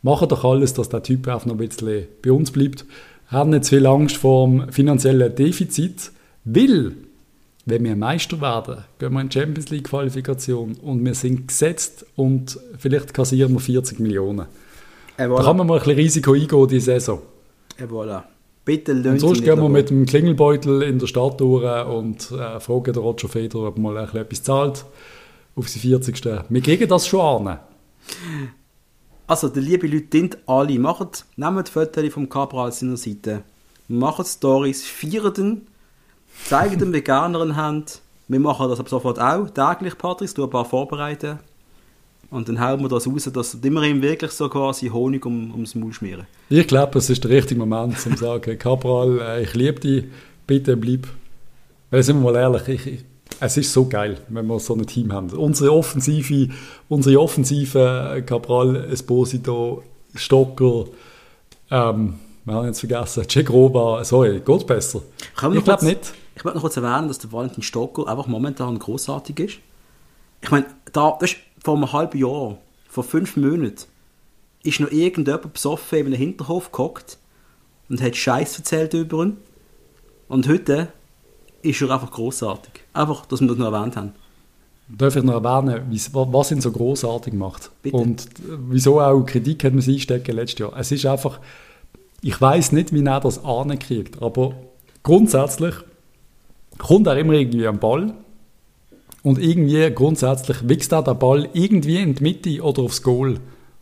machen 0.01 0.29
doch 0.29 0.43
alles, 0.43 0.73
dass 0.73 0.89
der 0.89 1.01
Typ 1.01 1.27
auch 1.27 1.45
noch 1.45 1.55
ein 1.55 1.67
bisschen 1.67 2.07
bei 2.21 2.31
uns 2.31 2.51
bleibt 2.51 2.85
haben 3.27 3.49
nicht 3.49 3.65
zu 3.65 3.75
viel 3.75 3.85
Angst 3.85 4.17
vor 4.17 4.47
dem 4.47 4.71
finanziellen 4.71 5.35
Defizit, 5.35 6.11
weil, 6.43 6.93
wenn 7.65 7.83
wir 7.83 7.95
Meister 7.95 8.39
werden, 8.41 8.83
gehen 8.99 9.13
wir 9.13 9.21
in 9.21 9.29
die 9.29 9.39
Champions 9.39 9.69
League 9.69 9.89
Qualifikation 9.89 10.75
und 10.75 11.03
wir 11.03 11.15
sind 11.15 11.47
gesetzt 11.47 12.05
und 12.15 12.59
vielleicht 12.77 13.13
kassieren 13.13 13.53
wir 13.53 13.59
40 13.59 13.99
Millionen. 13.99 14.45
Voilà. 15.17 15.37
Da 15.37 15.43
kann 15.43 15.57
man 15.57 15.67
mal 15.67 15.75
ein 15.75 15.79
bisschen 15.79 15.95
Risiko 15.97 16.33
eingehen, 16.33 16.67
die 16.67 16.79
Saison. 16.79 17.21
Et 17.79 17.89
voilà. 17.89 18.23
Bitte 18.65 18.93
und 18.93 19.19
sonst 19.19 19.43
gehen 19.43 19.61
wir 19.61 19.69
mit 19.69 19.91
dem 19.91 20.07
Klingelbeutel 20.07 20.81
in 20.81 20.97
der 20.97 21.05
Stadt 21.05 21.39
durch 21.39 21.63
und 21.87 22.31
äh, 22.31 22.59
fragen 22.59 22.93
den 22.93 23.03
Roger 23.03 23.29
Federer, 23.29 23.67
ob 23.67 23.77
er 23.77 23.81
mal 23.81 23.97
etwas 23.97 24.41
zahlt 24.41 24.85
auf 25.55 25.69
sein 25.69 25.81
40. 25.81 26.25
Wir 26.49 26.61
kriegen 26.61 26.89
das 26.89 27.07
schon 27.07 27.47
an. 27.47 27.59
Also, 29.27 29.49
die 29.49 29.59
liebe 29.59 29.87
Leute, 29.87 30.07
sind 30.11 30.37
alle, 30.47 30.79
macht, 30.79 31.25
nehmt 31.35 31.69
Fotos 31.69 32.13
vom 32.13 32.27
Cabral 32.27 32.69
auf 32.69 32.73
seiner 32.73 32.97
Seite, 32.97 33.43
macht 33.87 34.27
Stories, 34.27 34.83
feiert 34.83 35.37
ihn, 35.37 35.67
zeigt 36.45 36.81
dem 36.81 36.91
Veganern 36.91 37.55
Hand. 37.55 38.01
Wir 38.27 38.39
machen 38.39 38.67
das 38.69 38.79
ab 38.79 38.89
sofort 38.89 39.19
auch, 39.19 39.49
täglich, 39.49 39.97
Patrick, 39.97 40.33
du 40.33 40.43
ein 40.43 40.49
paar 40.49 40.65
vorbereiten. 40.65 41.39
Und 42.29 42.49
dann 42.49 42.59
hauen 42.59 42.81
wir 42.81 42.89
das 42.89 43.07
raus, 43.07 43.29
dass 43.31 43.53
immerhin 43.55 44.01
wirklich 44.01 44.31
so 44.31 44.49
quasi 44.49 44.87
Honig 44.87 45.25
um, 45.25 45.51
ums 45.51 45.75
Maul 45.75 45.93
schmieren. 45.93 46.27
Ich 46.49 46.67
glaube, 46.67 46.99
es 46.99 47.09
ist 47.09 47.23
der 47.23 47.31
richtige 47.31 47.59
Moment, 47.59 47.93
um 48.05 48.17
zu 48.17 48.17
sagen, 48.25 48.57
Cabral, 48.57 49.19
äh, 49.21 49.43
ich 49.43 49.53
liebe 49.53 49.79
dich, 49.79 50.05
bitte 50.47 50.75
bleib. 50.75 51.07
Weil, 51.91 52.03
sind 52.03 52.21
wir 52.21 52.31
mal 52.31 52.39
ehrlich, 52.39 52.67
ich, 52.67 53.05
es 53.39 53.57
ist 53.57 53.71
so 53.71 53.87
geil, 53.87 54.17
wenn 54.29 54.47
wir 54.47 54.59
so 54.59 54.73
ein 54.73 54.85
Team 54.85 55.13
haben. 55.13 55.29
Unsere 55.29 55.73
Offensive, 55.73 56.49
unsere 56.89 57.21
Offensive, 57.21 58.15
äh, 58.15 58.21
Cabral, 58.21 58.75
Esposito, 58.91 59.83
Stocker, 60.15 60.85
ähm, 61.69 62.15
wir 62.45 62.53
haben 62.53 62.67
jetzt 62.67 62.79
vergessen, 62.79 63.27
Cegrova, 63.27 64.03
sorry, 64.03 64.39
geht 64.39 64.67
besser. 64.67 65.01
Wir 65.41 65.53
Ich 65.53 65.63
glaube 65.63 65.85
nicht. 65.85 66.13
Ich 66.35 66.43
möchte 66.43 66.57
noch 66.57 66.61
kurz 66.61 66.77
erwähnen, 66.77 67.07
dass 67.07 67.17
der 67.17 67.31
Valentin 67.31 67.63
Stocker 67.63 68.07
einfach 68.07 68.27
momentan 68.27 68.77
großartig 68.77 69.39
ist. 69.39 69.57
Ich 70.41 70.51
meine, 70.51 70.65
da, 70.91 71.17
weißt, 71.19 71.37
vor 71.65 71.75
einem 71.75 71.91
halben 71.91 72.19
Jahr, 72.19 72.59
vor 72.87 73.03
fünf 73.03 73.37
Monaten, 73.37 73.87
ist 74.63 74.79
noch 74.79 74.91
irgendjemand 74.91 75.51
besoffen 75.51 75.97
in 75.97 76.05
einem 76.05 76.15
Hinterhof 76.15 76.71
gehockt 76.71 77.17
und 77.89 78.01
hat 78.01 78.15
Scheiß 78.15 78.59
erzählt 78.59 78.93
über 78.93 79.23
ihn. 79.23 79.37
Und 80.27 80.47
heute 80.47 80.89
ist 81.63 81.81
er 81.81 81.89
einfach 81.89 82.11
großartig. 82.11 82.71
Einfach, 82.93 83.25
dass 83.25 83.41
wir 83.41 83.47
das 83.47 83.57
noch 83.57 83.73
erwähnt 83.73 83.95
haben. 83.97 84.13
Darf 84.87 85.15
ich 85.15 85.23
noch 85.23 85.43
erwähnen, 85.43 85.89
was 86.13 86.51
ihn 86.51 86.61
so 86.61 86.71
großartig 86.71 87.33
macht? 87.33 87.71
Bitte. 87.81 87.97
Und 87.97 88.25
äh, 88.25 88.57
wieso 88.69 89.01
auch 89.01 89.23
Kritik 89.23 89.63
hat 89.63 89.73
man 89.73 89.81
sie 89.81 89.93
einstecken 89.93 90.35
letztes 90.35 90.59
Jahr. 90.59 90.77
Es 90.77 90.91
ist 90.91 91.07
einfach, 91.07 91.39
ich 92.21 92.39
weiß 92.39 92.73
nicht, 92.73 92.93
wie 92.93 93.03
er 93.03 93.19
das 93.19 93.43
ankriegt, 93.43 94.21
aber 94.21 94.53
grundsätzlich 95.01 95.73
kommt 96.77 97.07
er 97.07 97.17
immer 97.17 97.33
irgendwie 97.33 97.65
am 97.65 97.79
Ball 97.79 98.13
und 99.25 99.39
irgendwie 99.41 99.89
grundsätzlich 99.89 100.69
wächst 100.69 100.91
er 100.91 101.01
der 101.01 101.15
Ball 101.15 101.49
irgendwie 101.53 101.97
in 101.97 102.13
die 102.13 102.21
Mitte 102.21 102.61
oder 102.61 102.83
aufs 102.83 103.01
Goal. 103.01 103.39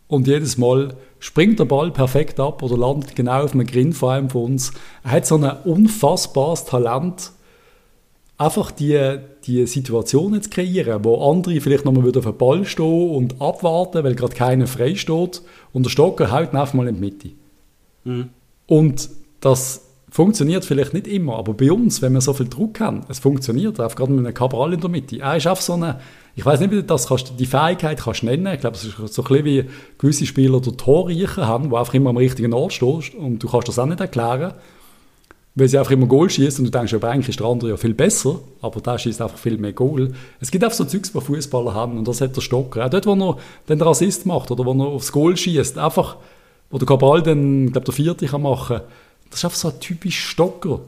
Und 0.07 0.25
jedes 0.25 0.57
Mal 0.57 0.95
springt 1.19 1.59
der 1.59 1.65
Ball 1.65 1.91
perfekt 1.91 2.39
ab 2.39 2.63
oder 2.63 2.77
landet 2.77 3.13
genau 3.13 3.43
auf 3.43 3.53
einem 3.53 3.67
Grin 3.67 3.91
vor 3.91 4.13
einem 4.13 4.29
von 4.29 4.45
uns. 4.45 4.71
Er 5.03 5.11
hat 5.11 5.25
so 5.25 5.35
ein 5.35 5.51
unfassbares 5.65 6.63
Talent, 6.63 7.33
einfach 8.37 8.71
die, 8.71 9.17
die 9.43 9.67
Situationen 9.67 10.41
zu 10.41 10.49
kreieren, 10.49 11.03
wo 11.03 11.29
andere 11.29 11.59
vielleicht 11.59 11.83
nochmal 11.83 12.05
wieder 12.05 12.19
auf 12.19 12.25
den 12.25 12.37
Ball 12.37 12.63
stehen 12.63 13.09
und 13.09 13.41
abwarten, 13.41 14.05
weil 14.05 14.15
gerade 14.15 14.35
keiner 14.35 14.65
frei 14.65 14.95
steht 14.95 15.41
und 15.73 15.85
der 15.85 15.89
Stocker 15.89 16.31
haut 16.31 16.53
ihn 16.53 16.57
einfach 16.57 16.73
mal 16.73 16.87
in 16.87 16.95
die 16.95 17.01
Mitte. 17.01 17.29
Und 18.67 19.09
das 19.41 19.82
funktioniert 20.13 20.63
vielleicht 20.63 20.93
nicht 20.93 21.07
immer, 21.07 21.37
aber 21.37 21.55
bei 21.55 21.71
uns, 21.71 22.03
wenn 22.03 22.13
wir 22.13 22.21
so 22.21 22.33
viel 22.33 22.47
Druck 22.47 22.79
haben, 22.79 23.01
es 23.09 23.17
funktioniert 23.17 23.79
einfach 23.79 23.95
gerade 23.95 24.11
mit 24.11 24.23
einem 24.23 24.35
Cabral 24.35 24.71
in 24.71 24.79
der 24.79 24.91
Mitte. 24.91 25.19
Er 25.19 25.37
ist 25.37 25.47
einfach 25.47 25.63
so 25.63 25.73
eine, 25.73 26.01
ich 26.35 26.45
weiß 26.45 26.59
nicht, 26.59 26.69
wie 26.69 26.75
du 26.75 26.83
das 26.83 27.07
kannst, 27.07 27.33
die 27.39 27.47
Fähigkeit 27.47 27.99
kannst 27.99 28.21
nennen. 28.21 28.53
Ich 28.53 28.59
glaube, 28.59 28.75
es 28.75 28.83
ist 28.83 28.95
so 28.95 29.23
ein 29.23 29.27
bisschen 29.27 29.45
wie 29.45 29.65
gewisse 29.97 30.27
Spieler 30.27 30.61
der 30.61 30.77
Torreichen 30.77 31.47
haben, 31.47 31.71
die 31.71 31.75
einfach 31.75 31.95
immer 31.95 32.11
am 32.11 32.17
richtigen 32.17 32.53
Ort 32.53 32.73
stehen 32.73 33.01
und 33.17 33.41
du 33.41 33.47
kannst 33.49 33.67
das 33.69 33.79
auch 33.79 33.87
nicht 33.87 34.01
erklären 34.01 34.53
weil 35.55 35.67
sie 35.67 35.77
einfach 35.77 35.91
immer 35.91 36.07
Goal 36.07 36.29
schießt 36.29 36.59
und 36.59 36.65
du 36.65 36.71
denkst, 36.71 36.95
aber 36.95 37.09
eigentlich 37.09 37.29
ist 37.29 37.39
der 37.39 37.45
andere 37.45 37.69
ja 37.71 37.77
viel 37.77 37.93
besser, 37.93 38.39
aber 38.61 38.81
der 38.81 38.97
schießt 38.97 39.21
einfach 39.21 39.37
viel 39.37 39.57
mehr 39.59 39.73
Goal. 39.73 40.11
Es 40.39 40.49
gibt 40.49 40.63
einfach 40.63 40.75
so 40.75 40.83
Zeugs, 40.83 41.11
die 41.11 41.21
Fußballer 41.21 41.75
haben 41.75 41.97
und 41.99 42.07
das 42.07 42.21
hat 42.21 42.35
der 42.35 42.41
Stocker. 42.41 42.83
Auch 42.83 42.89
dort, 42.89 43.05
wo 43.05 43.13
er 43.13 43.37
den 43.69 43.81
Assist 43.83 44.25
macht 44.25 44.49
oder 44.49 44.65
wo 44.65 44.73
er 44.73 44.87
aufs 44.87 45.11
Goal 45.11 45.37
schießt, 45.37 45.77
einfach, 45.77 46.17
wo 46.71 46.79
der 46.79 46.87
Cabral 46.87 47.21
dann, 47.21 47.67
ich 47.67 47.71
glaube, 47.71 47.85
der 47.85 47.93
vierte 47.93 48.25
kann 48.25 48.41
machen, 48.41 48.81
das 49.33 49.39
ist 49.39 49.45
einfach 49.45 49.57
so 49.57 49.69
ein 49.69 49.79
typisch 49.79 50.29
Stocker. 50.29 50.81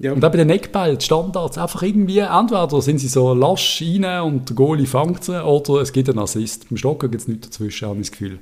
Ja. 0.00 0.12
Und 0.12 0.24
auch 0.24 0.30
bei 0.30 0.38
den 0.38 0.50
Eckbällen, 0.50 0.98
die 0.98 1.04
Standards, 1.04 1.58
einfach 1.58 1.82
irgendwie, 1.82 2.18
entweder 2.18 2.82
sind 2.82 2.98
sie 2.98 3.06
so 3.06 3.32
lasch 3.34 3.80
rein 3.80 4.22
und 4.22 4.48
der 4.48 4.56
Goalie 4.56 4.86
fängt 4.86 5.22
sie, 5.22 5.44
oder 5.44 5.80
es 5.80 5.92
gibt 5.92 6.08
einen 6.08 6.18
Assist. 6.18 6.68
Beim 6.68 6.76
Stocker 6.76 7.06
gibt 7.06 7.22
es 7.22 7.28
nichts 7.28 7.48
dazwischen, 7.48 7.88
habe 7.88 8.00
ich 8.00 8.10
das 8.10 8.18
Gefühl. 8.18 8.40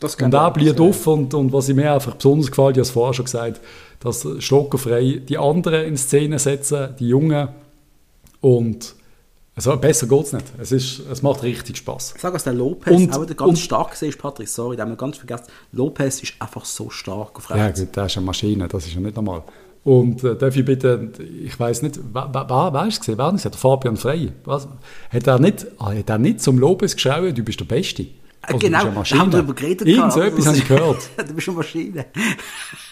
Das 0.00 0.16
Und 0.16 0.34
er 0.34 0.50
blüht 0.50 0.80
auf 0.80 1.06
und, 1.06 1.32
und 1.34 1.52
was 1.52 1.68
mir 1.68 1.94
einfach 1.94 2.16
besonders 2.16 2.50
gefällt, 2.50 2.70
ich 2.70 2.78
habe 2.78 2.80
es 2.80 2.90
vorher 2.90 3.14
schon 3.14 3.26
gesagt, 3.26 3.60
dass 4.00 4.26
Stockerfrei 4.40 5.20
die 5.28 5.38
anderen 5.38 5.86
in 5.86 5.96
Szene 5.96 6.40
setzen, 6.40 6.96
die 6.98 7.06
Jungen. 7.06 7.48
Und 8.40 8.96
also 9.54 9.76
besser 9.76 10.06
geht 10.06 10.24
es 10.24 10.32
nicht. 10.32 10.46
Es, 10.58 10.72
ist, 10.72 11.00
es 11.10 11.22
macht 11.22 11.42
richtig 11.42 11.76
Spaß. 11.76 12.14
Sag, 12.18 12.32
dass 12.32 12.44
der 12.44 12.54
Lopez 12.54 12.92
Und- 12.94 13.14
auch 13.14 13.26
der 13.26 13.36
ganz 13.36 13.50
und- 13.50 13.58
stark 13.58 14.00
ist, 14.00 14.18
Patrick, 14.18 14.48
sorry, 14.48 14.76
den 14.76 14.82
haben 14.82 14.90
wir 14.92 14.96
ganz 14.96 15.18
vergessen. 15.18 15.44
Lopez 15.72 16.22
ist 16.22 16.34
einfach 16.38 16.64
so 16.64 16.88
stark 16.90 17.36
auf 17.36 17.50
Ja, 17.50 17.56
rechts. 17.56 17.80
gut, 17.80 17.90
das 17.92 18.12
ist 18.12 18.16
eine 18.18 18.26
Maschine, 18.26 18.68
das 18.68 18.86
ist 18.86 18.94
ja 18.94 19.00
nicht 19.00 19.16
normal. 19.16 19.42
Und 19.84 20.22
äh, 20.22 20.36
darf 20.36 20.54
ich 20.56 20.64
bitte, 20.64 21.10
ich 21.44 21.58
weiß 21.58 21.82
nicht, 21.82 21.98
wer, 22.12 22.84
ist 22.86 22.94
es 22.94 23.00
gesehen? 23.00 23.18
Wer 23.18 23.26
hat 23.26 23.34
es? 23.34 23.42
Der 23.42 23.52
Fabian 23.52 23.96
Frey. 23.96 24.30
Was? 24.44 24.68
Hat 25.10 25.26
er 25.26 25.38
nicht, 25.40 25.66
ah, 25.78 25.92
hat 25.92 26.08
er 26.08 26.18
nicht 26.18 26.40
zum 26.40 26.58
Lopez 26.58 26.94
geschrieben, 26.94 27.34
du 27.34 27.42
bist 27.42 27.58
der 27.58 27.64
Beste? 27.64 28.06
Also, 28.44 28.58
genau, 28.58 28.84
da 28.84 29.04
haben 29.18 29.32
wir 29.32 29.38
darüber 29.38 29.54
geredet. 29.54 29.86
Irgend 29.86 30.12
so 30.12 30.20
etwas 30.20 30.46
habe 30.46 30.56
ich 30.56 30.66
gehört. 30.68 31.10
du 31.16 31.34
bist 31.34 31.48
eine 31.48 31.56
Maschine. 31.56 32.06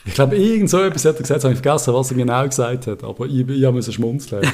Ich 0.05 0.15
glaube, 0.15 0.37
irgend 0.37 0.71
so 0.71 0.81
etwas 0.81 1.05
hat 1.05 1.17
er 1.17 1.23
gesagt, 1.23 1.43
habe 1.43 1.55
ich 1.55 1.61
vergessen, 1.61 1.93
was 1.93 2.11
er 2.11 2.17
genau 2.17 2.45
gesagt 2.47 2.87
hat, 2.87 3.03
aber 3.03 3.27
ich, 3.27 3.49
ich 3.49 3.71
musste 3.71 3.93
schmunzeln. 3.93 4.47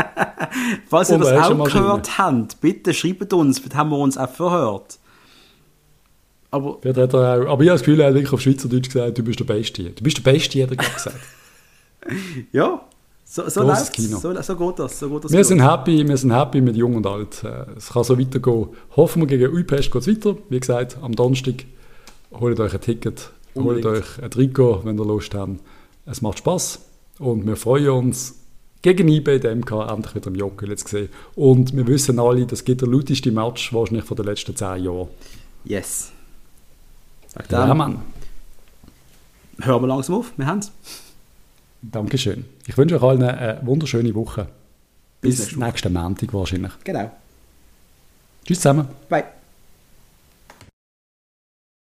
Falls 0.88 1.10
ihr 1.10 1.18
das 1.18 1.50
auch 1.50 1.64
gehört 1.64 2.18
habt, 2.18 2.60
bitte 2.60 2.92
schreibt 2.92 3.32
uns, 3.32 3.60
vielleicht 3.60 3.76
haben 3.76 3.90
wir 3.90 3.98
uns 3.98 4.18
auch 4.18 4.28
verhört. 4.28 4.98
Aber 6.50 6.78
Vielleicht 6.80 6.98
hat 6.98 7.14
er 7.14 7.18
auch, 7.20 7.52
aber 7.52 7.62
ich 7.62 7.68
habe 7.68 7.78
das 7.78 7.82
Gefühl, 7.82 8.00
er 8.00 8.08
hat 8.08 8.14
wirklich 8.14 8.32
auf 8.32 8.40
Schweizerdeutsch 8.40 8.90
gesagt, 8.90 9.18
du 9.18 9.22
bist 9.22 9.38
der 9.38 9.44
Beste. 9.44 9.84
Du 9.90 10.02
bist 10.02 10.16
der 10.16 10.32
Beste, 10.32 10.62
hat 10.62 10.70
er 10.70 10.76
gesagt. 10.76 11.20
ja, 12.52 12.80
so, 13.30 13.48
so 13.48 13.62
läuft's. 13.62 13.92
Kino. 13.92 14.18
So, 14.18 14.40
so 14.40 14.56
geht 14.56 14.78
das. 14.78 14.98
So 14.98 15.08
geht 15.10 15.24
das 15.24 15.32
Wir 15.32 15.38
gut. 15.40 15.46
sind 15.46 15.60
happy, 15.62 16.08
wir 16.08 16.16
sind 16.16 16.32
happy 16.32 16.60
mit 16.62 16.76
Jung 16.76 16.96
und 16.96 17.06
Alt. 17.06 17.44
Äh, 17.44 17.66
Es 17.76 17.90
kann 17.90 18.02
so 18.04 18.18
weitergehen. 18.18 18.68
Hoffen 18.96 19.20
wir 19.22 19.26
gegen 19.26 19.54
Uipest 19.54 19.90
geht 19.90 20.02
es 20.02 20.08
weiter. 20.08 20.36
Wie 20.48 20.58
gesagt, 20.60 20.96
am 21.02 21.14
Donnerstag 21.14 21.64
holt 22.32 22.58
euch 22.58 22.72
ein 22.74 22.80
Ticket, 22.80 23.30
holt 23.54 23.66
Unbedingt. 23.84 23.86
euch 23.86 24.22
ein 24.22 24.30
Trikot, 24.30 24.80
wenn 24.84 24.98
ihr 24.98 25.04
Lust 25.04 25.34
habt. 25.34 25.60
Es 26.06 26.22
macht 26.22 26.38
Spaß 26.38 26.80
und 27.18 27.46
wir 27.46 27.56
freuen 27.56 27.90
uns 27.90 28.36
gegen 28.80 29.08
IB 29.08 29.34
in 29.36 29.40
dem 29.42 29.58
MK 29.60 29.72
endlich 29.90 30.14
wieder 30.14 30.28
im 30.28 30.34
Jockel 30.36 30.70
jetzt 30.70 30.84
gesehen. 30.84 31.08
Und 31.34 31.76
wir 31.76 31.86
wissen 31.86 32.18
alle, 32.18 32.46
das 32.46 32.64
gibt 32.64 32.80
der 32.80 32.88
lauteste 32.88 33.30
Match 33.30 33.74
wahrscheinlich 33.74 34.04
von 34.04 34.16
den 34.16 34.24
letzten 34.26 34.56
zehn 34.56 34.84
Jahren. 34.84 35.08
Yes. 35.64 36.12
Wegen 37.34 37.46
Ja, 37.50 37.74
Mann. 37.74 38.00
hören 39.60 39.82
wir 39.82 39.86
langsam 39.88 40.14
auf. 40.16 40.32
Wir 40.36 40.46
haben 40.46 40.60
es. 40.60 40.72
Dankeschön. 41.82 42.44
Ich 42.66 42.76
wünsche 42.76 42.96
euch 42.96 43.02
allen 43.02 43.22
eine 43.22 43.60
wunderschöne 43.62 44.14
Woche. 44.14 44.48
Bis 45.20 45.46
Bis 45.48 45.56
nächsten 45.56 45.92
Montag 45.92 46.32
wahrscheinlich. 46.32 46.72
Genau. 46.84 47.10
Tschüss 48.44 48.60
zusammen. 48.60 48.88
Bye. 49.08 49.24